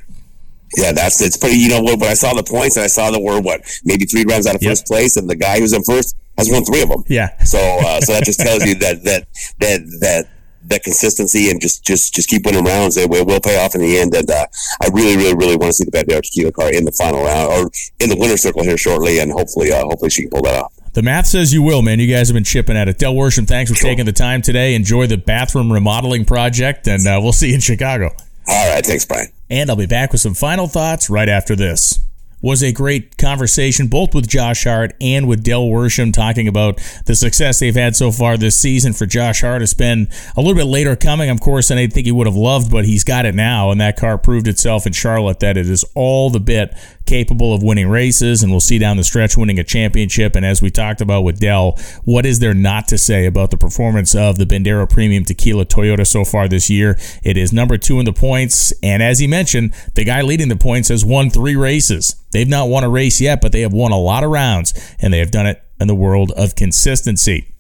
Yeah, 0.77 0.93
that's 0.93 1.21
it's 1.23 1.37
pretty. 1.37 1.57
You 1.57 1.69
know, 1.69 1.83
when 1.83 2.03
I 2.03 2.15
saw 2.15 2.35
the 2.35 2.43
points 2.43 2.77
and 2.77 2.85
I 2.85 2.89
saw 2.89 3.11
that 3.11 3.21
we're 3.21 3.41
what 3.41 3.61
maybe 3.85 4.07
three 4.07 4.25
rounds 4.29 4.47
out 4.47 4.57
of 4.57 4.63
yep. 4.63 4.71
first 4.71 4.87
place, 4.87 5.17
and 5.17 5.31
the 5.31 5.37
guy 5.37 5.61
who's 5.61 5.73
in 5.73 5.85
first 5.85 6.17
has 6.37 6.51
won 6.51 6.65
three 6.65 6.83
of 6.83 6.89
them. 6.89 7.05
Yeah. 7.07 7.39
So, 7.45 7.59
uh, 7.59 8.01
so 8.01 8.13
that 8.13 8.25
just 8.25 8.41
tells 8.41 8.65
you 8.65 8.75
that 8.77 9.05
that 9.05 9.29
that 9.61 9.81
that 10.01 10.29
that 10.67 10.83
consistency 10.83 11.51
and 11.51 11.61
just 11.61 11.85
just 11.85 12.15
just 12.15 12.29
keep 12.29 12.45
winning 12.45 12.65
rounds. 12.65 12.97
It 12.97 13.09
will 13.09 13.41
pay 13.41 13.65
off 13.65 13.75
in 13.75 13.81
the 13.81 13.99
end. 13.99 14.15
And 14.15 14.31
uh, 14.31 14.47
I 14.81 14.89
really, 14.93 15.17
really, 15.17 15.35
really 15.35 15.57
want 15.57 15.71
to 15.71 15.73
see 15.73 15.85
the 15.85 15.91
Bandero 15.91 16.23
Tequila 16.23 16.53
car 16.53 16.73
in 16.73 16.85
the 16.85 16.93
final 16.93 17.25
round 17.25 17.53
or 17.53 17.71
in 18.01 18.11
the 18.11 18.17
winner's 18.19 18.43
circle 18.43 18.63
here 18.63 18.79
shortly, 18.79 19.19
and 19.19 19.33
hopefully, 19.33 19.73
uh, 19.73 19.83
hopefully 19.83 20.11
she 20.11 20.23
can 20.23 20.31
pull 20.31 20.43
that 20.43 20.63
off. 20.63 20.73
The 20.93 21.03
math 21.03 21.27
says 21.27 21.53
you 21.53 21.63
will, 21.63 21.83
man. 21.83 21.99
You 21.99 22.13
guys 22.13 22.29
have 22.29 22.35
been 22.35 22.45
chipping 22.45 22.77
at 22.77 22.89
it. 22.89 22.99
Del 22.99 23.15
Worsham, 23.15 23.49
thanks 23.49 23.71
for 23.73 23.77
taking 23.77 24.05
the 24.05 24.13
time 24.13 24.43
today. 24.43 24.75
Enjoy 24.75 25.09
the 25.09 25.17
bathroom 25.17 25.73
remodeling 25.73 26.25
project, 26.25 26.87
and 26.87 27.07
uh, 27.07 27.19
we'll 27.21 27.33
see 27.33 27.49
you 27.49 27.55
in 27.55 27.61
Chicago. 27.61 28.15
All 28.47 28.75
right, 28.75 28.85
thanks, 28.85 29.05
Brian. 29.05 29.29
And 29.51 29.71
I'll 29.71 29.77
be 29.77 29.87
back 29.87 30.13
with 30.13 30.21
some 30.21 30.35
final 30.35 30.69
thoughts 30.69 31.11
right 31.11 31.29
after 31.29 31.57
this 31.57 31.99
was 32.45 32.63
a 32.63 32.73
great 32.73 33.17
conversation, 33.17 33.87
both 33.87 34.15
with 34.15 34.29
Josh 34.29 34.65
Hart 34.65 34.93
and 35.01 35.27
with 35.27 35.43
Del 35.43 35.63
Worsham, 35.63 36.13
talking 36.13 36.47
about 36.47 36.79
the 37.07 37.15
success 37.15 37.59
they've 37.59 37.75
had 37.75 37.97
so 37.97 38.13
far 38.13 38.37
this 38.37 38.59
season. 38.59 38.93
For 38.93 39.07
Josh 39.07 39.41
Hart, 39.41 39.63
it's 39.63 39.73
been 39.73 40.11
a 40.37 40.43
little 40.43 40.55
bit 40.55 40.67
later 40.67 40.95
coming, 40.95 41.31
of 41.31 41.41
course, 41.41 41.69
than 41.69 41.79
I 41.79 41.87
think 41.87 42.05
he 42.05 42.13
would 42.13 42.27
have 42.27 42.37
loved, 42.37 42.71
but 42.71 42.85
he's 42.85 43.03
got 43.03 43.25
it 43.25 43.35
now, 43.35 43.71
and 43.71 43.81
that 43.81 43.97
car 43.97 44.19
proved 44.19 44.47
itself 44.47 44.87
in 44.87 44.93
Charlotte 44.93 45.41
that 45.41 45.57
it 45.57 45.67
is 45.67 45.87
all 45.95 46.29
the 46.29 46.39
bit 46.39 46.75
capable 47.07 47.55
of 47.55 47.63
winning 47.63 47.89
races, 47.89 48.43
and 48.43 48.51
we'll 48.51 48.61
see 48.61 48.79
down 48.79 48.97
the 48.97 49.05
stretch 49.05 49.37
winning 49.37 49.59
a 49.59 49.65
championship. 49.65 50.35
And 50.37 50.45
as 50.45 50.63
we 50.63 50.71
talked 50.71 51.01
about 51.01 51.23
with 51.23 51.41
Del, 51.41 51.79
what 52.05 52.27
is 52.27 52.39
there 52.39 52.55
not 52.55 52.89
to 52.89 52.99
say 52.99 53.27
about 53.27 53.51
the 53.51 53.57
performance 53.57 54.15
of 54.15 54.39
the 54.39 54.47
Bandero 54.47 54.89
Premium 54.89 55.25
Tequila 55.25 55.67
Toyota 55.67 56.07
so 56.07 56.25
far 56.25 56.49
this 56.49 56.71
year? 56.71 56.99
It 57.23 57.37
is 57.37 57.53
number 57.53 57.77
two 57.79 57.99
in 57.99 58.05
the 58.05 58.13
points, 58.13 58.73
and 58.83 59.03
as 59.03 59.19
he 59.19 59.27
mentioned, 59.27 59.75
the 59.95 60.05
guy 60.05 60.23
leading 60.23 60.49
the 60.49 60.57
points 60.57 60.89
has 60.89 61.05
won 61.05 61.31
three 61.31 61.57
races. 61.57 62.17
They've 62.33 62.49
not 62.49 62.69
won 62.69 62.85
a 62.85 62.89
race 62.89 63.21
yet, 63.21 63.41
but 63.41 63.53
they 63.53 63.61
have 63.61 63.73
won 63.73 63.93
a 63.93 63.99
lot 63.99 64.25
of 64.25 64.31
rounds, 64.31 64.75
and 65.01 65.13
they 65.13 65.19
have 65.19 65.31
done 65.31 65.47
it 65.47 65.63
in 65.81 65.89
the 65.89 65.95
world 65.95 66.33
of 66.33 66.55
consistency. 66.55 67.54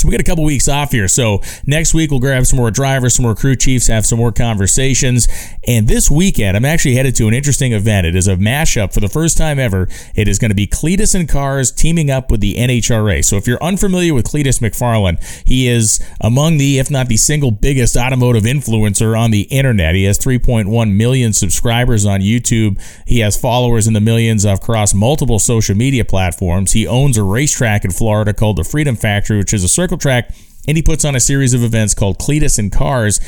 So 0.00 0.08
we 0.08 0.12
got 0.12 0.20
a 0.20 0.24
couple 0.24 0.44
weeks 0.44 0.66
off 0.66 0.92
here. 0.92 1.08
So 1.08 1.42
next 1.66 1.92
week 1.92 2.10
we'll 2.10 2.20
grab 2.20 2.46
some 2.46 2.56
more 2.56 2.70
drivers, 2.70 3.16
some 3.16 3.24
more 3.24 3.34
crew 3.34 3.54
chiefs, 3.54 3.86
have 3.88 4.06
some 4.06 4.18
more 4.18 4.32
conversations. 4.32 5.28
And 5.66 5.88
this 5.88 6.10
weekend 6.10 6.56
I'm 6.56 6.64
actually 6.64 6.94
headed 6.94 7.14
to 7.16 7.28
an 7.28 7.34
interesting 7.34 7.74
event. 7.74 8.06
It 8.06 8.16
is 8.16 8.26
a 8.26 8.36
mashup 8.36 8.94
for 8.94 9.00
the 9.00 9.10
first 9.10 9.36
time 9.36 9.58
ever. 9.58 9.88
It 10.14 10.26
is 10.26 10.38
going 10.38 10.50
to 10.50 10.54
be 10.54 10.66
Cleetus 10.66 11.14
and 11.14 11.28
Cars 11.28 11.70
teaming 11.70 12.10
up 12.10 12.30
with 12.30 12.40
the 12.40 12.54
NHRA. 12.54 13.22
So 13.22 13.36
if 13.36 13.46
you're 13.46 13.62
unfamiliar 13.62 14.14
with 14.14 14.24
Cleetus 14.24 14.60
McFarland, 14.60 15.22
he 15.46 15.68
is 15.68 16.00
among 16.22 16.56
the, 16.56 16.78
if 16.78 16.90
not 16.90 17.08
the 17.08 17.18
single 17.18 17.50
biggest 17.50 17.94
automotive 17.94 18.44
influencer 18.44 19.18
on 19.18 19.32
the 19.32 19.42
internet. 19.42 19.94
He 19.94 20.04
has 20.04 20.18
3.1 20.18 20.96
million 20.96 21.34
subscribers 21.34 22.06
on 22.06 22.20
YouTube. 22.20 22.80
He 23.06 23.18
has 23.18 23.38
followers 23.38 23.86
in 23.86 23.92
the 23.92 24.00
millions 24.00 24.46
across 24.46 24.94
multiple 24.94 25.38
social 25.38 25.76
media 25.76 26.06
platforms. 26.06 26.72
He 26.72 26.86
owns 26.86 27.18
a 27.18 27.22
racetrack 27.22 27.84
in 27.84 27.90
Florida 27.90 28.32
called 28.32 28.56
the 28.56 28.64
Freedom 28.64 28.96
Factory, 28.96 29.36
which 29.36 29.52
is 29.52 29.62
a 29.62 29.68
circle 29.68 29.89
track, 29.98 30.34
and 30.68 30.76
he 30.76 30.82
puts 30.82 31.04
on 31.04 31.14
a 31.14 31.20
series 31.20 31.54
of 31.54 31.62
events 31.62 31.94
called 31.94 32.18
Cleetus 32.18 32.58
and 32.58 32.70
Cars 32.70 33.20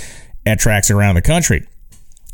at 0.44 0.58
tracks 0.58 0.90
around 0.90 1.14
the 1.14 1.22
country 1.22 1.66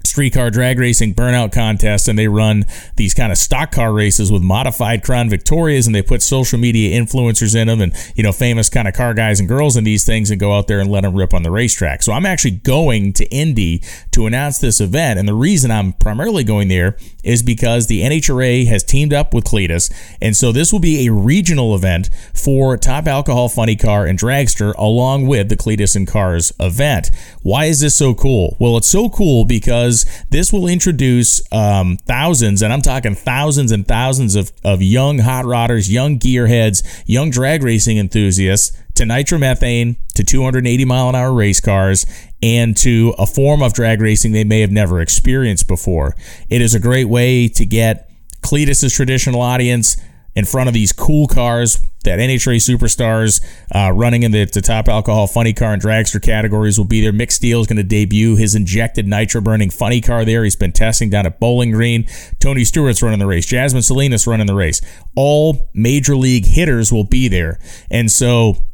streetcar 0.05 0.51
drag 0.51 0.79
racing 0.79 1.15
burnout 1.15 1.53
contest 1.53 2.09
and 2.09 2.19
they 2.19 2.29
run 2.29 2.65
these 2.97 3.15
kind 3.15 3.31
of 3.31 3.39
stock 3.39 3.71
car 3.71 3.93
races 3.93 4.33
with 4.33 4.43
modified 4.43 5.03
Crown 5.03 5.29
Victorias 5.29 5.87
and 5.87 5.95
they 5.95 6.03
put 6.03 6.23
social 6.23 6.59
media 6.59 6.99
influencers 7.01 7.55
in 7.55 7.69
them 7.69 7.81
and 7.81 7.95
you 8.17 8.23
know 8.23 8.33
famous 8.33 8.69
kind 8.69 8.89
of 8.89 8.95
car 8.95 9.15
guys 9.15 9.39
and 9.39 9.49
girls 9.49 9.77
in 9.77 9.85
these 9.85 10.05
things 10.05 10.31
and 10.31 10.41
go 10.41 10.57
out 10.57 10.67
there 10.67 10.81
and 10.81 10.91
let 10.91 11.03
them 11.03 11.15
rip 11.15 11.35
on 11.35 11.43
the 11.43 11.51
racetrack. 11.51 12.03
So 12.03 12.13
I'm 12.13 12.27
actually 12.27 12.53
going 12.53 13.13
to 13.15 13.27
Indy 13.27 13.83
to 14.13 14.27
announce 14.27 14.59
this 14.59 14.81
event 14.81 15.19
and 15.19 15.29
the 15.29 15.35
reason 15.35 15.71
I'm 15.71 15.93
primarily 15.93 16.45
going 16.45 16.69
there 16.69 16.97
is 17.23 17.43
because 17.43 17.87
the 17.87 18.03
NHRA 18.03 18.67
has 18.67 18.83
teamed 18.83 19.13
up 19.13 19.35
with 19.35 19.45
Cleetus 19.45 19.91
and 20.21 20.37
so 20.37 20.53
this 20.53 20.73
will 20.73 20.81
be 20.81 21.07
a 21.07 21.13
regional 21.13 21.75
event 21.75 22.09
for 22.35 22.77
Top 22.77 23.07
Alcohol 23.07 23.49
Funny 23.49 23.77
Car 23.77 24.07
and 24.07 24.19
Dragster 24.19 24.75
along 24.77 25.27
with 25.27 25.49
the 25.49 25.57
Cleetus 25.57 25.95
and 25.95 26.09
Cars 26.09 26.53
event. 26.59 27.11
Why 27.43 27.67
is 27.67 27.81
this 27.81 27.97
so 27.97 28.15
cool? 28.15 28.57
Well, 28.59 28.77
it's 28.77 28.89
so 28.89 29.09
cool 29.09 29.45
because 29.45 29.88
because 29.89 30.25
this 30.31 30.53
will 30.53 30.67
introduce 30.67 31.41
um, 31.53 31.97
thousands, 32.07 32.63
and 32.63 32.73
I'm 32.73 32.83
talking 32.83 33.15
thousands 33.15 33.73
and 33.73 33.87
thousands 33.87 34.37
of, 34.37 34.53
of 34.65 34.83
young 34.83 35.21
hot 35.21 35.45
rodders, 35.45 35.91
young 35.91 36.19
gearheads, 36.19 37.03
young 37.07 37.31
drag 37.31 37.63
racing 37.63 37.97
enthusiasts 37.97 38.77
to 38.95 39.05
nitromethane, 39.05 39.97
to 40.15 40.25
280 40.25 40.85
mile 40.85 41.09
an 41.09 41.15
hour 41.15 41.33
race 41.33 41.61
cars, 41.61 42.05
and 42.43 42.77
to 42.79 43.15
a 43.19 43.27
form 43.27 43.63
of 43.63 43.73
drag 43.73 44.01
racing 44.01 44.33
they 44.33 44.45
may 44.45 44.61
have 44.61 44.71
never 44.71 45.01
experienced 45.01 45.67
before. 45.67 46.15
It 46.51 46.61
is 46.61 46.75
a 46.75 46.81
great 46.81 47.07
way 47.07 47.49
to 47.49 47.65
get 47.65 48.11
Cleetus's 48.43 48.95
traditional 48.95 49.41
audience 49.41 49.97
in 50.39 50.45
front 50.45 50.69
of 50.69 50.73
these 50.73 50.93
cool 50.93 51.27
cars 51.27 51.83
that 52.05 52.21
NHRA 52.21 52.59
superstars 52.59 53.45
uh, 53.75 53.91
running 53.91 54.23
in 54.23 54.31
the, 54.31 54.45
the, 54.45 54.63
top 54.63 54.87
alcohol 54.87 55.27
funny 55.27 55.53
car 55.53 55.73
and 55.73 55.83
dragster 55.83 56.23
categories 56.23 56.79
will 56.79 56.87
be 56.87 57.01
there. 57.01 57.13
Mick 57.13 57.33
Steele 57.33 57.61
is 57.61 57.67
going 57.67 57.77
to 57.79 57.83
debut 57.83 58.37
his 58.37 58.55
injected 58.55 59.09
nitro 59.09 59.41
burning 59.41 59.69
funny 59.69 60.01
car 60.01 60.25
there. 60.25 60.45
He's 60.45 60.55
been 60.55 60.71
testing 60.71 61.11
down 61.11 61.27
at 61.27 61.41
Bowling 61.41 61.73
Green. 61.73 62.07
Tony 62.39 62.63
Stewart's 62.63 63.03
running 63.03 63.19
the 63.19 63.27
race. 63.27 63.47
Jasmine 63.47 63.83
Salinas 63.83 64.29
running 64.29 64.47
the 64.47 64.55
race. 64.55 64.81
All 65.17 65.69
major 65.75 66.15
league 66.15 66.47
hitters 66.47 66.93
will 66.93 67.03
be 67.03 67.27
there. 67.27 67.59
And 67.91 68.09
so 68.09 68.68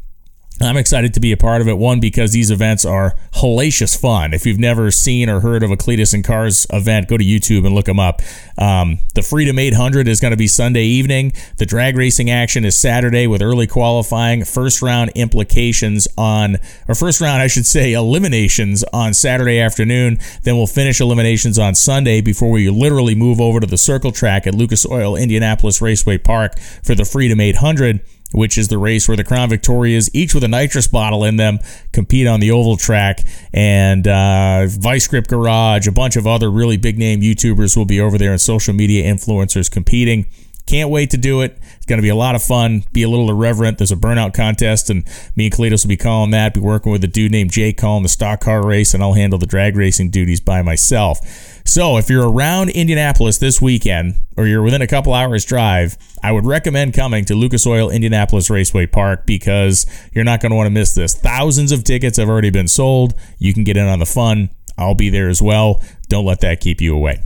I'm 0.60 0.76
excited 0.76 1.12
to 1.14 1.20
be 1.20 1.32
a 1.32 1.36
part 1.36 1.60
of 1.60 1.68
it. 1.68 1.78
One, 1.78 1.98
because 1.98 2.30
these 2.30 2.52
events 2.52 2.84
are 2.84 3.14
hellacious 3.32 4.00
fun. 4.00 4.32
If 4.32 4.46
you've 4.46 4.58
never 4.58 4.92
seen 4.92 5.28
or 5.28 5.40
heard 5.40 5.64
of 5.64 5.72
a 5.72 5.76
Cleetus 5.76 6.14
and 6.14 6.22
Cars 6.22 6.64
event, 6.70 7.08
go 7.08 7.16
to 7.16 7.24
YouTube 7.24 7.66
and 7.66 7.74
look 7.74 7.86
them 7.86 7.98
up. 7.98 8.22
Um, 8.56 9.00
the 9.14 9.22
Freedom 9.22 9.58
800 9.58 10.06
is 10.06 10.20
going 10.20 10.30
to 10.30 10.36
be 10.36 10.46
Sunday 10.46 10.84
evening. 10.84 11.32
The 11.58 11.66
drag 11.66 11.96
racing 11.96 12.30
action 12.30 12.64
is 12.64 12.78
Saturday 12.78 13.26
with 13.26 13.42
early 13.42 13.66
qualifying. 13.66 14.44
First 14.44 14.80
round 14.80 15.10
implications 15.16 16.06
on, 16.16 16.58
or 16.86 16.94
first 16.94 17.20
round, 17.20 17.42
I 17.42 17.48
should 17.48 17.66
say, 17.66 17.92
eliminations 17.92 18.84
on 18.92 19.12
Saturday 19.12 19.58
afternoon. 19.58 20.18
Then 20.44 20.56
we'll 20.56 20.68
finish 20.68 21.00
eliminations 21.00 21.58
on 21.58 21.74
Sunday 21.74 22.20
before 22.20 22.50
we 22.50 22.70
literally 22.70 23.16
move 23.16 23.40
over 23.40 23.58
to 23.58 23.66
the 23.66 23.76
circle 23.76 24.12
track 24.12 24.46
at 24.46 24.54
Lucas 24.54 24.86
Oil 24.86 25.16
Indianapolis 25.16 25.82
Raceway 25.82 26.18
Park 26.18 26.60
for 26.60 26.94
the 26.94 27.04
Freedom 27.04 27.40
800 27.40 28.00
which 28.34 28.58
is 28.58 28.68
the 28.68 28.78
race 28.78 29.06
where 29.06 29.16
the 29.16 29.24
Crown 29.24 29.48
Victorias, 29.48 30.10
each 30.12 30.34
with 30.34 30.44
a 30.44 30.48
nitrous 30.48 30.88
bottle 30.88 31.24
in 31.24 31.36
them, 31.36 31.60
compete 31.92 32.26
on 32.26 32.40
the 32.40 32.50
oval 32.50 32.76
track. 32.76 33.20
And 33.52 34.06
uh, 34.08 34.66
Vice 34.68 35.06
Grip 35.06 35.28
Garage, 35.28 35.86
a 35.86 35.92
bunch 35.92 36.16
of 36.16 36.26
other 36.26 36.50
really 36.50 36.76
big 36.76 36.98
name 36.98 37.20
YouTubers 37.20 37.76
will 37.76 37.84
be 37.84 38.00
over 38.00 38.18
there 38.18 38.32
and 38.32 38.40
social 38.40 38.74
media 38.74 39.04
influencers 39.04 39.70
competing. 39.70 40.26
Can't 40.66 40.88
wait 40.88 41.10
to 41.10 41.18
do 41.18 41.42
it. 41.42 41.58
It's 41.76 41.86
going 41.86 41.98
to 41.98 42.02
be 42.02 42.08
a 42.08 42.14
lot 42.14 42.34
of 42.34 42.42
fun. 42.42 42.84
Be 42.92 43.02
a 43.02 43.08
little 43.08 43.28
irreverent. 43.28 43.76
There's 43.76 43.92
a 43.92 43.96
burnout 43.96 44.32
contest, 44.32 44.88
and 44.88 45.04
me 45.36 45.46
and 45.46 45.54
Cleetus 45.54 45.84
will 45.84 45.90
be 45.90 45.96
calling 45.98 46.30
that. 46.30 46.54
Be 46.54 46.60
working 46.60 46.90
with 46.90 47.04
a 47.04 47.08
dude 47.08 47.32
named 47.32 47.52
Jake 47.52 47.76
calling 47.76 48.02
the 48.02 48.08
stock 48.08 48.40
car 48.40 48.66
race, 48.66 48.94
and 48.94 49.02
I'll 49.02 49.12
handle 49.12 49.38
the 49.38 49.46
drag 49.46 49.76
racing 49.76 50.08
duties 50.08 50.40
by 50.40 50.62
myself. 50.62 51.20
So 51.66 51.98
if 51.98 52.08
you're 52.08 52.30
around 52.30 52.70
Indianapolis 52.70 53.36
this 53.38 53.60
weekend, 53.60 54.14
or 54.38 54.46
you're 54.46 54.62
within 54.62 54.80
a 54.80 54.86
couple 54.86 55.12
hours 55.12 55.44
drive, 55.44 55.98
I 56.22 56.32
would 56.32 56.46
recommend 56.46 56.94
coming 56.94 57.26
to 57.26 57.34
Lucas 57.34 57.66
Oil 57.66 57.90
Indianapolis 57.90 58.48
Raceway 58.48 58.86
Park 58.86 59.26
because 59.26 59.86
you're 60.12 60.24
not 60.24 60.40
going 60.40 60.50
to 60.50 60.56
want 60.56 60.66
to 60.66 60.70
miss 60.70 60.94
this. 60.94 61.14
Thousands 61.14 61.72
of 61.72 61.84
tickets 61.84 62.16
have 62.16 62.30
already 62.30 62.50
been 62.50 62.68
sold. 62.68 63.14
You 63.38 63.52
can 63.52 63.64
get 63.64 63.76
in 63.76 63.86
on 63.86 63.98
the 63.98 64.06
fun. 64.06 64.48
I'll 64.76 64.94
be 64.94 65.10
there 65.10 65.28
as 65.28 65.40
well. 65.40 65.82
Don't 66.14 66.24
let 66.24 66.42
that 66.42 66.60
keep 66.60 66.80
you 66.80 66.94
away. 66.94 67.18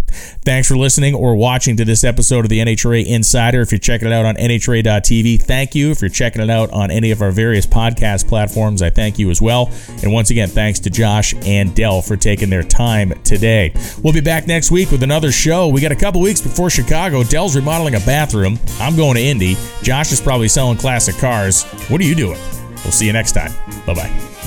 Thanks 0.47 0.67
for 0.67 0.75
listening 0.75 1.15
or 1.15 1.37
watching 1.37 1.77
to 1.77 1.85
this 1.85 2.05
episode 2.05 2.47
of 2.47 2.49
the 2.49 2.59
NHRA 2.61 3.05
Insider. 3.05 3.61
If 3.61 3.71
you're 3.71 3.79
checking 3.79 4.09
it 4.09 4.15
out 4.15 4.25
on 4.25 4.35
NHRA.tv, 4.37 5.43
thank 5.43 5.75
you. 5.75 5.91
If 5.91 6.01
you're 6.01 6.09
checking 6.09 6.41
it 6.41 6.49
out 6.49 6.71
on 6.71 6.91
any 6.91 7.11
of 7.11 7.21
our 7.21 7.31
various 7.31 7.67
podcast 7.67 8.27
platforms, 8.29 8.81
I 8.81 8.89
thank 8.89 9.19
you 9.19 9.29
as 9.29 9.43
well. 9.43 9.71
And 10.03 10.11
once 10.11 10.31
again, 10.31 10.49
thanks 10.49 10.79
to 10.81 10.89
Josh 10.89 11.35
and 11.45 11.75
Del 11.75 12.01
for 12.01 12.17
taking 12.17 12.49
their 12.49 12.63
time 12.63 13.13
today. 13.25 13.75
We'll 14.03 14.15
be 14.15 14.23
back 14.23 14.47
next 14.47 14.71
week 14.71 14.91
with 14.91 15.03
another 15.03 15.33
show. 15.33 15.69
We 15.69 15.83
got 15.83 15.93
a 15.93 15.97
couple 15.97 16.23
weeks 16.23 16.41
before 16.41 16.71
Chicago. 16.71 17.23
Del's 17.23 17.55
remodeling 17.55 17.97
a 17.97 18.01
bathroom. 18.01 18.59
I'm 18.81 18.97
going 18.97 19.17
to 19.17 19.23
Indy. 19.23 19.59
Josh 19.83 20.13
is 20.13 20.21
probably 20.23 20.49
selling 20.49 20.79
classic 20.79 21.17
cars. 21.17 21.65
What 21.91 22.01
are 22.01 22.05
you 22.05 22.15
doing? 22.15 22.41
We'll 22.85 22.93
see 22.93 23.05
you 23.05 23.13
next 23.13 23.33
time. 23.33 23.53
Bye 23.85 23.93
bye. 23.93 24.38